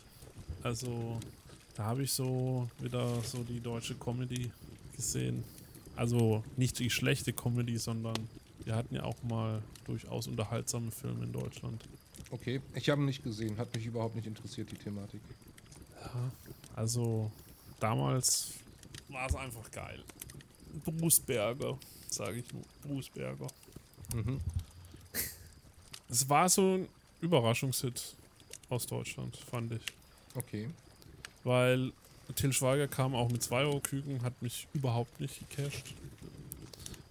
Also 0.63 1.19
da 1.75 1.83
habe 1.83 2.03
ich 2.03 2.13
so 2.13 2.69
wieder 2.79 3.21
so 3.21 3.43
die 3.43 3.59
deutsche 3.59 3.95
Comedy 3.95 4.49
gesehen. 4.95 5.43
Also 5.97 6.41
nicht 6.55 6.79
die 6.79 6.89
schlechte 6.89 7.33
Comedy, 7.33 7.77
sondern 7.77 8.15
wir 8.63 8.75
hatten 8.75 8.95
ja 8.95 9.03
auch 9.03 9.21
mal 9.23 9.61
durchaus 9.85 10.27
unterhaltsame 10.27 10.89
Filme 10.89 11.25
in 11.25 11.33
Deutschland. 11.33 11.83
Okay, 12.31 12.61
ich 12.73 12.89
habe 12.89 13.01
ihn 13.01 13.05
nicht 13.05 13.23
gesehen, 13.23 13.57
hat 13.57 13.75
mich 13.75 13.85
überhaupt 13.85 14.15
nicht 14.15 14.25
interessiert, 14.25 14.71
die 14.71 14.77
Thematik. 14.77 15.21
Ja, 16.01 16.31
also 16.75 17.29
damals 17.79 18.53
war 19.09 19.27
es 19.27 19.35
einfach 19.35 19.69
geil. 19.71 20.03
Bruce 20.83 21.19
Berger, 21.19 21.77
sage 22.09 22.39
ich 22.39 22.53
nur. 22.53 22.63
Bruce 22.81 23.09
Berger. 23.09 23.47
Mhm. 24.13 24.39
Es 26.09 26.27
war 26.29 26.47
so 26.49 26.75
ein 26.75 26.87
Überraschungshit 27.21 28.15
aus 28.69 28.85
Deutschland, 28.85 29.35
fand 29.37 29.71
ich. 29.73 29.81
Okay. 30.35 30.69
Weil 31.43 31.91
Till 32.35 32.53
Schweiger 32.53 32.87
kam 32.87 33.15
auch 33.15 33.29
mit 33.29 33.43
2 33.43 33.61
Euro 33.61 33.79
Küken, 33.79 34.21
hat 34.23 34.41
mich 34.41 34.67
überhaupt 34.73 35.19
nicht 35.19 35.47
gecasht. 35.49 35.93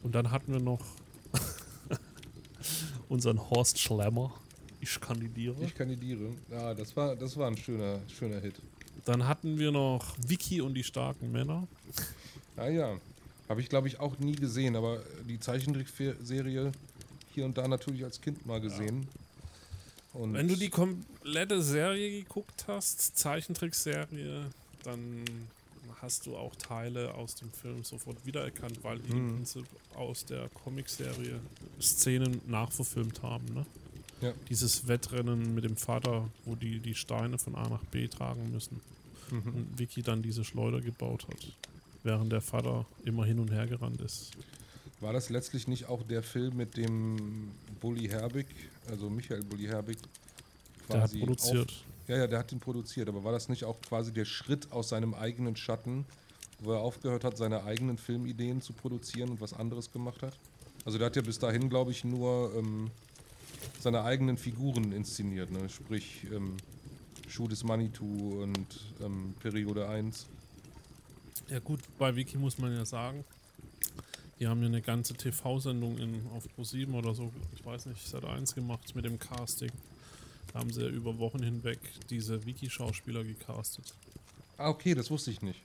Und 0.02 0.14
dann 0.14 0.30
hatten 0.30 0.52
wir 0.52 0.60
noch 0.60 0.84
unseren 3.08 3.50
Horst 3.50 3.78
Schlemmer. 3.78 4.32
Ich 4.80 5.00
kandidiere. 5.00 5.56
Ich 5.64 5.74
kandidiere. 5.74 6.34
Ja, 6.50 6.74
das 6.74 6.94
war, 6.94 7.16
das 7.16 7.36
war 7.36 7.48
ein 7.48 7.56
schöner, 7.56 8.00
schöner 8.08 8.40
Hit. 8.40 8.60
Dann 9.04 9.26
hatten 9.26 9.58
wir 9.58 9.70
noch 9.70 10.16
Vicky 10.26 10.60
und 10.60 10.74
die 10.74 10.84
starken 10.84 11.30
Männer. 11.32 11.66
Ah 12.56 12.68
ja. 12.68 12.98
Habe 13.48 13.60
ich, 13.60 13.68
glaube 13.68 13.88
ich, 13.88 14.00
auch 14.00 14.18
nie 14.18 14.36
gesehen, 14.36 14.74
aber 14.76 15.02
die 15.28 15.38
Zeichentrickserie 15.38 16.72
hier 17.34 17.44
und 17.44 17.58
da 17.58 17.68
natürlich 17.68 18.04
als 18.04 18.20
Kind 18.20 18.46
mal 18.46 18.60
gesehen. 18.60 19.02
Ja. 19.02 20.20
Und 20.20 20.34
Wenn 20.34 20.48
du 20.48 20.56
die 20.56 20.70
komplette 20.70 21.60
Serie 21.60 22.22
geguckt 22.22 22.64
hast, 22.68 23.18
Zeichentrickserie, 23.18 24.46
dann 24.84 25.24
hast 26.00 26.26
du 26.26 26.36
auch 26.36 26.54
Teile 26.56 27.14
aus 27.14 27.34
dem 27.34 27.50
Film 27.50 27.82
sofort 27.82 28.24
wiedererkannt, 28.24 28.84
weil 28.84 29.00
die 29.00 29.12
mhm. 29.12 29.28
im 29.28 29.34
Prinzip 29.36 29.66
aus 29.96 30.24
der 30.24 30.48
Comicserie 30.50 31.40
Szenen 31.80 32.40
nachverfilmt 32.46 33.22
haben. 33.22 33.44
Ne? 33.52 33.66
Ja. 34.20 34.32
Dieses 34.48 34.88
Wettrennen 34.88 35.54
mit 35.54 35.64
dem 35.64 35.76
Vater, 35.76 36.30
wo 36.44 36.54
die 36.54 36.78
die 36.80 36.94
Steine 36.94 37.38
von 37.38 37.54
A 37.54 37.68
nach 37.68 37.84
B 37.86 38.08
tragen 38.08 38.50
müssen. 38.50 38.80
Mhm. 39.30 39.54
Und 39.54 39.78
Vicky 39.78 40.02
dann 40.02 40.22
diese 40.22 40.44
Schleuder 40.44 40.80
gebaut 40.80 41.26
hat, 41.28 41.56
während 42.02 42.32
der 42.32 42.40
Vater 42.40 42.86
immer 43.04 43.24
hin 43.24 43.38
und 43.38 43.50
her 43.50 43.66
gerannt 43.66 44.00
ist. 44.00 44.30
War 45.00 45.12
das 45.12 45.28
letztlich 45.28 45.68
nicht 45.68 45.86
auch 45.86 46.02
der 46.02 46.22
Film 46.22 46.56
mit 46.56 46.76
dem 46.76 47.50
Bully 47.80 48.08
Herbig, 48.08 48.46
also 48.88 49.10
Michael 49.10 49.42
Bully 49.42 49.66
Herbig, 49.66 49.98
quasi 50.86 50.88
der 50.88 51.02
hat 51.02 51.18
produziert? 51.18 51.70
Auf, 51.70 52.08
ja, 52.08 52.16
ja, 52.18 52.26
der 52.26 52.38
hat 52.38 52.52
ihn 52.52 52.60
produziert, 52.60 53.08
aber 53.08 53.24
war 53.24 53.32
das 53.32 53.48
nicht 53.48 53.64
auch 53.64 53.80
quasi 53.80 54.12
der 54.12 54.24
Schritt 54.24 54.70
aus 54.72 54.90
seinem 54.90 55.14
eigenen 55.14 55.56
Schatten, 55.56 56.04
wo 56.60 56.72
er 56.72 56.80
aufgehört 56.80 57.24
hat, 57.24 57.36
seine 57.36 57.64
eigenen 57.64 57.98
Filmideen 57.98 58.60
zu 58.60 58.72
produzieren 58.72 59.30
und 59.30 59.40
was 59.40 59.52
anderes 59.52 59.90
gemacht 59.90 60.22
hat? 60.22 60.38
Also 60.84 60.98
der 60.98 61.06
hat 61.06 61.16
ja 61.16 61.22
bis 61.22 61.38
dahin, 61.38 61.68
glaube 61.70 61.90
ich, 61.90 62.04
nur 62.04 62.52
ähm, 62.56 62.90
seine 63.80 64.02
eigenen 64.02 64.36
Figuren 64.36 64.92
inszeniert, 64.92 65.50
ne? 65.50 65.68
sprich 65.68 66.26
ähm, 66.32 66.56
Schuh 67.28 67.48
des 67.48 67.64
Manitou 67.64 68.42
und 68.42 68.80
ähm, 69.00 69.34
Periode 69.40 69.88
1. 69.88 70.26
Ja 71.48 71.58
gut, 71.58 71.80
bei 71.98 72.14
Wiki 72.14 72.38
muss 72.38 72.58
man 72.58 72.74
ja 72.74 72.84
sagen, 72.84 73.24
die 74.40 74.46
haben 74.46 74.60
ja 74.60 74.68
eine 74.68 74.82
ganze 74.82 75.14
TV-Sendung 75.14 75.98
auf 76.34 76.46
Pro7 76.56 76.92
oder 76.94 77.14
so, 77.14 77.32
ich 77.54 77.64
weiß 77.64 77.86
nicht, 77.86 78.06
seit 78.06 78.24
1 78.24 78.54
gemacht 78.54 78.94
mit 78.94 79.04
dem 79.04 79.18
Casting. 79.18 79.70
Da 80.52 80.60
haben 80.60 80.72
sie 80.72 80.82
ja 80.82 80.88
über 80.88 81.18
Wochen 81.18 81.42
hinweg 81.42 81.78
diese 82.10 82.44
Wiki-Schauspieler 82.46 83.24
gecastet. 83.24 83.94
Ah, 84.56 84.68
okay, 84.68 84.94
das 84.94 85.10
wusste 85.10 85.30
ich 85.30 85.42
nicht. 85.42 85.60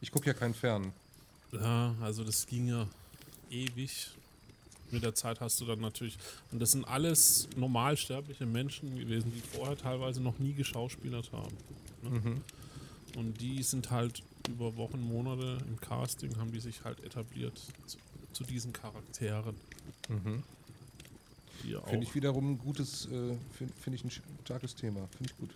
Ich 0.00 0.10
gucke 0.10 0.26
ja 0.26 0.34
keinen 0.34 0.54
Fern. 0.54 0.92
Ja, 1.52 1.94
also 2.00 2.24
das 2.24 2.46
ging 2.46 2.68
ja 2.68 2.88
ewig. 3.50 4.10
Mit 4.94 5.02
der 5.02 5.14
Zeit 5.14 5.40
hast 5.40 5.60
du 5.60 5.64
dann 5.64 5.80
natürlich. 5.80 6.16
Und 6.52 6.60
das 6.60 6.72
sind 6.72 6.84
alles 6.84 7.48
normalsterbliche 7.56 8.46
Menschen 8.46 8.96
gewesen, 8.96 9.32
die 9.34 9.40
vorher 9.56 9.76
teilweise 9.76 10.22
noch 10.22 10.38
nie 10.38 10.54
geschauspielert 10.54 11.32
haben. 11.32 11.56
Ne? 12.02 12.10
Mhm. 12.10 12.40
Und 13.16 13.40
die 13.40 13.62
sind 13.62 13.90
halt 13.90 14.22
über 14.48 14.76
Wochen, 14.76 15.00
Monate 15.00 15.58
im 15.66 15.80
Casting, 15.80 16.36
haben 16.36 16.52
die 16.52 16.60
sich 16.60 16.84
halt 16.84 17.02
etabliert 17.04 17.60
zu, 17.86 17.98
zu 18.32 18.44
diesen 18.44 18.72
Charakteren. 18.72 19.56
Mhm. 20.08 20.42
Finde 21.86 22.06
ich 22.06 22.14
wiederum 22.14 22.52
ein 22.52 22.58
gutes, 22.58 23.06
äh, 23.06 23.36
finde 23.56 23.74
find 23.82 23.96
ich 23.96 24.04
ein 24.04 24.10
starkes 24.44 24.74
Thema. 24.74 25.08
Finde 25.16 25.32
ich 25.32 25.36
gut. 25.38 25.50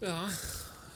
Ja, 0.00 0.28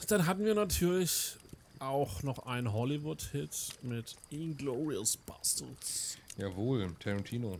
dann 0.07 0.25
hatten 0.25 0.45
wir 0.45 0.55
natürlich 0.55 1.37
auch 1.81 2.23
noch 2.23 2.45
einen 2.45 2.71
Hollywood-Hit 2.71 3.79
mit 3.81 4.15
Inglorious 4.29 5.17
Bastards. 5.17 6.17
Jawohl, 6.37 6.93
Tarantino. 6.99 7.59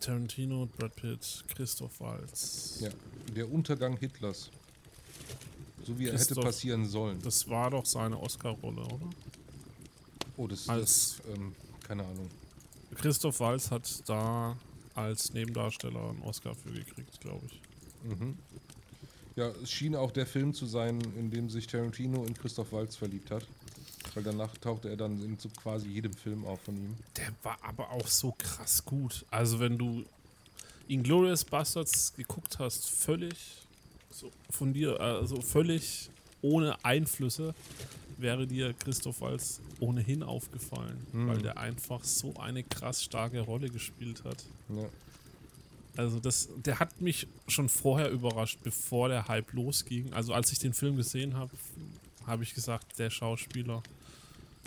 Tarantino, 0.00 0.68
Brad 0.78 0.94
Pitt, 0.96 1.44
Christoph 1.48 2.00
Waltz. 2.00 2.78
Ja, 2.80 2.90
der 3.34 3.50
Untergang 3.50 3.96
Hitlers. 3.96 4.50
So 5.84 5.98
wie 5.98 6.08
er 6.08 6.18
hätte 6.18 6.34
passieren 6.34 6.86
sollen. 6.86 7.20
Das 7.22 7.48
war 7.48 7.70
doch 7.70 7.86
seine 7.86 8.20
Oscar-Rolle, 8.20 8.82
oder? 8.82 9.10
Oh, 10.36 10.46
das 10.46 10.66
ist, 10.66 11.22
ähm, 11.34 11.54
keine 11.86 12.04
Ahnung. 12.04 12.30
Christoph 12.94 13.40
Waltz 13.40 13.70
hat 13.70 14.08
da 14.08 14.56
als 14.94 15.32
Nebendarsteller 15.32 16.10
einen 16.10 16.22
Oscar 16.22 16.54
für 16.54 16.70
gekriegt, 16.70 17.20
glaube 17.20 17.46
ich. 17.46 17.60
Mhm. 18.04 18.38
Ja, 19.40 19.50
es 19.62 19.70
schien 19.72 19.96
auch 19.96 20.10
der 20.10 20.26
Film 20.26 20.52
zu 20.52 20.66
sein, 20.66 21.00
in 21.16 21.30
dem 21.30 21.48
sich 21.48 21.66
Tarantino 21.66 22.24
in 22.26 22.34
Christoph 22.34 22.72
Waltz 22.72 22.96
verliebt 22.96 23.30
hat. 23.30 23.46
Weil 24.12 24.22
danach 24.22 24.54
tauchte 24.58 24.90
er 24.90 24.98
dann 24.98 25.12
in 25.22 25.38
so 25.38 25.48
quasi 25.48 25.88
jedem 25.88 26.12
Film 26.12 26.44
auf 26.44 26.60
von 26.60 26.76
ihm. 26.76 26.94
Der 27.16 27.32
war 27.42 27.56
aber 27.62 27.90
auch 27.90 28.06
so 28.06 28.34
krass 28.36 28.84
gut. 28.84 29.24
Also 29.30 29.58
wenn 29.58 29.78
du 29.78 30.04
Inglorious 30.88 31.42
Bastards 31.42 32.12
geguckt 32.14 32.58
hast, 32.58 32.90
völlig 32.90 33.34
so 34.10 34.30
von 34.50 34.74
dir, 34.74 35.00
also 35.00 35.40
völlig 35.40 36.10
ohne 36.42 36.84
Einflüsse, 36.84 37.54
wäre 38.18 38.46
dir 38.46 38.74
Christoph 38.74 39.22
Waltz 39.22 39.60
ohnehin 39.78 40.22
aufgefallen, 40.22 41.06
mhm. 41.12 41.28
weil 41.28 41.38
der 41.38 41.56
einfach 41.56 42.04
so 42.04 42.34
eine 42.36 42.62
krass 42.62 43.02
starke 43.02 43.40
Rolle 43.40 43.70
gespielt 43.70 44.22
hat. 44.24 44.44
Ja. 44.68 44.84
Also 45.96 46.20
das, 46.20 46.48
der 46.56 46.78
hat 46.78 47.00
mich 47.00 47.26
schon 47.48 47.68
vorher 47.68 48.10
überrascht, 48.10 48.58
bevor 48.62 49.08
der 49.08 49.28
Hype 49.28 49.52
losging. 49.52 50.12
Also 50.12 50.32
als 50.32 50.52
ich 50.52 50.58
den 50.58 50.72
Film 50.72 50.96
gesehen 50.96 51.34
habe, 51.34 51.50
habe 52.26 52.42
ich 52.42 52.54
gesagt, 52.54 52.98
der 52.98 53.10
Schauspieler 53.10 53.82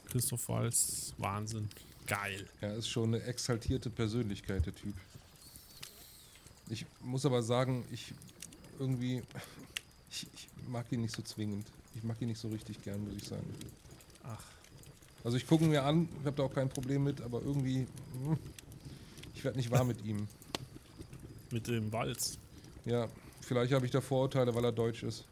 Christoph 0.10 0.48
Waltz, 0.50 1.14
Wahnsinn, 1.18 1.70
geil. 2.06 2.48
Er 2.62 2.76
ist 2.76 2.88
schon 2.88 3.16
eine 3.16 3.24
exaltierte 3.24 3.90
Persönlichkeit, 3.90 4.66
der 4.66 4.76
Typ. 4.76 4.94
Ich 6.70 6.86
muss 7.02 7.26
aber 7.26 7.42
sagen, 7.42 7.86
ich 7.92 8.14
irgendwie, 8.80 9.24
ich, 10.10 10.28
ich 10.34 10.48
mag 10.68 10.92
ihn 10.92 11.02
nicht 11.02 11.16
so 11.16 11.22
zwingend. 11.22 11.66
Ich 11.96 12.04
mag 12.04 12.22
ihn 12.22 12.28
nicht 12.28 12.40
so 12.40 12.48
richtig 12.50 12.82
gern, 12.84 13.04
muss 13.04 13.16
ich 13.16 13.28
sagen. 13.28 13.46
Ach. 14.24 14.42
Also 15.24 15.38
ich 15.38 15.48
gucke 15.48 15.64
ihn 15.64 15.70
mir 15.70 15.84
an, 15.84 16.10
ich 16.20 16.26
habe 16.26 16.36
da 16.36 16.44
auch 16.44 16.54
kein 16.54 16.70
Problem 16.70 17.04
mit, 17.04 17.22
aber 17.22 17.42
irgendwie, 17.42 17.88
hm, 18.24 18.38
ich 19.34 19.44
werde 19.44 19.58
nicht 19.58 19.72
warm 19.72 19.88
mit 19.88 20.04
ihm. 20.06 20.28
Mit 21.54 21.68
dem 21.68 21.92
Walz. 21.92 22.40
Ja, 22.84 23.08
vielleicht 23.42 23.72
habe 23.74 23.86
ich 23.86 23.92
da 23.92 24.02
Vorurteile, 24.02 24.54
weil 24.56 24.66
er 24.66 24.72
deutsch 24.72 25.04
ist. 25.04 25.24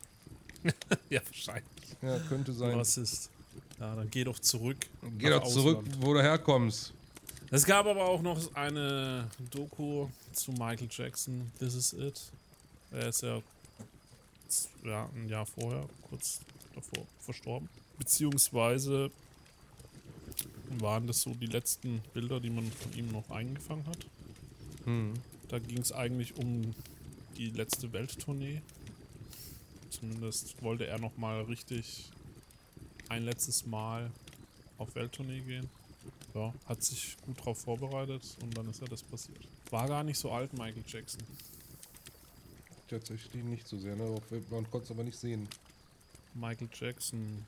ja, 1.10 1.20
wahrscheinlich. 1.26 1.96
Ja, 2.00 2.20
könnte 2.30 2.54
sein. 2.54 2.78
Was 2.78 2.96
ist? 2.98 3.32
Ja, 3.80 3.96
dann 3.96 4.08
geh 4.12 4.24
doch 4.24 4.38
zurück. 4.38 4.78
Geh 5.18 5.32
doch 5.32 5.48
zurück, 5.48 5.84
wo 6.00 6.14
du 6.14 6.22
herkommst. 6.22 6.94
Es 7.50 7.66
gab 7.66 7.88
aber 7.88 8.06
auch 8.06 8.22
noch 8.22 8.54
eine 8.56 9.28
Doku 9.50 10.08
zu 10.32 10.52
Michael 10.52 10.88
Jackson, 10.92 11.52
This 11.58 11.74
Is 11.74 11.94
It. 11.94 12.22
Er 12.92 13.10
ist 13.10 13.24
ja, 13.24 13.42
ja 14.84 15.10
ein 15.16 15.28
Jahr 15.28 15.48
vorher, 15.48 15.90
kurz 16.08 16.42
davor, 16.76 17.08
verstorben. 17.20 17.68
Beziehungsweise 17.98 19.10
waren 20.80 21.08
das 21.08 21.24
so 21.24 21.32
die 21.32 21.48
letzten 21.48 22.04
Bilder, 22.14 22.40
die 22.40 22.52
man 22.52 22.72
von 22.72 22.94
ihm 22.94 23.12
noch 23.12 23.28
eingefangen 23.32 23.88
hat. 23.88 24.06
Hm. 24.86 25.14
Da 25.52 25.60
ging 25.60 25.80
es 25.80 25.92
eigentlich 25.92 26.38
um 26.38 26.74
die 27.36 27.50
letzte 27.50 27.92
Welttournee. 27.92 28.62
Zumindest 29.90 30.64
wollte 30.64 30.88
er 30.88 30.98
noch 30.98 31.18
mal 31.18 31.42
richtig 31.42 32.10
ein 33.10 33.26
letztes 33.26 33.66
Mal 33.66 34.10
auf 34.78 34.96
Welttournee 34.96 35.42
gehen. 35.42 35.70
Ja, 36.34 36.54
hat 36.68 36.82
sich 36.82 37.18
gut 37.26 37.38
darauf 37.40 37.60
vorbereitet 37.60 38.24
und 38.42 38.58
dann 38.58 38.70
ist 38.70 38.80
ja 38.80 38.88
das 38.88 39.04
passiert. 39.04 39.46
War 39.72 39.90
gar 39.90 40.06
nicht 40.06 40.18
so 40.18 40.32
alt, 40.32 40.54
Michael 40.54 40.86
Jackson. 40.88 41.22
Tatsächlich 42.88 43.44
nicht 43.44 43.68
so 43.68 43.78
sehr, 43.78 43.98
ne? 43.98 44.16
Man 44.50 44.72
konnte 44.72 44.86
es 44.86 44.92
aber 44.92 45.04
nicht 45.04 45.20
sehen. 45.20 45.50
Michael 46.34 46.70
Jackson 46.74 47.46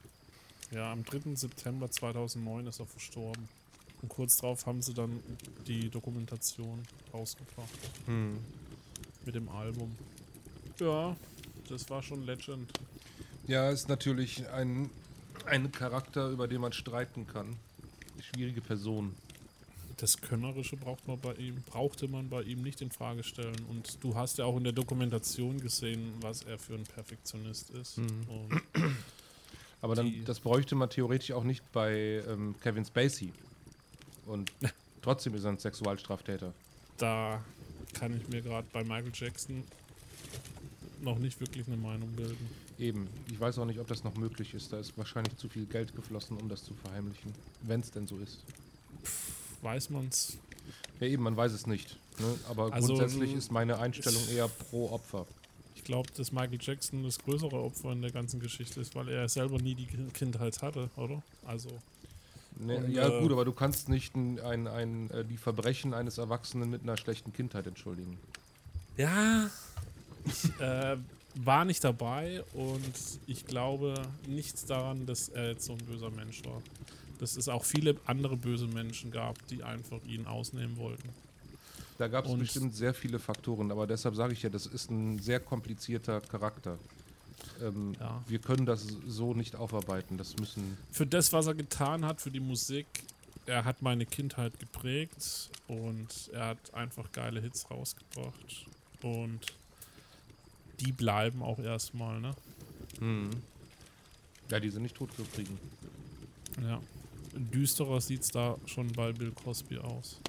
Ja, 0.71 0.91
am 0.91 1.05
3. 1.05 1.35
September 1.35 1.89
2009 1.89 2.67
ist 2.67 2.79
er 2.79 2.85
verstorben. 2.85 3.47
Und 4.03 4.09
kurz 4.09 4.37
darauf 4.37 4.65
haben 4.65 4.81
sie 4.81 4.93
dann 4.93 5.23
die 5.65 5.89
Dokumentation 5.89 6.83
rausgebracht. 7.13 7.69
Hm. 8.05 8.37
Mit 9.25 9.33
dem 9.33 9.47
Album. 9.47 9.95
Ja, 10.77 11.15
das 11.69 11.89
war 11.89 12.03
schon 12.03 12.25
Legend. 12.25 12.69
Ja, 13.47 13.69
ist 13.69 13.87
natürlich 13.87 14.47
ein, 14.49 14.89
ein 15.45 15.71
Charakter, 15.71 16.29
über 16.29 16.49
den 16.49 16.59
man 16.59 16.73
streiten 16.73 17.25
kann. 17.25 17.55
Schwierige 18.19 18.59
Person. 18.59 19.15
Das 19.97 20.19
Könnerische 20.19 20.75
braucht 20.75 21.07
man 21.07 21.17
bei 21.19 21.33
ihm, 21.35 21.61
brauchte 21.65 22.09
man 22.09 22.27
bei 22.27 22.41
ihm 22.41 22.61
nicht 22.61 22.81
in 22.81 22.91
Frage 22.91 23.23
stellen. 23.23 23.55
Und 23.69 24.03
du 24.03 24.15
hast 24.15 24.37
ja 24.37 24.43
auch 24.43 24.57
in 24.57 24.65
der 24.65 24.73
Dokumentation 24.73 25.61
gesehen, 25.61 26.11
was 26.19 26.43
er 26.43 26.59
für 26.59 26.73
ein 26.73 26.83
Perfektionist 26.83 27.69
ist. 27.69 27.99
Mhm. 27.99 28.27
Aber 29.81 29.95
dann, 29.95 30.25
das 30.25 30.41
bräuchte 30.41 30.75
man 30.75 30.89
theoretisch 30.89 31.31
auch 31.31 31.45
nicht 31.45 31.71
bei 31.71 32.21
ähm, 32.27 32.55
Kevin 32.61 32.83
Spacey. 32.83 33.31
Und 34.25 34.51
trotzdem 35.01 35.33
ist 35.35 35.43
er 35.43 35.51
ein 35.51 35.59
Sexualstraftäter. 35.59 36.53
Da 36.97 37.43
kann 37.93 38.15
ich 38.15 38.27
mir 38.29 38.41
gerade 38.41 38.67
bei 38.71 38.83
Michael 38.83 39.11
Jackson 39.13 39.63
noch 41.01 41.19
nicht 41.19 41.39
wirklich 41.39 41.67
eine 41.67 41.77
Meinung 41.77 42.09
bilden. 42.15 42.49
Eben. 42.79 43.07
Ich 43.31 43.39
weiß 43.39 43.59
auch 43.59 43.65
nicht, 43.65 43.79
ob 43.79 43.87
das 43.87 44.03
noch 44.03 44.15
möglich 44.15 44.53
ist. 44.53 44.73
Da 44.73 44.79
ist 44.79 44.97
wahrscheinlich 44.97 45.37
zu 45.37 45.49
viel 45.49 45.65
Geld 45.65 45.95
geflossen, 45.95 46.37
um 46.37 46.49
das 46.49 46.63
zu 46.63 46.73
verheimlichen. 46.73 47.33
Wenn 47.61 47.81
es 47.81 47.91
denn 47.91 48.07
so 48.07 48.17
ist. 48.17 48.39
Pff, 49.03 49.63
weiß 49.63 49.89
man's? 49.89 50.37
Ja, 50.99 51.07
eben, 51.07 51.23
man 51.23 51.35
weiß 51.35 51.51
es 51.51 51.67
nicht. 51.67 51.97
Ne? 52.19 52.35
Aber 52.49 52.73
also, 52.73 52.87
grundsätzlich 52.87 53.33
ist 53.33 53.51
meine 53.51 53.79
Einstellung 53.79 54.21
eher 54.29 54.47
pro 54.47 54.89
Opfer. 54.91 55.25
Ich 55.75 55.83
glaube, 55.83 56.09
dass 56.15 56.31
Michael 56.31 56.59
Jackson 56.61 57.03
das 57.03 57.19
größere 57.19 57.61
Opfer 57.61 57.91
in 57.91 58.01
der 58.01 58.11
ganzen 58.11 58.39
Geschichte 58.39 58.79
ist, 58.79 58.95
weil 58.95 59.09
er 59.09 59.27
selber 59.27 59.59
nie 59.59 59.75
die 59.75 59.87
Kindheit 60.13 60.61
hatte, 60.61 60.89
oder? 60.95 61.21
Also. 61.45 61.69
Nee, 62.59 62.77
und, 62.77 62.91
ja, 62.91 63.07
äh, 63.07 63.21
gut, 63.21 63.31
aber 63.31 63.45
du 63.45 63.53
kannst 63.53 63.89
nicht 63.89 64.15
ein, 64.15 64.39
ein, 64.39 64.67
ein, 64.67 65.09
äh, 65.11 65.25
die 65.25 65.37
Verbrechen 65.37 65.93
eines 65.93 66.17
Erwachsenen 66.17 66.69
mit 66.69 66.83
einer 66.83 66.97
schlechten 66.97 67.33
Kindheit 67.33 67.67
entschuldigen. 67.67 68.17
Ja, 68.97 69.49
ich 70.25 70.59
äh, 70.59 70.97
war 71.35 71.65
nicht 71.65 71.83
dabei 71.83 72.43
und 72.53 72.93
ich 73.27 73.45
glaube 73.45 73.95
nichts 74.27 74.65
daran, 74.65 75.05
dass 75.05 75.29
er 75.29 75.49
jetzt 75.49 75.65
so 75.65 75.73
ein 75.73 75.79
böser 75.79 76.11
Mensch 76.11 76.43
war. 76.45 76.61
Dass 77.19 77.37
es 77.37 77.47
auch 77.49 77.63
viele 77.63 77.95
andere 78.05 78.37
böse 78.37 78.67
Menschen 78.67 79.11
gab, 79.11 79.45
die 79.47 79.63
einfach 79.63 80.03
ihn 80.05 80.25
ausnehmen 80.27 80.77
wollten. 80.77 81.09
Da 81.97 82.07
gab 82.07 82.25
es 82.25 82.37
bestimmt 82.37 82.75
sehr 82.75 82.93
viele 82.93 83.19
Faktoren, 83.19 83.71
aber 83.71 83.87
deshalb 83.87 84.15
sage 84.15 84.33
ich 84.33 84.41
ja, 84.41 84.49
das 84.49 84.65
ist 84.65 84.89
ein 84.89 85.19
sehr 85.19 85.39
komplizierter 85.39 86.21
Charakter. 86.21 86.77
Ähm, 87.61 87.95
ja. 87.99 88.23
Wir 88.27 88.39
können 88.39 88.65
das 88.65 88.85
so 89.07 89.33
nicht 89.33 89.55
aufarbeiten. 89.55 90.17
Das 90.17 90.37
müssen. 90.37 90.77
Für 90.91 91.05
das, 91.05 91.33
was 91.33 91.47
er 91.47 91.55
getan 91.55 92.05
hat, 92.05 92.21
für 92.21 92.31
die 92.31 92.39
Musik, 92.39 92.85
er 93.45 93.65
hat 93.65 93.81
meine 93.81 94.05
Kindheit 94.05 94.59
geprägt 94.59 95.49
und 95.67 96.29
er 96.33 96.47
hat 96.47 96.73
einfach 96.73 97.11
geile 97.11 97.41
Hits 97.41 97.69
rausgebracht. 97.69 98.65
Und 99.01 99.41
die 100.79 100.91
bleiben 100.91 101.41
auch 101.41 101.59
erstmal, 101.59 102.19
ne? 102.19 102.35
Hm. 102.99 103.29
Ja, 104.49 104.59
die 104.59 104.69
sind 104.69 104.83
nicht 104.83 104.95
tot 104.95 105.13
zu 105.15 105.23
kriegen. 105.23 105.59
Ja. 106.61 106.81
Düsterer 107.35 107.99
sieht 107.99 108.21
es 108.21 108.31
da 108.31 108.57
schon 108.65 108.91
bei 108.91 109.11
Bill 109.11 109.31
Cosby 109.31 109.79
aus. 109.79 110.19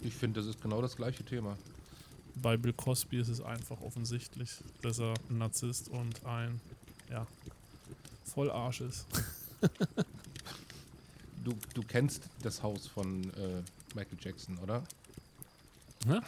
Ich 0.00 0.14
finde, 0.14 0.40
das 0.40 0.48
ist 0.48 0.62
genau 0.62 0.80
das 0.80 0.96
gleiche 0.96 1.22
Thema. 1.24 1.56
Bei 2.36 2.56
Bill 2.56 2.72
Cosby 2.72 3.18
ist 3.20 3.28
es 3.28 3.40
einfach 3.40 3.80
offensichtlich, 3.80 4.50
dass 4.82 4.98
er 4.98 5.14
ein 5.30 5.38
Narzisst 5.38 5.88
und 5.88 6.24
ein, 6.26 6.60
ja, 7.10 7.26
Vollarsch 8.24 8.80
ist. 8.80 9.06
du, 11.44 11.54
du 11.74 11.82
kennst 11.82 12.28
das 12.42 12.62
Haus 12.62 12.86
von 12.86 13.24
äh, 13.34 13.62
Michael 13.94 14.18
Jackson, 14.20 14.58
oder? 14.58 14.82
Hä? 16.06 16.18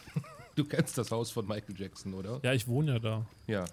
Du 0.55 0.65
kennst 0.65 0.97
das 0.97 1.11
Haus 1.11 1.31
von 1.31 1.47
Michael 1.47 1.79
Jackson, 1.79 2.15
oder? 2.15 2.41
Ja, 2.43 2.53
ich 2.55 2.67
wohne 2.67 2.93
ja 2.93 2.99
da. 2.99 3.27
Ja, 3.47 3.67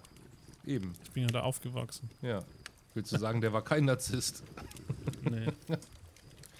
eben. 0.66 0.92
Ich 1.04 1.10
bin 1.12 1.22
ja 1.22 1.28
da 1.30 1.40
aufgewachsen. 1.40 2.10
Ja. 2.20 2.44
Willst 2.92 3.12
du 3.12 3.18
sagen, 3.18 3.40
der 3.40 3.52
war 3.52 3.62
kein 3.62 3.86
Narzisst? 3.86 4.42
nee. 5.22 5.46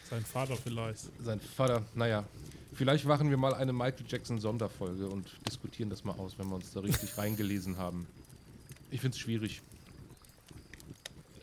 Sein 0.08 0.24
Vater 0.24 0.56
vielleicht. 0.56 1.10
Sein 1.22 1.40
Vater, 1.40 1.82
naja. 1.94 2.24
Vielleicht 2.74 3.04
machen 3.04 3.30
wir 3.30 3.36
mal 3.36 3.54
eine 3.54 3.72
Michael 3.72 4.04
Jackson 4.08 4.40
Sonderfolge 4.40 5.08
und 5.08 5.28
diskutieren 5.46 5.90
das 5.90 6.04
mal 6.04 6.12
aus, 6.12 6.36
wenn 6.38 6.48
wir 6.48 6.56
uns 6.56 6.72
da 6.72 6.80
richtig 6.80 7.16
reingelesen 7.18 7.76
haben. 7.78 8.06
Ich 8.90 9.00
finde 9.00 9.14
es 9.14 9.20
schwierig. 9.20 9.62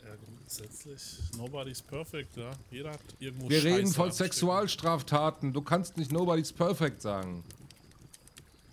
Ja, 0.06 0.16
grundsätzlich. 0.16 1.20
Nobody's 1.38 1.82
perfect, 1.82 2.36
ja. 2.36 2.52
Jeder 2.70 2.92
hat 2.92 3.00
irgendwo 3.20 3.50
Wir 3.50 3.62
Scheiße 3.62 3.76
reden 3.76 3.92
von 3.92 4.12
Sexualstraftaten. 4.12 5.54
Du 5.54 5.62
kannst 5.62 5.98
nicht 5.98 6.12
Nobody's 6.12 6.52
perfect 6.52 7.02
sagen. 7.02 7.44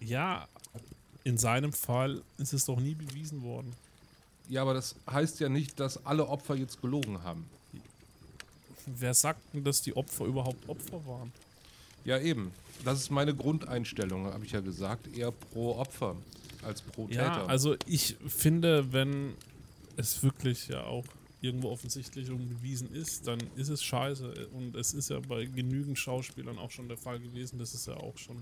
Ja, 0.00 0.48
in 1.24 1.38
seinem 1.38 1.72
Fall 1.72 2.22
ist 2.38 2.52
es 2.52 2.64
doch 2.64 2.80
nie 2.80 2.94
bewiesen 2.94 3.42
worden. 3.42 3.72
Ja, 4.48 4.62
aber 4.62 4.74
das 4.74 4.96
heißt 5.10 5.40
ja 5.40 5.48
nicht, 5.48 5.78
dass 5.78 6.04
alle 6.06 6.26
Opfer 6.26 6.56
jetzt 6.56 6.80
gelogen 6.80 7.22
haben. 7.22 7.44
Wer 8.86 9.12
sagt 9.12 9.40
denn, 9.52 9.62
dass 9.62 9.82
die 9.82 9.94
Opfer 9.96 10.24
überhaupt 10.24 10.68
Opfer 10.68 11.06
waren? 11.06 11.32
Ja, 12.08 12.18
eben. 12.18 12.52
Das 12.86 13.00
ist 13.00 13.10
meine 13.10 13.34
Grundeinstellung, 13.34 14.24
habe 14.32 14.42
ich 14.42 14.52
ja 14.52 14.60
gesagt. 14.60 15.14
Eher 15.14 15.30
pro 15.30 15.76
Opfer 15.76 16.16
als 16.62 16.80
pro 16.80 17.06
Täter. 17.06 17.22
Ja, 17.22 17.44
also 17.44 17.76
ich 17.86 18.16
finde, 18.26 18.94
wenn 18.94 19.34
es 19.98 20.22
wirklich 20.22 20.68
ja 20.68 20.84
auch 20.84 21.04
irgendwo 21.42 21.68
offensichtlich 21.68 22.28
bewiesen 22.28 22.94
ist, 22.94 23.26
dann 23.26 23.38
ist 23.56 23.68
es 23.68 23.82
scheiße. 23.82 24.48
Und 24.54 24.74
es 24.74 24.94
ist 24.94 25.10
ja 25.10 25.20
bei 25.20 25.44
genügend 25.44 25.98
Schauspielern 25.98 26.58
auch 26.58 26.70
schon 26.70 26.88
der 26.88 26.96
Fall 26.96 27.20
gewesen, 27.20 27.58
dass 27.58 27.74
es 27.74 27.84
ja 27.84 27.94
auch 27.98 28.16
schon 28.16 28.38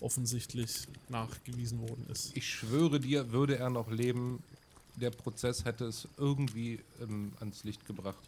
offensichtlich 0.00 0.88
nachgewiesen 1.10 1.80
worden 1.80 2.06
ist. 2.10 2.34
Ich 2.34 2.48
schwöre 2.48 2.98
dir, 2.98 3.30
würde 3.30 3.58
er 3.58 3.68
noch 3.68 3.90
leben, 3.90 4.42
der 4.94 5.10
Prozess 5.10 5.66
hätte 5.66 5.84
es 5.84 6.08
irgendwie 6.16 6.80
ähm, 7.02 7.32
ans 7.40 7.62
Licht 7.62 7.84
gebracht. 7.84 8.24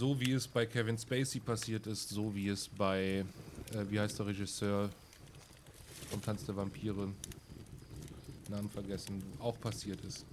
So 0.00 0.18
wie 0.18 0.32
es 0.32 0.48
bei 0.48 0.64
Kevin 0.64 0.96
Spacey 0.96 1.40
passiert 1.40 1.86
ist, 1.86 2.08
so 2.08 2.34
wie 2.34 2.48
es 2.48 2.68
bei, 2.68 3.22
äh, 3.74 3.84
wie 3.90 4.00
heißt 4.00 4.18
der 4.18 4.24
Regisseur 4.28 4.88
vom 6.08 6.22
Tanz 6.22 6.46
der 6.46 6.56
Vampire, 6.56 7.08
Namen 8.48 8.70
vergessen, 8.70 9.22
auch 9.40 9.60
passiert 9.60 10.02
ist. 10.06 10.24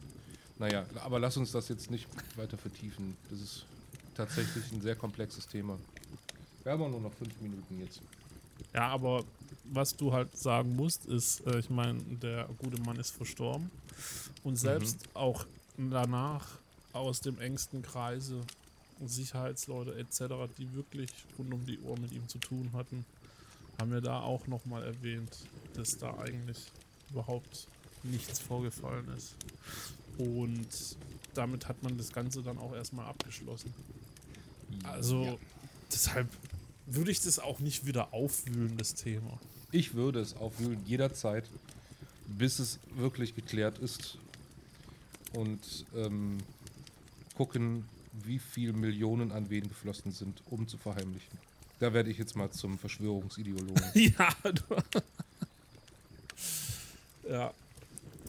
Naja, 0.58 0.86
aber 1.04 1.20
lass 1.20 1.36
uns 1.36 1.52
das 1.52 1.68
jetzt 1.68 1.92
nicht 1.92 2.08
weiter 2.38 2.58
vertiefen. 2.58 3.18
Das 3.30 3.42
ist 3.42 3.66
tatsächlich 4.16 4.72
ein 4.72 4.80
sehr 4.80 4.96
komplexes 4.96 5.46
Thema. 5.46 5.78
Wir 6.64 6.72
haben 6.72 6.84
auch 6.84 6.90
nur 6.90 7.02
noch 7.02 7.14
fünf 7.16 7.34
Minuten 7.42 7.82
jetzt. 7.82 8.02
Ja, 8.74 8.88
aber 8.88 9.26
was 9.66 9.94
du 9.94 10.14
halt 10.14 10.34
sagen 10.38 10.78
musst, 10.78 11.08
ist, 11.08 11.46
äh, 11.46 11.60
ich 11.60 11.70
meine, 11.70 12.00
der 12.04 12.48
gute 12.58 12.82
Mann 12.84 12.96
ist 12.96 13.12
verstorben. 13.12 13.70
Und 14.46 14.56
selbst 14.56 15.08
mhm. 15.08 15.16
auch 15.16 15.46
danach 15.76 16.48
aus 16.94 17.20
dem 17.20 17.38
engsten 17.42 17.82
Kreise 17.82 18.46
Sicherheitsleute 19.06 19.96
etc., 19.96 20.52
die 20.58 20.74
wirklich 20.74 21.12
rund 21.38 21.54
um 21.54 21.66
die 21.66 21.80
Uhr 21.80 21.98
mit 22.00 22.12
ihm 22.12 22.28
zu 22.28 22.40
tun 22.40 22.72
hatten, 22.74 23.06
haben 23.80 23.92
wir 23.92 24.02
da 24.02 24.22
auch 24.22 24.48
nochmal 24.48 24.84
erwähnt, 24.84 25.38
dass 25.74 25.98
da 25.98 26.18
eigentlich 26.18 26.58
überhaupt 27.12 27.68
nichts 28.04 28.40
vorgefallen 28.40 29.08
ist. 29.16 29.36
Und 30.18 30.68
damit 31.34 31.68
hat 31.68 31.84
man 31.84 31.98
das 31.98 32.12
Ganze 32.12 32.42
dann 32.42 32.58
auch 32.58 32.74
erstmal 32.74 33.06
abgeschlossen. 33.06 33.74
Also 34.84 35.24
ja. 35.24 35.36
deshalb 35.92 36.28
würde 36.88 37.12
ich 37.12 37.22
das 37.22 37.40
auch 37.40 37.60
nicht 37.60 37.86
wieder 37.86 38.14
aufwühlen, 38.14 38.78
das 38.78 38.96
Thema. 38.96 39.40
Ich 39.72 39.94
würde 39.94 40.22
es 40.22 40.36
aufwühlen, 40.36 40.80
jederzeit, 40.86 41.46
bis 42.28 42.60
es 42.60 42.80
wirklich 42.96 43.36
geklärt 43.36 43.78
ist. 43.80 44.18
Und 45.34 45.86
ähm, 45.94 46.38
gucken, 47.36 47.86
wie 48.26 48.40
viel 48.40 48.74
Millionen 48.74 49.32
an 49.32 49.50
wen 49.50 49.68
geflossen 49.68 50.12
sind, 50.12 50.42
um 50.50 50.68
zu 50.68 50.78
verheimlichen. 50.78 51.38
Da 51.80 51.94
werde 51.94 52.10
ich 52.10 52.18
jetzt 52.18 52.36
mal 52.36 52.50
zum 52.50 52.78
Verschwörungsideologen. 52.78 53.84
ja, 53.94 54.30
du. 54.44 54.62
ja. 57.30 57.54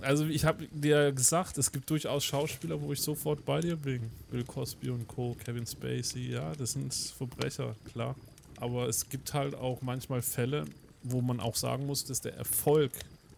Also 0.00 0.26
ich 0.26 0.44
habe 0.44 0.68
dir 0.68 1.12
gesagt, 1.12 1.58
es 1.58 1.72
gibt 1.72 1.90
durchaus 1.90 2.24
Schauspieler, 2.24 2.80
wo 2.80 2.92
ich 2.92 3.00
sofort 3.00 3.44
bei 3.44 3.60
dir 3.60 3.76
bin. 3.76 4.10
Bill 4.30 4.44
Cosby 4.44 4.90
und 4.90 5.08
Co., 5.08 5.36
Kevin 5.44 5.66
Spacey, 5.66 6.30
ja, 6.30 6.52
das 6.54 6.72
sind 6.72 6.94
Verbrecher, 6.94 7.74
klar. 7.92 8.14
Aber 8.56 8.88
es 8.88 9.08
gibt 9.08 9.34
halt 9.34 9.54
auch 9.54 9.82
manchmal 9.82 10.22
Fälle, 10.22 10.66
wo 11.02 11.20
man 11.20 11.40
auch 11.40 11.56
sagen 11.56 11.86
muss, 11.86 12.04
dass 12.04 12.20
der 12.20 12.36
Erfolg 12.36 12.92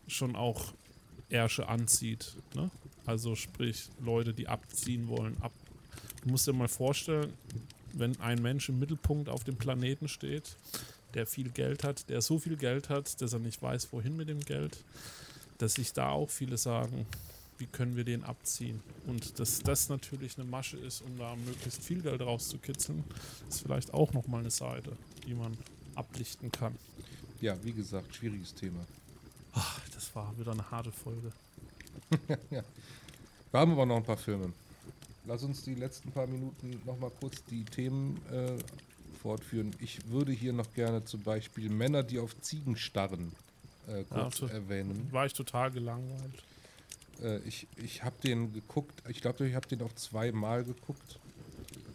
schon 0.07 0.37
auch 0.37 0.73
Ärsche 1.31 1.69
anzieht. 1.69 2.35
Ne? 2.55 2.71
Also 3.07 3.35
sprich 3.37 3.89
Leute, 4.01 4.35
die 4.35 4.49
abziehen 4.49 5.09
wollen, 5.09 5.37
ab, 5.41 5.53
Du 6.23 6.29
musst 6.31 6.47
dir 6.47 6.53
mal 6.53 6.69
vorstellen, 6.69 7.33
wenn 7.93 8.19
ein 8.21 8.41
Mensch 8.43 8.69
im 8.69 8.79
Mittelpunkt 8.79 9.29
auf 9.29 9.45
dem 9.45 9.57
Planeten 9.57 10.09
steht, 10.09 10.57
der 11.15 11.27
viel 11.27 11.51
Geld 11.51 11.83
hat, 11.83 12.09
der 12.09 12.21
so 12.21 12.39
viel 12.39 12.57
Geld 12.57 12.89
hat, 12.89 13.21
dass 13.21 13.33
er 13.33 13.39
nicht 13.39 13.61
weiß, 13.63 13.93
wohin 13.93 14.17
mit 14.17 14.29
dem 14.29 14.41
Geld, 14.41 14.85
dass 15.59 15.75
sich 15.75 15.93
da 15.93 16.11
auch 16.11 16.31
viele 16.31 16.57
sagen, 16.57 17.07
wie 17.59 17.67
können 17.67 17.97
wir 17.97 18.05
den 18.05 18.25
abziehen. 18.25 18.81
Und 19.07 19.39
dass 19.39 19.61
das 19.61 19.89
natürlich 19.89 20.39
eine 20.39 20.47
Masche 20.49 20.79
ist, 20.79 21.03
um 21.03 21.19
da 21.19 21.35
möglichst 21.37 21.83
viel 21.83 22.01
Geld 22.01 22.21
rauszukitzeln, 22.21 23.05
ist 23.49 23.63
vielleicht 23.63 23.93
auch 23.93 24.13
nochmal 24.13 24.41
eine 24.41 24.51
Seite, 24.51 24.97
die 25.27 25.35
man 25.35 25.57
ablichten 25.95 26.51
kann. 26.51 26.77
Ja, 27.41 27.57
wie 27.63 27.73
gesagt, 27.73 28.15
schwieriges 28.15 28.55
Thema. 28.55 28.81
Ach, 29.53 29.81
das 29.95 30.15
war 30.15 30.33
wieder 30.39 30.53
eine 30.53 30.71
harte 30.71 30.93
Folge. 30.93 31.33
ja. 32.51 32.63
Wir 33.51 33.61
haben 33.61 33.73
aber 33.73 33.87
noch 33.87 33.97
ein 33.97 34.05
paar 34.05 34.17
Filme. 34.17 34.53
Lass 35.31 35.45
uns 35.45 35.63
die 35.63 35.77
letzten 35.77 36.11
paar 36.11 36.27
Minuten 36.27 36.83
nochmal 36.85 37.13
kurz 37.21 37.45
die 37.45 37.65
Themen 37.65 38.21
äh, 38.33 38.59
fortführen. 39.23 39.73
Ich 39.79 40.09
würde 40.09 40.33
hier 40.33 40.53
noch 40.53 40.75
gerne 40.75 41.05
zum 41.05 41.23
Beispiel 41.23 41.71
Männer, 41.71 42.03
die 42.03 42.19
auf 42.19 42.35
Ziegen 42.41 42.77
starren, 42.77 43.31
äh, 43.87 44.03
kurz 44.11 44.41
ja, 44.41 44.49
erwähnen. 44.49 45.07
War 45.13 45.27
ich 45.27 45.33
total 45.33 45.71
gelangweilt. 45.71 46.43
Äh, 47.23 47.39
ich 47.47 47.69
ich 47.77 48.03
habe 48.03 48.17
den 48.25 48.53
geguckt, 48.53 49.05
ich 49.09 49.21
glaube, 49.21 49.47
ich 49.47 49.55
habe 49.55 49.69
den 49.69 49.83
auch 49.83 49.93
zweimal 49.93 50.65
geguckt. 50.65 51.21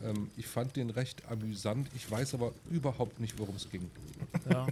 Ähm, 0.01 0.29
ich 0.37 0.47
fand 0.47 0.77
den 0.77 0.89
recht 0.89 1.27
amüsant. 1.29 1.89
Ich 1.93 2.09
weiß 2.09 2.35
aber 2.35 2.53
überhaupt 2.71 3.19
nicht, 3.19 3.37
worum 3.37 3.57
es 3.57 3.69
ging. 3.69 3.91
Ja. 4.49 4.65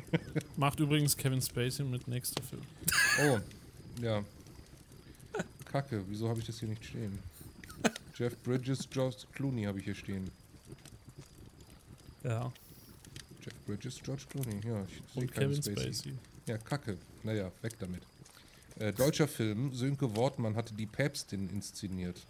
Macht 0.55 0.79
übrigens 0.79 1.17
Kevin 1.17 1.41
Spacey 1.41 1.83
mit 1.83 2.07
nächster 2.07 2.41
Film. 2.41 2.61
Oh, 3.23 3.39
ja. 4.01 4.23
Kacke, 5.65 6.01
wieso 6.07 6.29
habe 6.29 6.39
ich 6.39 6.45
das 6.45 6.59
hier 6.59 6.69
nicht 6.69 6.85
stehen? 6.85 7.19
Jeff 8.15 8.37
Bridges, 8.43 8.87
George 8.89 9.17
Clooney 9.33 9.63
habe 9.63 9.79
ich 9.79 9.85
hier 9.85 9.95
stehen. 9.95 10.29
Ja. 12.23 12.51
Jeff 13.43 13.55
Bridges, 13.65 13.99
George 14.01 14.23
Clooney, 14.29 14.61
ja. 14.65 14.85
Ich 14.85 15.17
Und 15.17 15.31
Kevin 15.31 15.61
Spacey. 15.61 15.93
Spacey. 15.93 16.13
Ja, 16.47 16.57
Kacke. 16.57 16.97
Naja, 17.23 17.51
weg 17.61 17.73
damit. 17.79 18.01
Äh, 18.79 18.93
deutscher 18.93 19.27
Film, 19.27 19.73
Sönke 19.73 20.15
Wortmann 20.15 20.55
hatte 20.55 20.73
die 20.73 20.85
Päpstin 20.85 21.49
inszeniert. 21.49 22.21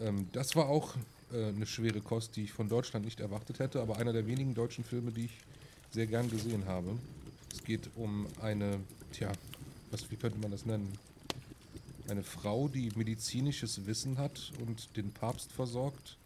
Ähm, 0.00 0.28
das 0.32 0.56
war 0.56 0.68
auch 0.68 0.94
äh, 1.32 1.46
eine 1.48 1.66
schwere 1.66 2.00
Kost, 2.00 2.36
die 2.36 2.44
ich 2.44 2.52
von 2.52 2.68
Deutschland 2.68 3.04
nicht 3.04 3.20
erwartet 3.20 3.58
hätte, 3.58 3.80
aber 3.80 3.96
einer 3.96 4.12
der 4.12 4.26
wenigen 4.26 4.54
deutschen 4.54 4.84
Filme, 4.84 5.12
die 5.12 5.26
ich 5.26 5.38
sehr 5.90 6.06
gern 6.06 6.30
gesehen 6.30 6.66
habe. 6.66 6.98
Es 7.52 7.64
geht 7.64 7.88
um 7.96 8.26
eine, 8.40 8.80
tja, 9.12 9.32
was, 9.90 10.10
wie 10.10 10.16
könnte 10.16 10.38
man 10.38 10.50
das 10.50 10.66
nennen? 10.66 10.92
Eine 12.08 12.22
Frau, 12.22 12.68
die 12.68 12.92
medizinisches 12.94 13.86
Wissen 13.86 14.18
hat 14.18 14.52
und 14.64 14.96
den 14.96 15.10
Papst 15.10 15.52
versorgt, 15.52 16.16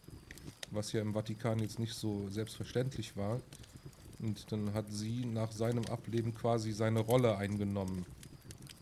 was 0.70 0.92
ja 0.92 1.00
im 1.00 1.14
Vatikan 1.14 1.58
jetzt 1.58 1.78
nicht 1.78 1.94
so 1.94 2.28
selbstverständlich 2.28 3.16
war. 3.16 3.40
Und 4.18 4.52
dann 4.52 4.74
hat 4.74 4.86
sie 4.90 5.24
nach 5.24 5.50
seinem 5.52 5.86
Ableben 5.86 6.34
quasi 6.34 6.72
seine 6.72 7.00
Rolle 7.00 7.38
eingenommen 7.38 8.04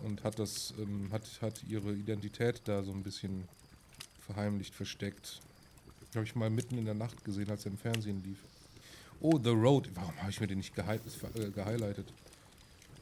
und 0.03 0.24
hat 0.24 0.40
das, 0.40 0.74
ähm, 0.78 1.09
hat, 1.12 1.22
hat 1.40 1.62
ihre 1.68 1.92
Identität 1.92 2.62
da 2.64 2.82
so 2.82 2.90
ein 2.90 3.05
bisschen 3.05 3.44
verheimlicht, 4.26 4.74
versteckt. 4.74 5.40
Habe 6.14 6.24
ich 6.24 6.34
mal 6.34 6.51
mitten 6.51 6.78
in 6.78 6.84
der 6.84 6.94
Nacht 6.94 7.24
gesehen, 7.24 7.51
als 7.51 7.64
er 7.64 7.72
im 7.72 7.78
Fernsehen 7.78 8.24
lief. 8.24 8.38
Oh, 9.20 9.38
The 9.42 9.51
Road. 9.51 9.90
Warum 9.94 10.16
habe 10.20 10.30
ich 10.30 10.40
mir 10.40 10.49
den 10.49 10.59
nicht 10.59 10.76
äh, 10.76 11.51
gehighlightet? 11.51 12.12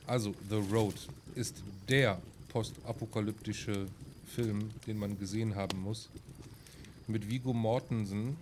Also, 0.06 0.34
The 0.50 0.62
Road 0.70 0.94
ist 1.34 1.62
der 1.88 2.20
postapokalyptische 2.56 3.84
Film, 4.34 4.70
den 4.86 4.96
man 4.96 5.18
gesehen 5.18 5.56
haben 5.56 5.78
muss. 5.78 6.08
Mit 7.06 7.28
Vigo 7.28 7.52
Mortensen. 7.52 8.34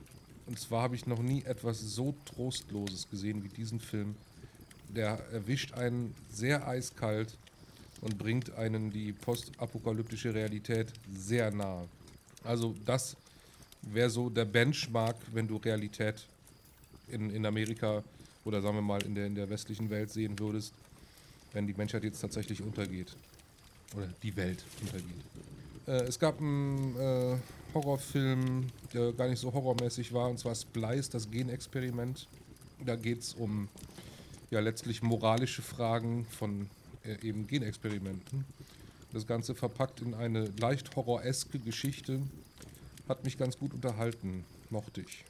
Und 0.46 0.56
zwar 0.60 0.82
habe 0.82 0.94
ich 0.94 1.08
noch 1.08 1.20
nie 1.20 1.42
etwas 1.42 1.80
so 1.80 2.14
Trostloses 2.24 3.10
gesehen 3.10 3.42
wie 3.42 3.48
diesen 3.48 3.80
Film. 3.80 4.14
Der 4.88 5.18
erwischt 5.32 5.74
einen 5.74 6.14
sehr 6.30 6.64
eiskalt 6.68 7.36
und 8.02 8.16
bringt 8.16 8.54
einen 8.54 8.92
die 8.92 9.10
postapokalyptische 9.10 10.32
Realität 10.32 10.92
sehr 11.12 11.50
nahe. 11.50 11.88
Also 12.44 12.72
das 12.86 13.16
wäre 13.82 14.10
so 14.10 14.30
der 14.30 14.44
Benchmark, 14.44 15.16
wenn 15.32 15.48
du 15.48 15.56
Realität 15.56 16.24
in, 17.08 17.30
in 17.30 17.44
Amerika 17.44 18.04
oder 18.44 18.62
sagen 18.62 18.76
wir 18.76 18.82
mal 18.82 19.02
in 19.02 19.16
der, 19.16 19.26
in 19.26 19.34
der 19.34 19.50
westlichen 19.50 19.90
Welt 19.90 20.12
sehen 20.12 20.38
würdest, 20.38 20.72
wenn 21.52 21.66
die 21.66 21.74
Menschheit 21.74 22.04
jetzt 22.04 22.20
tatsächlich 22.20 22.62
untergeht. 22.62 23.16
Oder 23.96 24.08
die 24.22 24.36
Welt 24.36 24.64
untergeht. 24.80 25.24
Äh, 25.86 26.08
es 26.08 26.18
gab 26.18 26.40
einen 26.40 26.96
äh, 26.96 27.36
Horrorfilm, 27.74 28.66
der 28.92 29.12
gar 29.12 29.28
nicht 29.28 29.40
so 29.40 29.52
horrormäßig 29.52 30.12
war, 30.12 30.28
und 30.28 30.38
zwar 30.38 30.54
Splice, 30.54 31.10
das 31.10 31.30
Genexperiment. 31.30 32.28
Da 32.84 32.96
geht 32.96 33.20
es 33.20 33.34
um 33.34 33.68
ja 34.50 34.60
letztlich 34.60 35.02
moralische 35.02 35.62
Fragen 35.62 36.26
von 36.26 36.68
äh, 37.04 37.26
eben 37.26 37.46
Genexperimenten. 37.46 38.44
Das 39.12 39.26
Ganze 39.26 39.54
verpackt 39.54 40.00
in 40.00 40.14
eine 40.14 40.46
leicht 40.58 40.96
horroreske 40.96 41.58
Geschichte, 41.58 42.20
hat 43.08 43.24
mich 43.24 43.38
ganz 43.38 43.58
gut 43.58 43.74
unterhalten, 43.74 44.44
mochte 44.70 45.02
ich. 45.02 45.24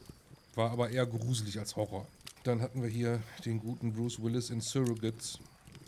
War 0.54 0.70
aber 0.70 0.90
eher 0.90 1.06
gruselig 1.06 1.58
als 1.58 1.76
Horror. 1.76 2.06
Dann 2.44 2.60
hatten 2.60 2.82
wir 2.82 2.88
hier 2.88 3.22
den 3.44 3.58
guten 3.58 3.92
Bruce 3.92 4.22
Willis 4.22 4.50
in 4.50 4.60
Surrogates. 4.60 5.38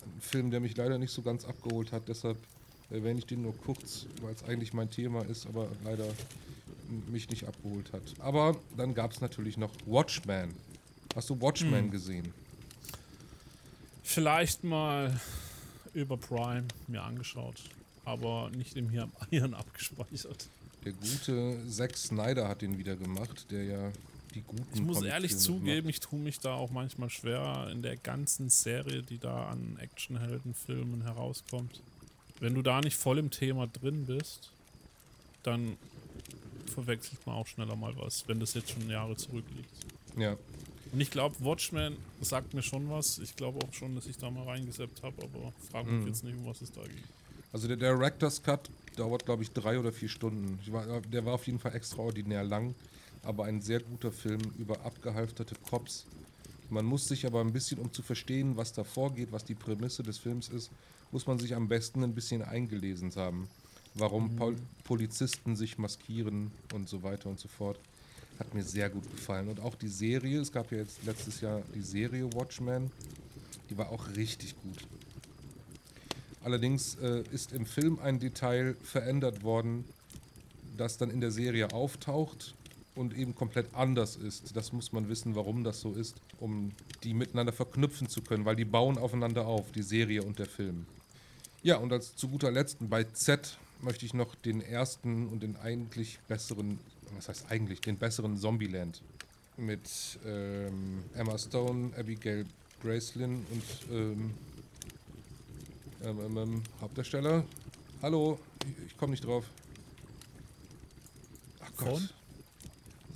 Ein 0.04 0.20
Film, 0.20 0.50
der 0.50 0.60
mich 0.60 0.76
leider 0.76 0.98
nicht 0.98 1.12
so 1.12 1.22
ganz 1.22 1.44
abgeholt 1.44 1.92
hat. 1.92 2.08
Deshalb 2.08 2.38
erwähne 2.90 3.18
ich 3.18 3.26
den 3.26 3.42
nur 3.42 3.56
kurz, 3.56 4.06
weil 4.22 4.34
es 4.34 4.44
eigentlich 4.44 4.72
mein 4.72 4.90
Thema 4.90 5.24
ist, 5.26 5.46
aber 5.46 5.68
leider 5.84 6.06
mich 7.10 7.28
nicht 7.30 7.44
abgeholt 7.44 7.92
hat. 7.92 8.02
Aber 8.18 8.56
dann 8.76 8.94
gab 8.94 9.12
es 9.12 9.20
natürlich 9.20 9.56
noch 9.56 9.72
Watchmen. 9.86 10.54
Hast 11.14 11.30
du 11.30 11.40
Watchmen 11.40 11.84
hm. 11.84 11.90
gesehen? 11.90 12.32
Vielleicht 14.02 14.62
mal 14.62 15.18
über 15.94 16.16
Prime 16.16 16.66
mir 16.86 17.02
angeschaut, 17.02 17.56
aber 18.04 18.50
nicht 18.50 18.76
im 18.76 18.90
Hirn 19.30 19.54
abgespeichert. 19.54 20.48
Der 20.84 20.92
gute 20.92 21.58
Zack 21.68 21.96
Snyder 21.96 22.48
hat 22.48 22.62
den 22.62 22.78
wieder 22.78 22.94
gemacht, 22.94 23.50
der 23.50 23.64
ja 23.64 23.92
die 24.36 24.42
guten. 24.42 24.64
Ich 24.72 24.82
muss 24.82 25.02
ehrlich 25.02 25.36
zugeben, 25.36 25.86
macht. 25.86 25.94
ich 25.94 26.00
tue 26.00 26.20
mich 26.20 26.38
da 26.38 26.54
auch 26.54 26.70
manchmal 26.70 27.10
schwer 27.10 27.68
in 27.72 27.82
der 27.82 27.96
ganzen 27.96 28.50
Serie, 28.50 29.02
die 29.02 29.18
da 29.18 29.48
an 29.48 29.76
Actionheldenfilmen 29.80 31.02
herauskommt. 31.02 31.82
Wenn 32.40 32.54
du 32.54 32.62
da 32.62 32.80
nicht 32.80 32.96
voll 32.96 33.18
im 33.18 33.30
Thema 33.30 33.66
drin 33.66 34.06
bist, 34.06 34.50
dann 35.42 35.76
verwechselt 36.66 37.24
man 37.26 37.36
auch 37.36 37.46
schneller 37.46 37.76
mal 37.76 37.96
was, 37.96 38.28
wenn 38.28 38.40
das 38.40 38.54
jetzt 38.54 38.70
schon 38.70 38.88
Jahre 38.90 39.16
zurückliegt. 39.16 39.70
Ja. 40.16 40.36
Und 40.92 41.00
ich 41.00 41.10
glaube, 41.10 41.36
Watchmen 41.40 41.96
sagt 42.20 42.54
mir 42.54 42.62
schon 42.62 42.88
was. 42.90 43.18
Ich 43.18 43.36
glaube 43.36 43.58
auch 43.64 43.72
schon, 43.72 43.94
dass 43.94 44.06
ich 44.06 44.18
da 44.18 44.30
mal 44.30 44.44
reingeseppt 44.44 45.02
habe, 45.02 45.14
aber 45.22 45.52
frage 45.70 45.90
mich 45.90 46.02
mhm. 46.02 46.06
jetzt 46.08 46.24
nicht, 46.24 46.36
um 46.36 46.46
was 46.46 46.60
es 46.62 46.72
da 46.72 46.82
geht. 46.82 47.04
Also 47.52 47.68
der 47.68 47.76
Director's 47.76 48.42
Cut 48.42 48.70
dauert, 48.96 49.24
glaube 49.24 49.42
ich, 49.42 49.50
drei 49.50 49.78
oder 49.78 49.92
vier 49.92 50.08
Stunden. 50.08 50.58
War, 50.72 51.00
der 51.00 51.24
war 51.24 51.34
auf 51.34 51.46
jeden 51.46 51.58
Fall 51.58 51.74
extraordinär 51.74 52.44
lang, 52.44 52.74
aber 53.22 53.44
ein 53.44 53.62
sehr 53.62 53.80
guter 53.80 54.12
Film 54.12 54.40
über 54.58 54.80
abgehalfterte 54.84 55.54
Cops. 55.68 56.06
Man 56.70 56.84
muss 56.84 57.06
sich 57.06 57.26
aber 57.26 57.40
ein 57.40 57.52
bisschen, 57.52 57.78
um 57.78 57.92
zu 57.92 58.02
verstehen, 58.02 58.56
was 58.56 58.72
da 58.72 58.84
vorgeht, 58.84 59.28
was 59.30 59.44
die 59.44 59.54
Prämisse 59.54 60.02
des 60.02 60.18
Films 60.18 60.48
ist, 60.48 60.70
muss 61.12 61.26
man 61.26 61.38
sich 61.38 61.54
am 61.54 61.68
besten 61.68 62.02
ein 62.02 62.14
bisschen 62.14 62.42
eingelesen 62.42 63.14
haben. 63.16 63.48
Warum 63.94 64.32
mhm. 64.32 64.36
Pol 64.36 64.56
Polizisten 64.84 65.56
sich 65.56 65.78
maskieren 65.78 66.52
und 66.72 66.88
so 66.88 67.02
weiter 67.02 67.28
und 67.28 67.40
so 67.40 67.48
fort. 67.48 67.78
Hat 68.38 68.52
mir 68.54 68.62
sehr 68.62 68.90
gut 68.90 69.10
gefallen. 69.10 69.48
Und 69.48 69.60
auch 69.60 69.74
die 69.74 69.88
Serie, 69.88 70.40
es 70.40 70.52
gab 70.52 70.70
ja 70.70 70.78
jetzt 70.78 71.04
letztes 71.04 71.40
Jahr 71.40 71.62
die 71.74 71.82
Serie 71.82 72.32
Watchmen, 72.34 72.90
die 73.70 73.78
war 73.78 73.90
auch 73.90 74.08
richtig 74.14 74.54
gut. 74.62 74.78
Allerdings 76.44 76.96
äh, 76.96 77.24
ist 77.32 77.52
im 77.52 77.66
Film 77.66 77.98
ein 77.98 78.20
Detail 78.20 78.76
verändert 78.82 79.42
worden, 79.42 79.84
das 80.76 80.98
dann 80.98 81.10
in 81.10 81.20
der 81.20 81.30
Serie 81.30 81.72
auftaucht 81.72 82.54
und 82.96 83.16
eben 83.16 83.34
komplett 83.34 83.74
anders 83.74 84.16
ist. 84.16 84.56
Das 84.56 84.72
muss 84.72 84.92
man 84.92 85.08
wissen, 85.08 85.36
warum 85.36 85.62
das 85.62 85.80
so 85.80 85.92
ist, 85.92 86.16
um 86.40 86.72
die 87.04 87.14
miteinander 87.14 87.52
verknüpfen 87.52 88.08
zu 88.08 88.22
können, 88.22 88.44
weil 88.44 88.56
die 88.56 88.64
bauen 88.64 88.98
aufeinander 88.98 89.46
auf, 89.46 89.70
die 89.72 89.82
Serie 89.82 90.22
und 90.22 90.38
der 90.38 90.46
Film. 90.46 90.86
Ja, 91.62 91.76
und 91.76 91.92
als 91.92 92.16
zu 92.16 92.28
guter 92.28 92.50
Letzt 92.50 92.78
bei 92.80 93.04
Z 93.04 93.58
möchte 93.82 94.06
ich 94.06 94.14
noch 94.14 94.34
den 94.34 94.60
ersten 94.60 95.28
und 95.28 95.42
den 95.42 95.56
eigentlich 95.56 96.18
besseren, 96.26 96.78
was 97.14 97.28
heißt 97.28 97.46
eigentlich, 97.50 97.80
den 97.80 97.98
besseren 97.98 98.36
Zombieland 98.36 99.02
mit 99.56 100.18
ähm, 100.26 101.02
Emma 101.14 101.38
Stone, 101.38 101.92
Abigail 101.96 102.46
Gracelyn 102.82 103.44
und 103.50 103.64
ähm, 103.90 104.34
ähm, 106.04 106.20
ähm, 106.20 106.36
ähm, 106.36 106.62
Hauptdarsteller. 106.80 107.44
Hallo, 108.02 108.38
ich, 108.64 108.86
ich 108.86 108.96
komme 108.96 109.12
nicht 109.12 109.24
drauf. 109.24 109.44
Ach 111.60 111.70
Gott. 111.76 111.88
Von? 111.88 112.08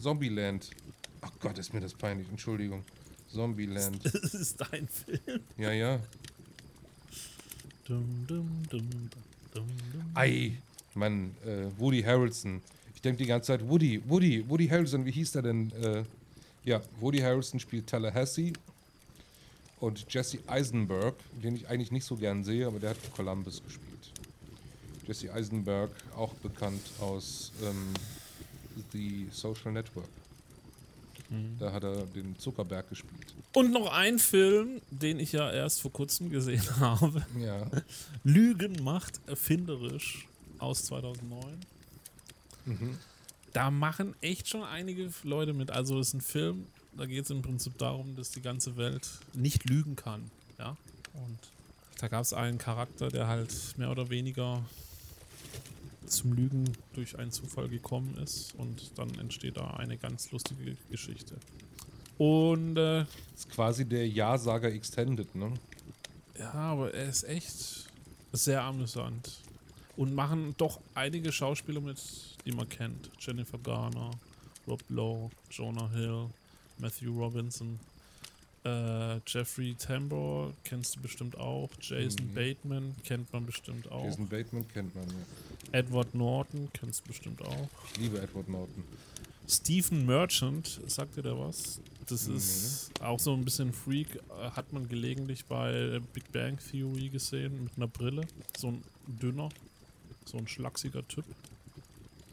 Zombieland. 0.00 0.70
Ach 1.20 1.30
Gott, 1.40 1.58
ist 1.58 1.74
mir 1.74 1.80
das 1.80 1.94
peinlich. 1.94 2.28
Entschuldigung. 2.28 2.84
Zombieland. 3.32 4.00
Das 4.12 4.34
ist 4.34 4.60
dein 4.60 4.88
Film? 4.88 5.40
Ja, 5.56 5.72
ja. 5.72 6.00
Dum, 7.86 8.24
dum, 8.26 8.48
dum, 8.70 8.88
Ei, 10.14 10.52
Mann, 10.94 11.34
äh, 11.44 11.66
Woody 11.78 12.02
Harrelson. 12.02 12.62
Ich 12.94 13.00
denke 13.00 13.18
die 13.22 13.26
ganze 13.26 13.48
Zeit, 13.48 13.68
Woody, 13.68 14.02
Woody, 14.06 14.48
Woody 14.48 14.68
Harrelson, 14.68 15.04
wie 15.04 15.10
hieß 15.10 15.32
der 15.32 15.42
denn? 15.42 15.72
Äh, 15.72 16.04
ja, 16.64 16.80
Woody 17.00 17.18
Harrelson 17.18 17.58
spielt 17.58 17.86
Tallahassee 17.86 18.52
und 19.80 20.06
Jesse 20.12 20.38
Eisenberg, 20.46 21.14
den 21.42 21.56
ich 21.56 21.68
eigentlich 21.68 21.90
nicht 21.90 22.04
so 22.04 22.16
gern 22.16 22.44
sehe, 22.44 22.66
aber 22.66 22.78
der 22.78 22.90
hat 22.90 22.98
Columbus 23.16 23.62
gespielt. 23.64 24.12
Jesse 25.06 25.32
Eisenberg, 25.32 25.90
auch 26.16 26.34
bekannt 26.34 26.82
aus 27.00 27.50
ähm, 27.62 27.94
The 28.92 29.28
Social 29.30 29.72
Network. 29.72 30.08
Mhm. 31.28 31.56
Da 31.58 31.72
hat 31.72 31.84
er 31.84 32.06
den 32.06 32.38
Zuckerberg 32.38 32.88
gespielt. 32.88 33.34
Und 33.52 33.72
noch 33.72 33.92
ein 33.92 34.18
Film, 34.18 34.80
den 34.90 35.18
ich 35.20 35.32
ja 35.32 35.50
erst 35.50 35.80
vor 35.80 35.92
kurzem 35.92 36.30
gesehen 36.30 36.64
habe. 36.80 37.24
Ja. 37.38 37.66
Lügen 38.24 38.82
macht 38.82 39.20
erfinderisch 39.26 40.26
aus 40.58 40.84
2009. 40.84 41.58
Mhm. 42.66 42.98
Da 43.52 43.70
machen 43.70 44.14
echt 44.20 44.48
schon 44.48 44.62
einige 44.62 45.10
Leute 45.24 45.52
mit. 45.52 45.70
Also 45.70 45.98
es 45.98 46.08
ist 46.08 46.14
ein 46.14 46.20
Film, 46.20 46.66
da 46.96 47.06
geht 47.06 47.24
es 47.24 47.30
im 47.30 47.42
Prinzip 47.42 47.78
darum, 47.78 48.14
dass 48.16 48.30
die 48.30 48.42
ganze 48.42 48.76
Welt 48.76 49.08
nicht 49.32 49.68
lügen 49.68 49.96
kann. 49.96 50.30
Ja. 50.58 50.76
Und 51.14 51.38
da 51.98 52.08
gab 52.08 52.22
es 52.22 52.32
einen 52.32 52.58
Charakter, 52.58 53.08
der 53.08 53.26
halt 53.26 53.52
mehr 53.76 53.90
oder 53.90 54.10
weniger 54.10 54.64
zum 56.06 56.32
Lügen 56.32 56.64
durch 56.92 57.18
einen 57.18 57.30
Zufall 57.30 57.68
gekommen 57.68 58.16
ist 58.18 58.54
und 58.56 58.98
dann 58.98 59.10
entsteht 59.18 59.56
da 59.56 59.74
eine 59.74 59.96
ganz 59.96 60.30
lustige 60.32 60.76
Geschichte. 60.90 61.36
Und 62.18 62.76
äh, 62.76 63.02
ist 63.34 63.48
quasi 63.50 63.86
der 63.86 64.06
Ja-Sager 64.08 64.72
Extended, 64.72 65.34
ne? 65.34 65.54
Ja, 66.38 66.52
aber 66.52 66.92
er 66.92 67.08
ist 67.08 67.24
echt 67.24 67.88
sehr 68.32 68.62
amüsant. 68.62 69.40
Und 69.96 70.14
machen 70.14 70.54
doch 70.56 70.80
einige 70.94 71.32
Schauspieler 71.32 71.80
mit, 71.80 71.98
die 72.46 72.52
man 72.52 72.68
kennt. 72.68 73.10
Jennifer 73.18 73.58
Garner, 73.58 74.10
Rob 74.66 74.82
Lowe, 74.88 75.30
Jonah 75.50 75.90
Hill, 75.90 76.30
Matthew 76.78 77.12
Robinson, 77.12 77.78
äh, 78.64 79.16
Jeffrey 79.26 79.74
Tambor 79.74 80.52
kennst 80.64 80.96
du 80.96 81.00
bestimmt 81.00 81.38
auch. 81.38 81.70
Jason 81.80 82.28
mhm. 82.28 82.34
Bateman 82.34 82.94
kennt 83.04 83.32
man 83.32 83.46
bestimmt 83.46 83.90
auch. 83.90 84.04
Jason 84.04 84.28
Bateman 84.28 84.68
kennt 84.68 84.94
man, 84.94 85.06
ja. 85.08 85.49
Edward 85.72 86.14
Norton 86.14 86.68
kennst 86.72 87.04
du 87.04 87.08
bestimmt 87.08 87.42
auch. 87.42 87.68
Ich 87.92 87.98
liebe 87.98 88.20
Edward 88.20 88.48
Norton. 88.48 88.84
Stephen 89.48 90.06
Merchant, 90.06 90.80
sagt 90.86 91.16
dir 91.16 91.22
der 91.22 91.36
was? 91.38 91.80
Das 92.06 92.28
mhm. 92.28 92.36
ist 92.36 92.92
auch 93.00 93.18
so 93.18 93.32
ein 93.34 93.44
bisschen 93.44 93.72
Freak. 93.72 94.14
Äh, 94.16 94.50
hat 94.50 94.72
man 94.72 94.88
gelegentlich 94.88 95.44
bei 95.46 96.00
Big 96.12 96.30
Bang 96.32 96.58
Theory 96.58 97.08
gesehen 97.08 97.64
mit 97.64 97.76
einer 97.76 97.88
Brille. 97.88 98.26
So 98.56 98.68
ein 98.68 98.84
dünner, 99.06 99.48
so 100.24 100.38
ein 100.38 100.46
schlachsiger 100.46 101.06
Typ. 101.08 101.24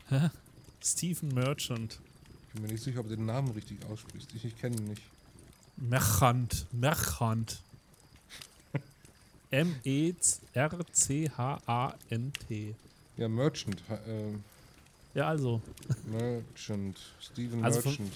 Hä? 0.10 0.30
Stephen 0.84 1.34
Merchant. 1.34 2.00
Ich 2.48 2.54
bin 2.54 2.62
mir 2.64 2.70
nicht 2.72 2.84
sicher, 2.84 3.00
ob 3.00 3.10
du 3.10 3.16
den 3.16 3.26
Namen 3.26 3.52
richtig 3.52 3.84
aussprichst. 3.86 4.34
Ich, 4.36 4.46
ich 4.46 4.56
kenne 4.58 4.78
ihn 4.78 4.86
nicht. 4.86 5.02
Merchant. 5.76 6.68
Merchant. 6.72 7.62
M-E-R-C-H-A-N-T. 9.52 9.96
Ja, 13.18 13.28
Merchant. 13.28 13.82
Äh, 13.90 15.18
ja, 15.18 15.30
also. 15.30 15.62
Merchant. 16.06 17.00
Steven 17.20 17.64
also 17.64 17.82
Merchant. 17.82 18.12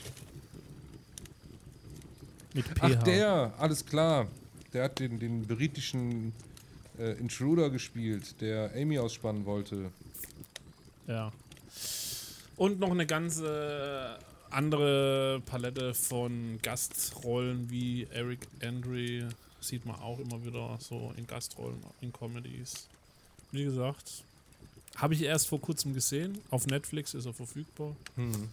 Mit 2.53 2.65
PH. 2.65 2.79
Ach, 2.81 3.03
der, 3.03 3.53
alles 3.57 3.85
klar. 3.85 4.27
Der 4.73 4.83
hat 4.85 4.99
den, 4.99 5.19
den 5.19 5.47
britischen 5.47 6.33
äh, 6.99 7.13
Intruder 7.19 7.69
gespielt, 7.69 8.39
der 8.41 8.71
Amy 8.75 8.99
ausspannen 8.99 9.45
wollte. 9.45 9.91
Ja. 11.07 11.31
Und 12.55 12.79
noch 12.79 12.91
eine 12.91 13.05
ganze 13.05 14.19
andere 14.51 15.41
Palette 15.45 15.93
von 15.93 16.59
Gastrollen 16.61 17.69
wie 17.69 18.07
Eric 18.11 18.47
Andre 18.61 19.29
sieht 19.61 19.85
man 19.85 19.95
auch 19.99 20.19
immer 20.19 20.43
wieder 20.43 20.77
so 20.79 21.13
in 21.17 21.25
Gastrollen 21.25 21.79
in 22.01 22.11
Comedies. 22.11 22.87
Wie 23.51 23.63
gesagt, 23.63 24.23
habe 24.95 25.13
ich 25.13 25.23
erst 25.23 25.47
vor 25.47 25.61
kurzem 25.61 25.93
gesehen. 25.93 26.39
Auf 26.49 26.67
Netflix 26.67 27.13
ist 27.13 27.25
er 27.25 27.33
verfügbar. 27.33 27.95
Hm. 28.15 28.49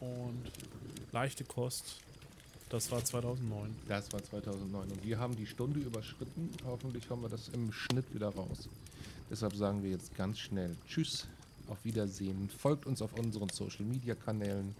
Und 0.00 0.42
leichte 1.12 1.44
Kost. 1.44 2.00
Das 2.68 2.90
war 2.90 3.04
2009. 3.04 3.74
Das 3.88 4.12
war 4.12 4.22
2009. 4.22 4.90
Und 4.90 5.04
wir 5.04 5.18
haben 5.18 5.36
die 5.36 5.46
Stunde 5.46 5.80
überschritten. 5.80 6.50
Hoffentlich 6.64 7.08
haben 7.10 7.22
wir 7.22 7.28
das 7.28 7.48
im 7.48 7.72
Schnitt 7.72 8.12
wieder 8.14 8.28
raus. 8.28 8.68
Deshalb 9.30 9.54
sagen 9.54 9.82
wir 9.82 9.90
jetzt 9.90 10.14
ganz 10.16 10.38
schnell 10.38 10.76
Tschüss, 10.88 11.26
auf 11.68 11.84
Wiedersehen. 11.84 12.50
Folgt 12.58 12.86
uns 12.86 13.00
auf 13.00 13.12
unseren 13.18 13.48
Social 13.50 13.84
Media 13.84 14.14
Kanälen. 14.14 14.74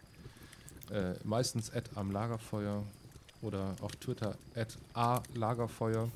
Äh, 0.90 1.14
meistens 1.24 1.72
am 1.94 2.10
Lagerfeuer 2.10 2.82
oder 3.42 3.74
auf 3.80 3.96
Twitter 3.96 4.36
at 4.54 4.76
a 4.94 5.22
Lagerfeuer 5.34 6.10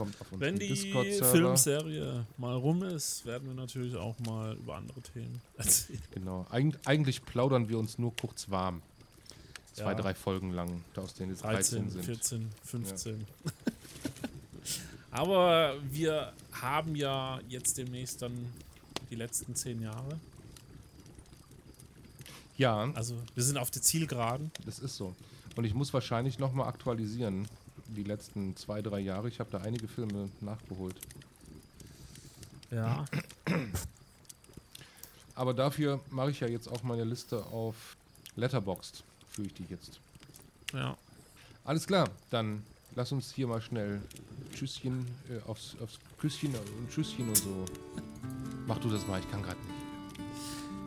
kommt 0.00 0.18
auf 0.18 0.32
unseren 0.32 0.58
Discord-Server. 0.58 1.04
Wenn 1.04 1.30
die 1.30 1.38
Filmserie 1.38 2.26
mal 2.38 2.56
rum 2.56 2.82
ist, 2.84 3.26
werden 3.26 3.48
wir 3.48 3.54
natürlich 3.54 3.94
auch 3.96 4.18
mal 4.20 4.54
über 4.54 4.76
andere 4.76 5.02
Themen 5.02 5.42
erzählen. 5.58 6.00
Genau. 6.12 6.46
Eig 6.50 6.78
eigentlich 6.86 7.22
plaudern 7.22 7.68
wir 7.68 7.78
uns 7.78 7.98
nur 7.98 8.16
kurz 8.16 8.48
warm. 8.48 8.80
Zwei, 9.74 9.92
ja. 9.92 9.94
drei 9.94 10.14
Folgen 10.14 10.52
lang, 10.52 10.82
aus 10.96 11.12
denen 11.14 11.32
es 11.32 11.40
13, 11.40 11.88
13 11.88 11.90
sind. 11.90 12.04
14, 12.04 12.48
15. 12.64 13.20
Ja. 13.20 13.52
Aber 15.10 15.74
wir 15.90 16.32
haben 16.52 16.96
ja 16.96 17.38
jetzt 17.48 17.76
demnächst 17.76 18.22
dann 18.22 18.32
die 19.10 19.16
letzten 19.16 19.54
zehn 19.54 19.82
Jahre. 19.82 20.18
Ja. 22.56 22.90
Also 22.94 23.16
wir 23.34 23.42
sind 23.42 23.58
auf 23.58 23.70
der 23.70 23.82
Zielgeraden. 23.82 24.50
Das 24.64 24.78
ist 24.78 24.96
so. 24.96 25.14
Und 25.56 25.64
ich 25.64 25.74
muss 25.74 25.92
wahrscheinlich 25.92 26.38
nochmal 26.38 26.68
aktualisieren 26.68 27.46
die 27.94 28.04
letzten 28.04 28.56
zwei, 28.56 28.82
drei 28.82 29.00
Jahre. 29.00 29.28
Ich 29.28 29.40
habe 29.40 29.50
da 29.50 29.58
einige 29.58 29.88
Filme 29.88 30.30
nachgeholt. 30.40 30.96
Ja. 32.70 33.04
Aber 35.34 35.54
dafür 35.54 36.00
mache 36.10 36.30
ich 36.30 36.40
ja 36.40 36.48
jetzt 36.48 36.68
auch 36.68 36.82
meine 36.82 37.04
Liste 37.04 37.44
auf 37.46 37.96
Letterboxd, 38.36 39.02
fühle 39.28 39.48
ich 39.48 39.54
die 39.54 39.64
jetzt. 39.64 40.00
Ja. 40.72 40.96
Alles 41.64 41.86
klar, 41.86 42.08
dann 42.30 42.62
lass 42.94 43.12
uns 43.12 43.32
hier 43.32 43.46
mal 43.46 43.60
schnell 43.60 44.00
Tschüsschen, 44.54 45.06
äh, 45.28 45.48
aufs, 45.48 45.76
aufs 45.82 45.98
Küsschen 46.18 46.54
und 46.54 46.90
Tschüsschen 46.90 47.28
und 47.28 47.36
so. 47.36 47.64
Mach 48.66 48.78
du 48.78 48.90
das 48.90 49.06
mal, 49.06 49.20
ich 49.20 49.30
kann 49.30 49.42
gerade 49.42 49.60
nicht. 49.60 49.79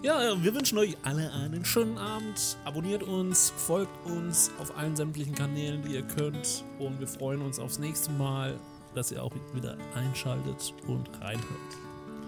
Ja, 0.03 0.19
wir 0.43 0.53
wünschen 0.53 0.77
euch 0.79 0.97
alle 1.03 1.31
einen 1.31 1.63
schönen 1.63 1.97
Abend. 1.97 2.57
Abonniert 2.65 3.03
uns, 3.03 3.53
folgt 3.55 4.05
uns 4.05 4.51
auf 4.59 4.77
allen 4.77 4.97
sämtlichen 4.97 5.33
Kanälen, 5.33 5.81
die 5.81 5.93
ihr 5.93 6.01
könnt. 6.01 6.65
Und 6.77 6.99
wir 6.99 7.07
freuen 7.07 7.41
uns 7.41 7.57
aufs 7.57 7.79
nächste 7.79 8.11
Mal, 8.11 8.59
dass 8.95 9.13
ihr 9.13 9.23
auch 9.23 9.31
wieder 9.53 9.77
einschaltet 9.95 10.73
und 10.87 11.09
reinhört. 11.21 11.47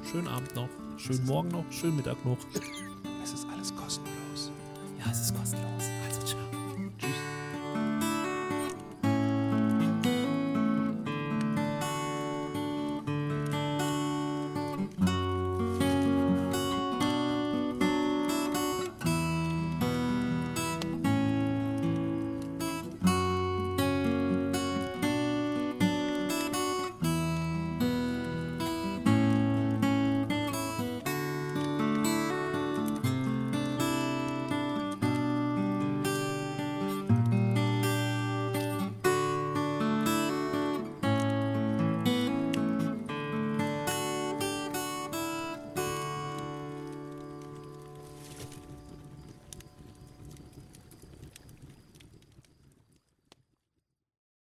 Schönen 0.09 0.29
Abend 0.29 0.55
noch, 0.55 0.69
schönen 0.95 1.25
Morgen 1.25 1.49
noch, 1.49 1.65
schönen 1.69 1.97
Mittag 1.97 2.23
noch. 2.23 2.37
Es 3.23 3.33
ist 3.33 3.47
alles 3.51 3.75
kostenlos. 3.75 4.51
Ja, 4.99 5.11
es 5.11 5.19
ist 5.19 5.35
kostenlos. 5.35 5.83